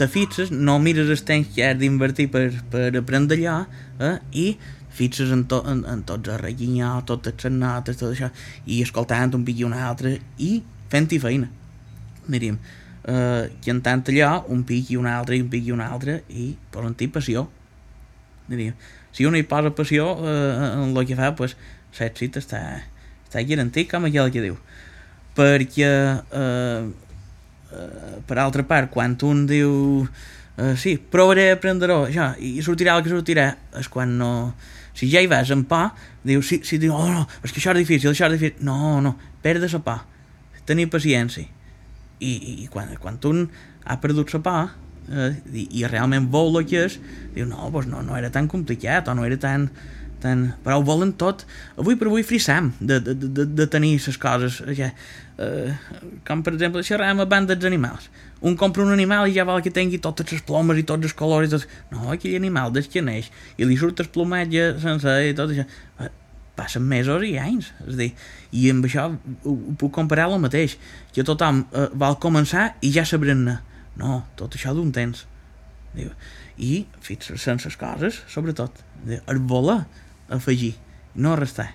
te 0.00 0.08
fixes, 0.08 0.50
no 0.50 0.78
mires 0.80 1.10
el 1.12 1.24
temps 1.28 1.48
que 1.54 1.64
has 1.66 1.78
d'invertir 1.78 2.30
per, 2.32 2.48
per 2.72 2.88
aprendre 2.96 3.36
allò 3.36 3.58
eh, 4.00 4.16
i 4.32 4.46
fixes 4.90 5.30
en, 5.32 5.46
to, 5.50 5.62
en, 5.70 5.84
en 5.88 6.02
tots 6.06 6.28
els 6.28 6.40
reguinyals, 6.42 7.06
totes 7.08 7.46
les 7.46 7.56
notes, 7.56 7.98
tot 8.00 8.12
això, 8.12 8.30
i 8.66 8.82
escoltant 8.84 9.34
un 9.38 9.46
pic 9.46 9.62
i 9.62 9.66
un 9.68 9.74
altre, 9.76 10.18
i 10.38 10.60
fent-hi 10.90 11.18
feina. 11.22 11.50
diríem, 12.30 12.58
eh, 13.04 13.50
que 13.62 13.70
en 13.70 13.80
tant 13.82 14.02
allò, 14.06 14.44
un 14.48 14.62
pic 14.64 14.90
i 14.90 14.96
un 14.96 15.06
altre, 15.06 15.36
i 15.36 15.42
un 15.42 15.48
pic 15.50 15.66
i 15.66 15.72
un 15.74 15.80
altre, 15.80 16.22
i 16.28 16.54
posen-hi 16.70 17.08
passió. 17.10 17.48
Diríem, 18.50 18.74
si 19.12 19.26
un 19.26 19.36
hi 19.36 19.42
posa 19.42 19.72
passió 19.74 20.12
eh, 20.22 20.72
en 20.84 20.96
el 20.96 21.06
que 21.06 21.18
fa, 21.18 21.32
pues, 21.38 21.56
l'èxit 21.98 22.38
està, 22.40 22.62
està 23.26 23.42
garantit, 23.46 23.88
com 23.90 24.06
aquell 24.06 24.30
que 24.34 24.44
diu. 24.44 24.58
Perquè, 25.36 25.90
eh, 26.42 26.90
eh, 27.72 28.18
per 28.26 28.38
altra 28.38 28.66
part, 28.66 28.90
quan 28.92 29.16
un 29.26 29.46
diu 29.50 30.06
eh, 30.58 30.74
sí, 30.76 30.96
provaré 30.98 31.50
a 31.50 31.56
aprendre-ho, 31.58 32.04
això, 32.08 32.32
i 32.38 32.58
sortirà 32.62 32.98
el 32.98 33.06
que 33.06 33.14
sortirà, 33.14 33.54
és 33.80 33.88
quan 33.88 34.18
no... 34.18 34.34
Si 35.00 35.08
ja 35.08 35.22
hi 35.24 35.28
vas 35.30 35.48
amb 35.54 35.64
pa, 35.64 35.94
diu, 36.28 36.42
si, 36.44 36.58
si 36.68 36.76
diu, 36.76 36.92
oh 36.92 37.08
no, 37.08 37.22
és 37.40 37.54
que 37.54 37.56
això 37.56 37.72
és 37.72 37.80
difícil, 37.80 38.10
això 38.10 38.28
és 38.28 38.34
difícil... 38.36 38.58
No, 38.68 38.98
no, 39.00 39.14
perdes 39.40 39.72
la 39.72 39.80
pa, 39.80 39.94
tenir 40.68 40.90
paciència. 40.92 41.46
I, 42.20 42.32
i, 42.36 42.66
quan, 42.68 42.90
quan 43.00 43.16
un 43.30 43.46
ha 43.88 43.96
perdut 44.02 44.34
la 44.36 44.42
pa, 44.44 44.58
eh, 45.08 45.30
i, 45.54 45.64
i 45.80 45.86
realment 45.88 46.28
vol 46.28 46.60
el 46.60 46.68
que 46.68 46.84
és, 46.84 46.98
diu, 47.32 47.48
no, 47.48 47.70
doncs 47.72 47.88
no, 47.88 48.04
no 48.04 48.18
era 48.18 48.28
tan 48.34 48.50
complicat, 48.52 49.08
o 49.08 49.16
no 49.16 49.24
era 49.24 49.40
tan, 49.40 49.70
tan... 50.20 50.50
però 50.60 50.82
ho 50.82 50.84
volen 50.84 51.14
tot. 51.16 51.46
Avui 51.80 51.96
per 51.96 52.10
avui 52.10 52.26
frissam 52.26 52.74
de, 52.76 53.00
de, 53.00 53.16
de, 53.16 53.48
de 53.56 53.68
tenir 53.72 53.96
les 54.04 54.20
coses 54.20 54.60
ja, 54.76 54.92
eh, 55.40 55.72
com 56.28 56.44
per 56.44 56.58
exemple 56.58 56.84
xerràvem 56.84 57.24
a 57.24 57.30
bandes 57.32 57.64
d'animals 57.64 58.12
un 58.40 58.56
compra 58.56 58.84
un 58.84 58.92
animal 58.92 59.28
i 59.28 59.34
ja 59.36 59.44
vol 59.48 59.62
que 59.64 59.72
tingui 59.74 60.00
totes 60.02 60.32
les 60.32 60.42
plomes 60.46 60.78
i 60.80 60.86
tots 60.88 61.08
els 61.08 61.16
colors 61.16 61.48
i 61.48 61.52
tot. 61.52 61.66
no, 61.92 62.10
aquell 62.14 62.36
animal 62.38 62.72
des 62.72 62.88
que 62.88 63.02
neix 63.04 63.30
i 63.58 63.68
li 63.68 63.76
surt 63.76 64.00
el 64.00 64.10
plomatge 64.12 64.74
sense 64.80 65.16
i 65.28 65.34
tot 65.36 65.52
això 65.52 65.66
eh, 66.00 66.10
passen 66.56 66.84
mesos 66.88 67.24
i 67.24 67.36
anys 67.40 67.72
és 67.86 67.96
dir, 68.00 68.10
i 68.52 68.68
amb 68.72 68.86
això 68.88 69.08
ho, 69.10 69.54
ho 69.54 69.74
puc 69.80 69.92
comparar 69.96 70.28
el 70.30 70.40
mateix 70.40 70.76
que 71.12 71.24
tothom 71.26 71.64
eh, 71.72 71.88
vol 71.92 72.16
començar 72.22 72.70
i 72.80 72.92
ja 72.94 73.04
sabrem-ne 73.04 73.58
no, 74.00 74.22
tot 74.40 74.56
això 74.56 74.76
d'un 74.76 74.92
temps 74.92 75.26
Diu, 75.90 76.12
i 76.62 76.84
fixar 77.02 77.34
sense 77.40 77.66
les 77.66 77.76
coses 77.76 78.22
sobretot 78.30 78.76
Diu, 79.04 79.18
el 79.26 79.40
voler 79.50 79.82
afegir, 80.30 80.74
no 81.14 81.36
restar. 81.36 81.72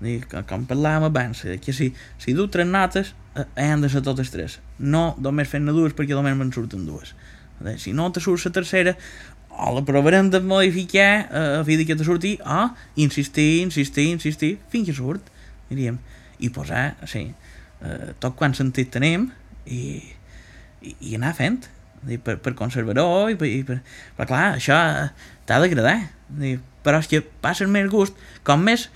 Dic, 0.00 0.28
com 0.48 0.66
parlàvem 0.68 1.08
abans, 1.08 1.42
que 1.64 1.72
si, 1.72 1.90
si 2.20 2.34
du 2.36 2.46
tres 2.52 2.68
notes, 2.68 3.14
han 3.56 3.84
de 3.84 3.90
ser 3.92 4.02
totes 4.06 4.32
tres. 4.32 4.58
No 4.78 5.14
només 5.22 5.50
fent-ne 5.50 5.74
dues 5.76 5.96
perquè 5.96 6.16
només 6.16 6.36
me'n 6.38 6.52
surten 6.54 6.86
dues. 6.88 7.14
Si 7.80 7.94
no 7.96 8.10
te 8.12 8.20
surt 8.20 8.44
la 8.48 8.52
tercera, 8.58 8.96
o 9.56 9.72
la 9.72 9.84
provarem 9.88 10.28
de 10.30 10.42
modificar 10.44 11.10
a 11.32 11.64
fi 11.64 11.78
que 11.84 11.96
te 11.96 12.04
surti, 12.04 12.36
o 12.44 12.68
insistir, 12.96 13.62
insistir, 13.62 14.10
insistir, 14.12 14.58
fins 14.68 14.88
que 14.90 14.96
surt, 14.96 15.32
diríem. 15.70 15.98
I 16.38 16.50
posar, 16.52 16.98
sí, 17.08 17.30
eh, 17.80 18.12
tot 18.20 18.36
quan 18.36 18.54
sentit 18.54 18.90
tenim 18.92 19.30
i, 19.64 20.02
i, 20.82 20.92
i 21.00 21.14
anar 21.16 21.32
fent 21.36 21.64
per, 22.22 22.36
per 22.42 22.54
conservar-ho 22.58 23.26
i, 23.32 23.36
per, 23.38 23.48
i 23.48 23.62
per, 23.66 23.80
però 24.18 24.28
clar, 24.28 24.44
això 24.58 24.78
t'ha 25.48 25.60
d'agradar 25.62 25.98
però 26.86 27.00
és 27.02 27.10
que 27.10 27.22
passen 27.42 27.72
més 27.72 27.88
gust 27.90 28.16
com 28.46 28.62
més 28.66 28.88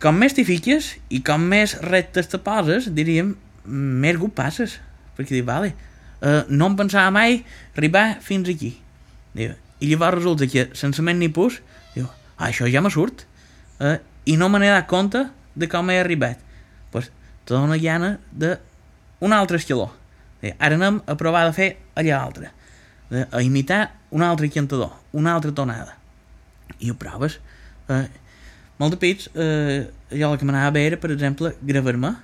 com 0.00 0.16
més 0.16 0.34
t'hi 0.36 0.44
fiques 0.48 0.94
i 1.12 1.20
com 1.26 1.42
més 1.52 1.76
reptes 1.84 2.30
te 2.32 2.40
poses 2.42 2.88
diríem, 2.96 3.34
més 3.64 4.18
gust 4.20 4.36
passes. 4.36 4.78
Perquè 5.16 5.36
dius, 5.36 5.46
vale, 5.48 5.74
uh, 6.24 6.42
no 6.48 6.70
em 6.70 6.78
pensava 6.78 7.12
mai 7.14 7.42
arribar 7.74 8.20
fins 8.24 8.48
aquí. 8.48 8.72
Diu, 9.36 9.52
i 9.80 9.90
llavors 9.92 10.18
resulta 10.20 10.48
que 10.50 10.68
sense 10.76 11.02
més 11.04 11.16
ni 11.16 11.30
pus 11.32 11.60
diu, 11.94 12.08
ah, 12.36 12.48
això 12.48 12.68
ja 12.68 12.82
me 12.84 12.90
surt 12.92 13.26
uh, 13.80 13.96
i 14.28 14.36
no 14.40 14.48
me 14.50 14.60
n'he 14.60 14.72
dat 14.72 14.88
compte 14.90 15.26
de 15.54 15.68
com 15.68 15.92
he 15.92 16.00
arribat. 16.00 16.40
Pues, 16.90 17.10
te 17.44 17.54
dona 17.54 17.78
gana 17.80 18.16
de 18.32 18.56
un 19.20 19.36
altre 19.36 19.60
escaló 19.60 19.90
Diu, 20.40 20.54
ara 20.56 20.78
anem 20.80 21.02
a 21.04 21.14
provar 21.20 21.44
de 21.50 21.52
fer 21.52 21.70
allà 22.00 22.16
altre. 22.16 22.48
A 23.10 23.40
imitar 23.42 23.82
un 24.14 24.22
altre 24.22 24.48
cantador 24.48 24.94
una 25.12 25.34
altra 25.34 25.52
tonada. 25.52 25.96
I 26.78 26.90
ho 26.90 26.96
proves 26.96 27.38
eh, 27.88 28.06
molt 28.80 28.96
de 28.96 29.00
pits 29.00 29.28
eh, 29.34 29.90
jo 30.10 30.32
el 30.32 30.38
que 30.40 30.48
m'anava 30.48 30.72
a 30.72 30.74
veure 30.74 30.98
per 31.00 31.12
exemple 31.12 31.52
gravar-me 31.60 32.14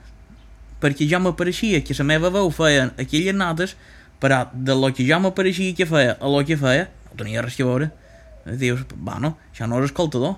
perquè 0.81 1.09
jo 1.11 1.21
m'apareixia 1.21 1.83
que 1.85 1.97
la 1.99 2.09
meva 2.09 2.33
veu 2.33 2.51
feia 2.51 2.91
aquelles 2.97 3.37
notes 3.37 3.77
però 4.21 4.47
de 4.53 4.75
lo 4.75 4.93
que 4.97 5.05
jo 5.09 5.21
m'apareixia 5.21 5.77
que 5.77 5.87
feia 5.87 6.17
a 6.17 6.33
lo 6.33 6.43
que 6.49 6.57
feia 6.57 6.89
no 7.11 7.21
tenia 7.21 7.45
res 7.45 7.61
a 7.61 7.69
veure 7.69 7.91
dius, 8.47 8.85
bueno, 8.95 9.35
això 9.53 9.67
no 9.67 9.81
és 9.83 9.91
escoltador 9.91 10.37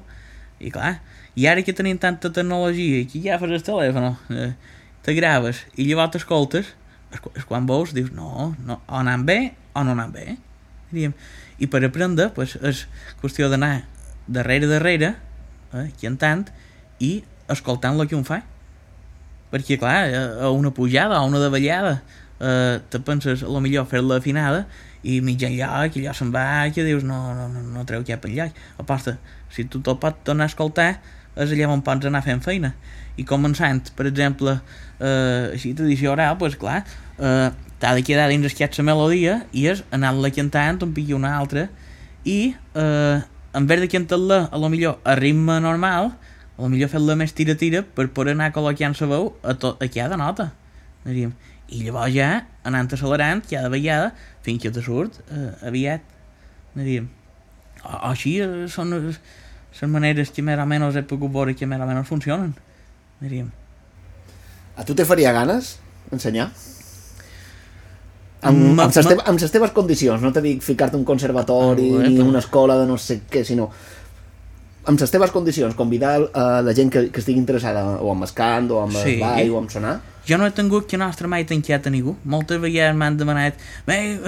i 0.58 0.72
clar, 0.74 0.98
i 1.38 1.46
ara 1.46 1.62
que 1.62 1.74
tenim 1.76 1.98
tanta 2.00 2.32
tecnologia 2.34 3.02
i 3.02 3.06
que 3.06 3.20
ja 3.22 3.38
fas 3.38 3.52
el 3.52 3.64
telèfon 3.64 4.10
eh, 4.34 4.52
te 5.04 5.14
graves 5.14 5.62
i 5.76 5.86
llavors 5.86 6.16
t'escoltes 6.16 6.72
és, 7.12 7.44
quan 7.48 7.68
veus, 7.68 7.94
dius, 7.96 8.10
no, 8.16 8.54
no 8.64 8.80
o 8.86 8.98
anant 9.00 9.24
bé 9.28 9.38
o 9.74 9.84
no 9.84 9.94
anant 9.94 10.12
bé 10.12 10.36
diríem. 10.90 11.14
i 11.58 11.68
per 11.70 11.84
aprendre 11.84 12.30
pues, 12.34 12.56
és 12.62 12.86
qüestió 13.20 13.48
d'anar 13.52 13.84
darrere 14.26 14.68
darrere 14.70 15.14
eh, 15.74 15.88
i 16.02 16.08
en 16.08 16.16
tant 16.20 16.46
i 17.02 17.18
escoltant 17.48 17.98
el 17.98 18.08
que 18.08 18.16
un 18.18 18.26
fa. 18.28 18.42
Perquè 19.52 19.78
clar, 19.80 20.00
a 20.44 20.50
una 20.52 20.72
pujada 20.76 21.22
o 21.22 21.28
una 21.28 21.40
davallada 21.40 22.02
eh, 22.40 22.80
te 22.90 23.00
penses 23.00 23.42
a 23.42 23.48
lo 23.48 23.62
millor 23.64 23.86
fer-la 23.88 24.18
afinada 24.20 24.66
i 25.02 25.20
mig 25.24 25.42
enllà, 25.46 25.86
que 25.92 26.02
allò 26.02 26.12
se'n 26.16 26.32
va 26.34 26.66
que 26.74 26.84
dius 26.84 27.06
no, 27.06 27.18
no, 27.34 27.46
no, 27.52 27.62
no 27.74 27.84
treu 27.88 28.04
cap 28.06 28.26
enllà 28.28 28.48
aposta, 28.82 29.16
si 29.54 29.64
tu 29.64 29.80
te'l 29.80 29.96
pots 30.02 30.26
tornar 30.26 30.48
a 30.48 30.52
escoltar 30.52 30.90
és 31.38 31.54
allà 31.54 31.68
on 31.70 31.84
pots 31.86 32.08
anar 32.08 32.24
fent 32.26 32.42
feina. 32.42 32.72
I 33.18 33.24
començant, 33.26 33.92
per 33.94 34.08
exemple 34.10 34.56
eh, 34.98 35.54
així 35.54 35.72
tradició 35.78 36.12
oral, 36.14 36.36
doncs 36.36 36.58
pues, 36.58 36.58
clar 36.58 36.82
eh, 37.18 37.48
t'ha 37.78 37.94
de 37.94 38.04
quedar 38.06 38.28
dins 38.30 38.46
aquesta 38.50 38.84
melodia 38.86 39.40
i 39.54 39.68
és 39.70 39.84
anar-la 39.94 40.30
cantant 40.34 40.82
un 40.86 40.94
pic 40.94 41.12
i 41.12 41.16
una 41.16 41.36
altra 41.38 41.68
i 42.26 42.54
eh, 42.74 43.18
en 43.54 43.66
vez 43.66 43.80
de 43.80 43.88
cantar-la 43.88 44.48
a 44.52 44.58
lo 44.58 44.68
millor 44.68 44.98
a 45.04 45.14
ritme 45.16 45.60
normal 45.60 46.12
a 46.58 46.62
lo 46.62 46.68
millor 46.68 46.90
fer-la 46.92 47.16
més 47.16 47.32
tira-tira 47.32 47.82
per 47.82 48.08
poder 48.14 48.34
anar 48.36 48.50
col·loquiant 48.52 48.96
la 49.00 49.10
veu 49.10 49.30
a, 49.42 49.54
tot, 49.54 49.82
a 49.82 49.88
cada 49.88 50.18
nota 50.20 50.50
diríem. 51.04 51.32
i 51.68 51.84
llavors 51.86 52.14
ja 52.14 52.30
anant 52.64 52.90
accelerant 52.92 53.42
cada 53.48 53.70
vegada 53.72 54.12
fins 54.42 54.62
que 54.62 54.72
te 54.72 54.82
surt 54.84 55.20
eh, 55.30 55.52
aviat 55.68 56.04
diríem. 56.74 57.08
o, 57.84 57.92
o 57.92 58.10
així 58.12 58.38
eh, 58.44 58.66
són 58.68 58.94
les, 58.94 59.20
les 59.80 59.90
maneres 59.90 60.30
que 60.34 60.42
més 60.42 60.58
o 60.58 60.66
menys 60.66 60.96
he 60.96 61.04
pogut 61.06 61.32
veure 61.32 61.54
que 61.54 61.66
més 61.66 61.80
o 61.80 61.88
menys 61.88 62.08
funcionen 62.08 62.54
diríem. 63.20 63.50
A 64.78 64.84
tu 64.86 64.94
te 64.94 65.04
faria 65.04 65.32
ganes 65.34 65.78
ensenyar? 66.14 66.52
Amb, 68.42 68.58
Ma- 68.76 68.84
amb, 68.84 68.94
les 68.94 69.06
teves, 69.06 69.24
amb 69.26 69.40
les 69.42 69.50
teves 69.50 69.70
condicions, 69.74 70.22
no 70.22 70.30
te 70.32 70.40
dic 70.44 70.62
ficar-te 70.62 70.96
un 70.96 71.04
conservatori 71.04 71.88
Ah, 71.98 72.04
ni 72.06 72.20
una 72.22 72.38
escola 72.38 72.76
de 72.78 72.86
no 72.86 72.96
sé 72.98 73.20
què, 73.30 73.44
sinó 73.44 73.70
amb 74.88 75.00
les 75.00 75.10
teves 75.12 75.30
condicions, 75.34 75.74
convidar 75.76 76.14
a 76.32 76.62
la 76.64 76.72
gent 76.72 76.88
que, 76.92 77.08
que 77.12 77.20
estigui 77.20 77.38
interessada 77.42 77.82
o 78.00 78.12
amb 78.14 78.24
el 78.24 78.30
cant, 78.32 78.70
o 78.72 78.78
amb 78.80 78.94
Sí. 78.96 79.18
ball, 79.20 79.50
o 79.50 79.58
amb 79.58 79.70
sonar, 79.70 79.98
Jo 80.28 80.36
no 80.36 80.44
he 80.46 80.50
tingut 80.52 80.86
que 80.86 80.98
nostre 81.00 81.26
mai 81.26 81.44
tancat 81.48 81.86
a 81.86 81.90
ningú. 81.90 82.14
Moltes 82.28 82.58
vegades 82.60 82.94
m'han 82.94 83.14
demanat 83.16 83.54
eh, 83.86 84.18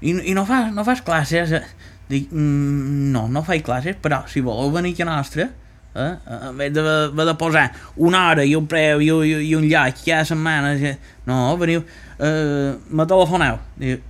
i, 0.00 0.14
i 0.30 0.34
no, 0.34 0.46
fas, 0.48 0.70
no 0.72 0.80
fas 0.84 1.02
classes? 1.04 1.52
Eh? 1.52 1.60
Dic, 2.08 2.30
mm, 2.32 3.10
no, 3.12 3.26
no 3.28 3.42
faig 3.44 3.60
classes, 3.62 3.96
però 4.00 4.22
si 4.26 4.40
voleu 4.40 4.70
venir 4.72 4.94
a 5.02 5.04
nostra, 5.10 5.50
eh, 5.94 6.14
en 6.48 6.56
vez 6.56 6.72
de, 6.72 6.80
de, 6.82 7.24
de 7.28 7.34
posar 7.36 7.66
una 7.96 8.30
hora 8.30 8.44
i 8.48 8.54
un 8.56 8.66
preu 8.66 9.00
i, 9.04 9.10
i, 9.12 9.34
i 9.50 9.54
un 9.54 9.68
lloc 9.68 10.00
cada 10.06 10.24
setmana, 10.24 10.72
eh, 10.72 10.96
no, 11.28 11.54
veniu, 11.60 11.84
eh, 12.22 12.78
me 12.88 13.06
telefoneu. 13.10 13.58
Diu, 13.80 14.00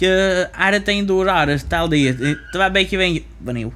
que 0.00 0.12
ara 0.56 0.80
tinc 0.82 1.06
dues 1.06 1.28
hores, 1.28 1.66
tal 1.68 1.90
dia, 1.92 2.14
eh, 2.16 2.36
te 2.50 2.58
va 2.58 2.70
bé 2.72 2.86
que 2.88 2.98
vengui? 2.98 3.24
Veniu. 3.44 3.72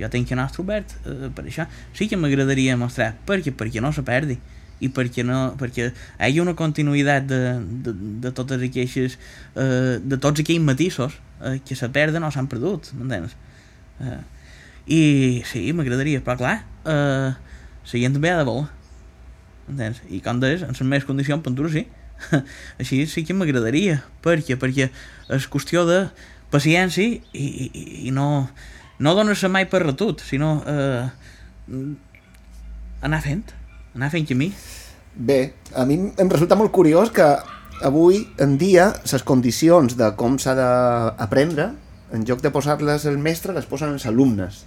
Jo 0.00 0.08
tinc 0.10 0.28
que 0.28 0.36
nostre 0.36 0.64
obert 0.64 0.96
eh, 1.06 1.30
per 1.34 1.46
això. 1.46 1.68
Sí 1.94 2.08
que 2.10 2.18
m'agradaria 2.18 2.76
mostrar, 2.76 3.14
perquè, 3.28 3.54
perquè 3.54 3.82
no 3.84 3.92
se 3.94 4.04
perdi 4.06 4.38
i 4.82 4.88
perquè, 4.90 5.22
no, 5.22 5.52
perquè 5.60 5.92
hi 5.92 6.38
ha 6.38 6.42
una 6.42 6.56
continuïtat 6.58 7.28
de, 7.30 7.40
de, 7.86 7.94
de 8.24 8.32
totes 8.34 8.64
aquelles 8.66 9.14
eh, 9.14 10.00
de 10.02 10.18
tots 10.18 10.42
aquells 10.42 10.64
matisos 10.66 11.14
eh, 11.38 11.60
que 11.62 11.78
se 11.78 11.86
perden 11.94 12.26
o 12.26 12.32
s'han 12.34 12.50
perdut 12.50 12.90
m'entens? 12.98 13.36
Eh, 14.02 14.18
i 14.90 15.02
sí, 15.46 15.68
m'agradaria, 15.70 16.24
però 16.26 16.34
clar 16.40 16.56
eh, 16.82 17.30
també 18.10 18.32
ha 18.32 18.40
de 18.40 18.48
voler 18.48 18.66
entens? 19.70 20.02
i 20.10 20.18
com 20.24 20.42
deies, 20.42 20.66
en 20.66 20.74
les 20.74 20.82
meves 20.82 21.06
condicions 21.06 21.44
pintura 21.46 21.70
sí 21.70 21.86
així 22.80 23.04
sí 23.06 23.24
que 23.26 23.36
m'agradaria. 23.36 24.02
Perquè, 24.24 24.58
perquè 24.60 24.90
és 25.32 25.48
qüestió 25.50 25.86
de 25.88 26.04
paciència 26.52 27.04
i, 27.08 27.20
i, 27.32 27.84
i 28.08 28.14
no 28.14 28.48
no 29.02 29.16
donar-se 29.18 29.48
mai 29.50 29.64
per 29.66 29.80
retut 29.82 30.20
sinó 30.22 30.60
eh, 30.68 31.02
anar 33.02 33.20
fent 33.24 33.50
anar 33.96 34.10
fent 34.12 34.28
camí. 34.28 34.52
Bé, 35.12 35.52
a 35.76 35.84
mi 35.88 35.98
em 36.00 36.30
resulta 36.30 36.56
molt 36.56 36.72
curiós 36.72 37.10
que 37.12 37.26
avui 37.84 38.22
en 38.40 38.56
dia 38.60 38.92
les 39.04 39.24
condicions 39.26 39.96
de 39.98 40.12
com 40.16 40.38
s'ha 40.40 40.54
d'aprendre, 40.56 41.72
en 42.12 42.24
lloc 42.28 42.40
de 42.44 42.52
posar-les 42.54 43.04
el 43.10 43.18
mestre, 43.18 43.52
les 43.56 43.68
posen 43.68 43.92
els 43.92 44.06
alumnes. 44.08 44.62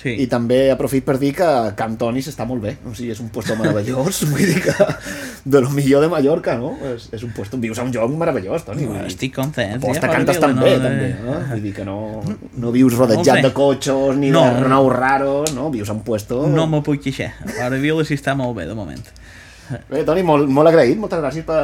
Sí. 0.00 0.14
I 0.22 0.26
també 0.32 0.70
aprofit 0.72 1.04
per 1.04 1.18
dir 1.20 1.34
que 1.36 1.46
Can 1.76 1.98
Toni 2.00 2.22
s'està 2.24 2.46
molt 2.48 2.62
bé. 2.64 2.70
O 2.88 2.94
sigui, 2.96 3.10
és 3.12 3.18
un 3.20 3.28
puesto 3.28 3.52
meravellós. 3.58 4.22
vull 4.30 4.40
dir 4.48 4.62
que 4.64 4.72
de 5.44 5.60
lo 5.60 5.68
millor 5.76 6.00
de 6.00 6.08
Mallorca, 6.08 6.54
no? 6.56 6.70
És, 6.94 7.10
és 7.12 7.24
un 7.26 7.34
puesto... 7.36 7.58
Vius 7.60 7.78
a 7.78 7.84
un 7.84 7.92
lloc 7.92 8.14
meravellós, 8.16 8.64
Toni. 8.64 8.86
dir. 8.88 9.02
Estic 9.10 9.34
content. 9.36 9.76
Posta 9.82 10.06
ja, 10.08 10.14
cantes 10.14 10.38
Vila, 10.38 10.46
també, 10.48 10.72
no, 10.78 10.82
també, 10.86 11.08
eh, 11.10 11.18
no? 11.26 11.38
Vull 11.50 11.62
dir 11.66 11.74
que 11.76 11.84
no, 11.84 11.98
no 12.64 12.72
vius 12.72 12.96
rodejat 12.96 13.42
bé. 13.42 13.48
de 13.48 13.52
cotxos 13.52 14.16
ni 14.16 14.30
No. 14.32 14.46
de 14.46 14.62
renous 14.64 14.92
raros, 14.96 15.52
no? 15.54 15.68
Vius 15.70 15.90
a 15.90 15.96
un 15.98 16.00
puesto... 16.06 16.46
No 16.48 16.64
me 16.66 16.80
puc 16.86 17.02
queixar. 17.04 17.34
Ara 17.60 17.76
Vila 17.76 18.04
sí 18.08 18.16
està 18.16 18.32
molt 18.38 18.56
bé, 18.56 18.64
de 18.70 18.74
moment. 18.78 19.02
Bé, 19.90 20.00
Toni, 20.08 20.22
molt, 20.26 20.48
molt 20.48 20.72
agraït, 20.72 20.96
moltes 20.98 21.20
gràcies 21.20 21.44
per, 21.44 21.60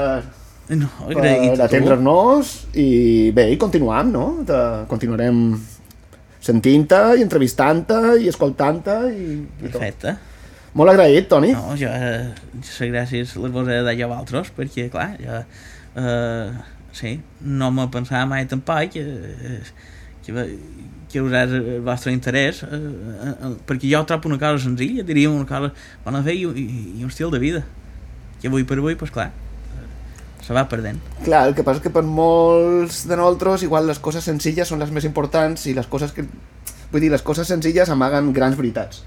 No, 0.76 0.88
per 1.06 1.16
agraït 1.16 1.52
a 1.54 1.56
tu. 1.56 1.62
atendre'ns 1.70 2.52
i 2.74 3.30
bé, 3.34 3.48
i 3.54 3.56
continuam, 3.56 4.12
no? 4.12 4.26
De, 4.46 4.60
continuarem 4.90 5.40
sentint-te 6.46 7.02
i 7.18 7.24
entrevistant-te 7.24 8.00
i 8.22 8.30
escoltant-te 8.30 8.96
i, 9.10 9.26
i 9.42 9.68
tot. 9.68 9.80
Perfecte. 9.80 10.16
Molt 10.76 10.92
agraït, 10.92 11.28
Toni. 11.30 11.54
No, 11.56 11.74
jo, 11.78 11.88
eh, 11.88 12.32
les 12.60 12.92
gràcies 12.92 13.36
les 13.40 13.52
vos 13.52 13.68
he 13.68 13.78
de 13.80 13.94
dir 13.96 14.04
a 14.04 14.10
vosaltres, 14.10 14.50
perquè, 14.56 14.90
clar, 14.92 15.14
jo, 15.22 15.38
eh, 16.02 16.50
sí, 16.96 17.14
no 17.40 17.70
me 17.72 17.86
pensava 17.92 18.26
mai 18.28 18.44
tampoc 18.50 18.92
que, 18.92 19.00
eh, 19.00 19.62
que, 20.26 20.44
que 21.12 21.22
usés 21.24 21.56
el 21.56 21.80
vostre 21.86 22.12
interès, 22.12 22.60
eh, 22.66 22.76
eh, 22.76 23.32
eh, 23.32 23.54
perquè 23.68 23.88
jo 23.94 24.04
trobo 24.04 24.28
una 24.28 24.40
cosa 24.42 24.66
senzilla, 24.66 25.06
diríem 25.06 25.32
una 25.38 25.48
cosa 25.48 25.72
bona 26.04 26.22
fer 26.26 26.36
i, 26.36 26.44
i, 26.44 26.68
i 26.98 27.02
un 27.06 27.12
estil 27.12 27.32
de 27.32 27.40
vida, 27.40 27.64
que 28.42 28.52
avui 28.52 28.68
per 28.68 28.76
avui, 28.82 28.98
pues 29.00 29.14
clar, 29.14 29.30
eh, 29.32 29.45
se 30.46 30.54
va 30.54 30.68
perdent. 30.70 31.00
Clar, 31.24 31.42
el 31.48 31.56
que 31.58 31.64
passa 31.66 31.80
és 31.80 31.84
que 31.88 31.90
per 31.90 32.04
molts 32.06 33.02
de 33.10 33.16
nosaltres 33.18 33.64
igual 33.66 33.88
les 33.90 33.98
coses 33.98 34.22
senzilles 34.28 34.68
són 34.70 34.78
les 34.78 34.92
més 34.94 35.06
importants 35.08 35.66
i 35.66 35.74
les 35.74 35.88
coses 35.90 36.12
que... 36.14 36.22
Vull 36.92 37.02
dir, 37.02 37.10
les 37.10 37.24
coses 37.26 37.48
senzilles 37.50 37.90
amaguen 37.90 38.30
grans 38.36 38.54
veritats. 38.58 39.02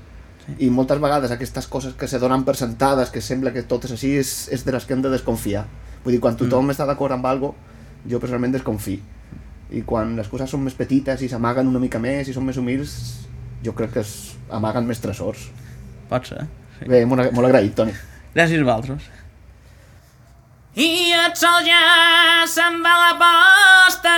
I 0.59 0.67
moltes 0.73 0.99
vegades 0.99 1.31
aquestes 1.31 1.69
coses 1.71 1.93
que 1.95 2.09
se 2.11 2.19
donen 2.19 2.43
per 2.43 2.57
sentades, 2.59 3.13
que 3.13 3.21
sembla 3.23 3.53
que 3.55 3.63
tot 3.69 3.87
és 3.87 3.93
així, 3.95 4.11
és, 4.19 4.33
és 4.51 4.65
de 4.65 4.73
les 4.75 4.83
que 4.83 4.97
hem 4.97 5.05
de 5.05 5.11
desconfiar. 5.13 5.63
Vull 6.03 6.17
dir, 6.17 6.19
quan 6.23 6.35
tothom 6.35 6.65
mm. 6.65 6.75
està 6.75 6.87
d'acord 6.89 7.15
amb 7.15 7.29
algo, 7.29 7.53
jo 8.03 8.19
personalment 8.19 8.57
desconfio. 8.57 8.99
I 9.71 9.85
quan 9.87 10.17
les 10.17 10.27
coses 10.27 10.51
són 10.51 10.65
més 10.65 10.75
petites 10.75 11.23
i 11.23 11.29
s'amaguen 11.31 11.69
una 11.69 11.79
mica 11.79 12.01
més 12.03 12.27
i 12.27 12.35
són 12.35 12.49
més 12.49 12.59
humils, 12.59 12.97
jo 13.63 13.75
crec 13.77 13.95
que 13.95 14.03
es 14.03 14.15
amaguen 14.51 14.89
més 14.89 14.99
tresors. 14.99 15.47
Pot 16.11 16.33
ser. 16.33 16.43
Sí. 16.79 16.89
Bé, 16.89 17.05
molt, 17.07 17.31
molt 17.37 17.47
agraït, 17.47 17.77
Toni. 17.79 17.95
Gràcies 18.35 18.59
a 18.59 18.67
vosaltres. 18.67 19.07
I 20.79 21.11
el 21.11 21.33
sol 21.35 21.65
ja 21.67 22.45
se'n 22.47 22.77
va 22.85 22.93
a 22.95 22.99
la 23.01 23.09
posta. 23.19 24.15